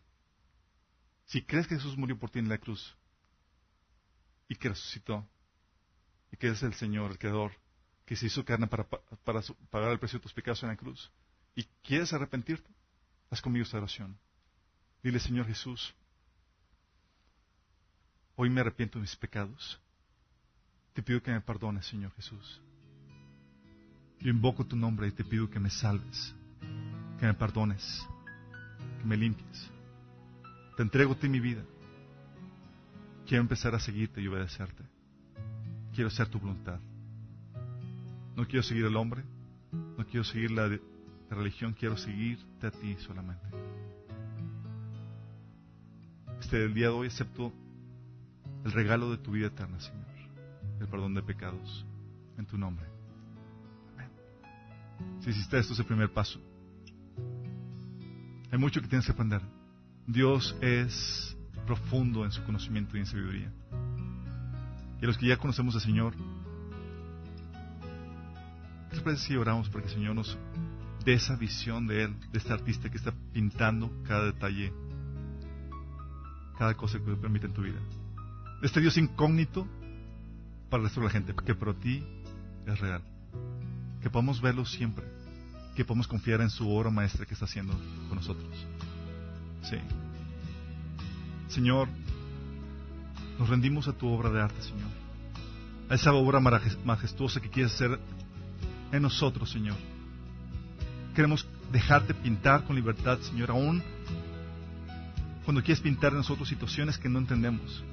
Si 1.26 1.42
crees 1.42 1.68
que 1.68 1.76
Jesús 1.76 1.98
murió 1.98 2.18
por 2.18 2.30
ti 2.30 2.40
en 2.40 2.48
la 2.48 2.58
cruz 2.58 2.96
y 4.48 4.56
que 4.56 4.70
resucitó 4.70 5.28
y 6.32 6.38
que 6.38 6.48
es 6.48 6.64
el 6.64 6.74
Señor, 6.76 7.12
el 7.12 7.20
Creador, 7.20 7.52
que 8.06 8.16
se 8.16 8.28
hizo 8.28 8.46
carne 8.46 8.68
para, 8.68 8.88
para 8.88 9.42
pagar 9.70 9.92
el 9.92 10.00
precio 10.00 10.20
de 10.20 10.24
tus 10.24 10.34
pecados 10.34 10.64
en 10.64 10.70
la 10.70 10.78
cruz 10.78 11.12
y 11.56 11.64
quieres 11.84 12.14
arrepentirte, 12.14 12.70
haz 13.30 13.42
conmigo 13.42 13.64
esta 13.64 13.78
oración. 13.78 14.18
Dile, 15.04 15.20
Señor 15.20 15.48
Jesús, 15.48 15.94
hoy 18.36 18.50
me 18.50 18.62
arrepiento 18.62 18.98
de 19.00 19.02
mis 19.02 19.16
pecados. 19.16 19.80
Te 20.94 21.02
pido 21.02 21.22
que 21.22 21.32
me 21.32 21.42
perdones, 21.42 21.86
Señor 21.86 22.12
Jesús. 22.16 22.62
Yo 24.20 24.30
invoco 24.30 24.66
tu 24.66 24.76
nombre 24.76 25.08
y 25.08 25.12
te 25.12 25.24
pido 25.24 25.50
que 25.50 25.60
me 25.60 25.70
salves, 25.70 26.36
que 27.20 27.26
me 27.26 27.34
perdones, 27.34 28.06
que 29.00 29.06
me 29.06 29.18
limpies. 29.18 29.70
Te 30.78 30.84
entrego 30.84 31.14
a 31.14 31.16
ti 31.16 31.28
mi 31.28 31.40
vida. 31.40 31.64
Quiero 33.26 33.42
empezar 33.42 33.74
a 33.74 33.80
seguirte 33.80 34.22
y 34.22 34.28
obedecerte. 34.28 34.84
Quiero 35.94 36.10
hacer 36.10 36.28
tu 36.28 36.40
voluntad. 36.40 36.80
No 38.36 38.46
quiero 38.48 38.64
seguir 38.64 38.86
al 38.86 38.96
hombre, 38.96 39.24
no 39.72 40.06
quiero 40.06 40.24
seguir 40.24 40.52
la, 40.52 40.70
la 41.32 41.38
religión, 41.38 41.74
quiero 41.74 41.98
seguirte 41.98 42.68
a 42.68 42.72
ti 42.72 42.96
solamente 43.00 43.48
este 46.52 46.68
día 46.68 46.88
de 46.88 46.94
hoy 46.94 47.08
acepto 47.08 47.54
el 48.66 48.74
regalo 48.74 49.10
de 49.10 49.18
tu 49.18 49.32
vida 49.32 49.48
eterna, 49.48 49.80
Señor, 49.80 50.06
el 50.82 50.88
perdón 50.90 51.14
de 51.14 51.22
pecados, 51.22 51.86
en 52.38 52.46
tu 52.46 52.58
nombre. 52.58 52.86
Si 55.22 55.30
hiciste 55.30 55.58
esto, 55.60 55.72
es 55.72 55.80
el 55.80 55.86
primer 55.86 56.12
paso. 56.12 56.42
Hay 58.52 58.58
mucho 58.58 58.82
que 58.82 58.88
tienes 58.90 59.06
que 59.06 59.14
aprender. 59.14 59.42
Dios 60.06 60.54
es 60.60 61.38
profundo 61.66 62.26
en 62.26 62.34
su 62.34 62.44
conocimiento 62.44 62.98
y 62.98 63.00
en 63.00 63.06
sabiduría. 63.06 63.54
Y 65.00 65.06
a 65.06 65.08
los 65.08 65.18
que 65.18 65.28
ya 65.28 65.38
conocemos 65.38 65.74
al 65.76 65.82
Señor, 65.82 66.14
¿qué 68.90 68.96
les 68.96 69.02
parece 69.02 69.28
si 69.28 69.38
oramos 69.38 69.70
para 69.70 69.84
que 69.84 69.90
el 69.90 69.96
Señor 69.96 70.16
nos 70.16 70.38
dé 71.04 71.14
esa 71.14 71.36
visión 71.36 71.88
de 71.88 72.04
Él, 72.04 72.16
de 72.32 72.38
este 72.38 72.54
artista 72.54 72.90
que 72.90 72.98
está 72.98 73.14
pintando 73.34 73.92
cada 74.04 74.26
detalle 74.26 74.74
cada 76.62 76.76
cosa 76.76 77.00
que 77.00 77.06
te 77.06 77.16
permite 77.16 77.48
en 77.48 77.54
tu 77.54 77.64
vida. 77.64 77.80
Este 78.62 78.82
Dios 78.82 78.96
incógnito 78.96 79.68
para 80.70 80.82
el 80.82 80.90
resto 80.90 81.00
de 81.00 81.08
la 81.08 81.12
gente, 81.12 81.34
que 81.44 81.56
para 81.56 81.74
ti 81.74 82.04
es 82.68 82.80
real. 82.80 83.02
Que 84.00 84.12
podamos 84.12 84.40
verlo 84.42 84.64
siempre. 84.64 85.04
Que 85.76 85.84
podamos 85.84 86.08
confiar 86.08 86.40
en 86.40 86.52
su 86.52 86.70
obra 86.70 86.92
maestra 86.92 87.26
que 87.26 87.34
está 87.34 87.46
haciendo 87.46 87.74
con 88.08 88.16
nosotros. 88.16 88.48
Sí. 89.64 89.78
Señor, 91.48 91.88
nos 93.40 93.50
rendimos 93.50 93.88
a 93.88 93.94
tu 93.94 94.08
obra 94.08 94.30
de 94.30 94.42
arte, 94.42 94.62
Señor. 94.62 94.90
A 95.90 95.96
esa 95.96 96.14
obra 96.14 96.40
majestuosa 96.40 97.42
que 97.42 97.50
quieres 97.50 97.74
hacer 97.74 98.00
en 98.92 99.02
nosotros, 99.02 99.50
Señor. 99.50 99.78
Queremos 101.16 101.48
dejarte 101.72 102.14
pintar 102.14 102.64
con 102.64 102.76
libertad, 102.76 103.20
Señor, 103.20 103.52
aún 103.52 103.84
cuando 105.44 105.62
quieres 105.64 105.82
pintar 105.82 106.12
en 106.12 106.20
nosotros 106.20 106.48
situaciones 106.48 106.98
que 106.98 107.10
no 107.10 107.20
entendemos. 107.20 107.84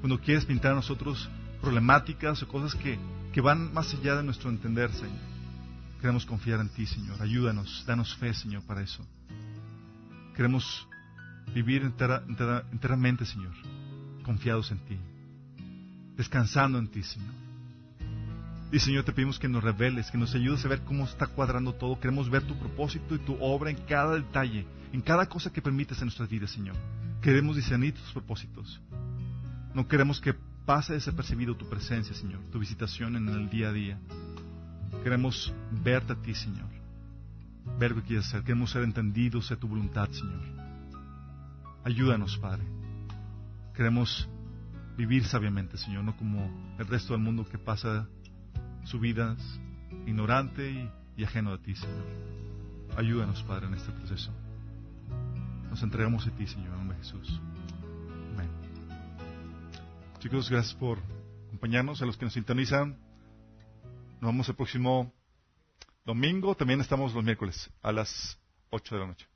Cuando 0.00 0.20
quieres 0.20 0.44
pintar 0.44 0.72
en 0.72 0.76
nosotros 0.76 1.28
problemáticas 1.60 2.42
o 2.42 2.48
cosas 2.48 2.74
que, 2.74 2.98
que 3.32 3.40
van 3.40 3.72
más 3.72 3.94
allá 3.94 4.16
de 4.16 4.22
nuestro 4.22 4.50
entender, 4.50 4.92
Señor. 4.92 5.34
Queremos 6.00 6.26
confiar 6.26 6.60
en 6.60 6.68
ti, 6.68 6.84
Señor. 6.86 7.20
Ayúdanos, 7.22 7.84
danos 7.86 8.14
fe, 8.16 8.34
Señor, 8.34 8.62
para 8.64 8.82
eso. 8.82 9.04
Queremos 10.36 10.86
vivir 11.54 11.82
enteramente, 11.82 13.24
Señor, 13.24 13.54
confiados 14.22 14.70
en 14.70 14.78
ti, 14.80 14.98
descansando 16.16 16.78
en 16.78 16.88
ti, 16.88 17.02
Señor. 17.02 17.43
Y 18.74 18.80
Señor, 18.80 19.04
te 19.04 19.12
pedimos 19.12 19.38
que 19.38 19.46
nos 19.46 19.62
reveles, 19.62 20.10
que 20.10 20.18
nos 20.18 20.34
ayudes 20.34 20.64
a 20.64 20.68
ver 20.68 20.80
cómo 20.80 21.04
está 21.04 21.28
cuadrando 21.28 21.74
todo. 21.74 22.00
Queremos 22.00 22.28
ver 22.28 22.42
tu 22.42 22.58
propósito 22.58 23.14
y 23.14 23.18
tu 23.20 23.36
obra 23.40 23.70
en 23.70 23.76
cada 23.76 24.16
detalle 24.16 24.66
en 24.92 25.00
cada 25.00 25.26
cosa 25.26 25.52
que 25.52 25.62
permites 25.62 25.98
en 25.98 26.06
nuestras 26.06 26.28
vidas, 26.28 26.50
Señor. 26.50 26.74
Queremos 27.22 27.54
discernir 27.54 27.94
tus 27.94 28.10
propósitos. 28.10 28.80
No 29.74 29.86
queremos 29.86 30.20
que 30.20 30.34
pase 30.66 30.94
desapercibido 30.94 31.56
tu 31.56 31.68
presencia, 31.68 32.16
Señor, 32.16 32.40
tu 32.50 32.58
visitación 32.58 33.14
en 33.14 33.28
el 33.28 33.48
día 33.48 33.68
a 33.68 33.72
día. 33.72 33.98
Queremos 35.04 35.54
verte 35.70 36.14
a 36.14 36.16
ti, 36.16 36.34
Señor. 36.34 36.68
Ver 37.78 37.92
lo 37.92 38.02
que 38.02 38.08
quieres 38.08 38.26
hacer. 38.26 38.42
Queremos 38.42 38.72
ser 38.72 38.82
entendidos 38.82 39.50
de 39.50 39.56
tu 39.56 39.68
voluntad, 39.68 40.08
Señor. 40.10 40.42
Ayúdanos, 41.84 42.38
Padre. 42.38 42.64
Queremos 43.72 44.28
vivir 44.96 45.24
sabiamente, 45.26 45.78
Señor, 45.78 46.02
no 46.02 46.16
como 46.16 46.74
el 46.76 46.86
resto 46.88 47.12
del 47.12 47.22
mundo 47.22 47.48
que 47.48 47.58
pasa 47.58 48.08
su 48.84 49.00
vida 49.00 49.36
ignorante 50.06 50.90
y, 51.16 51.24
ajeno 51.24 51.52
a 51.52 51.58
ti, 51.58 51.74
Señor. 51.74 52.04
Ayúdanos, 52.96 53.42
Padre, 53.44 53.66
en 53.66 53.74
este 53.74 53.92
proceso. 53.92 54.30
Nos 55.70 55.82
entregamos 55.82 56.26
a 56.26 56.30
ti, 56.30 56.46
Señor, 56.46 56.72
en 56.72 56.78
nombre 56.78 56.96
de 56.98 57.04
Jesús. 57.04 57.40
Amén. 58.34 58.48
Chicos, 60.18 60.50
gracias 60.50 60.74
por 60.74 60.98
acompañarnos. 61.48 62.02
A 62.02 62.06
los 62.06 62.16
que 62.16 62.24
nos 62.24 62.34
sintonizan, 62.34 62.96
nos 64.20 64.32
vemos 64.32 64.48
el 64.48 64.54
próximo 64.54 65.12
domingo. 66.04 66.54
También 66.54 66.80
estamos 66.80 67.14
los 67.14 67.24
miércoles 67.24 67.70
a 67.82 67.92
las 67.92 68.38
8 68.70 68.94
de 68.94 69.00
la 69.00 69.06
noche. 69.06 69.26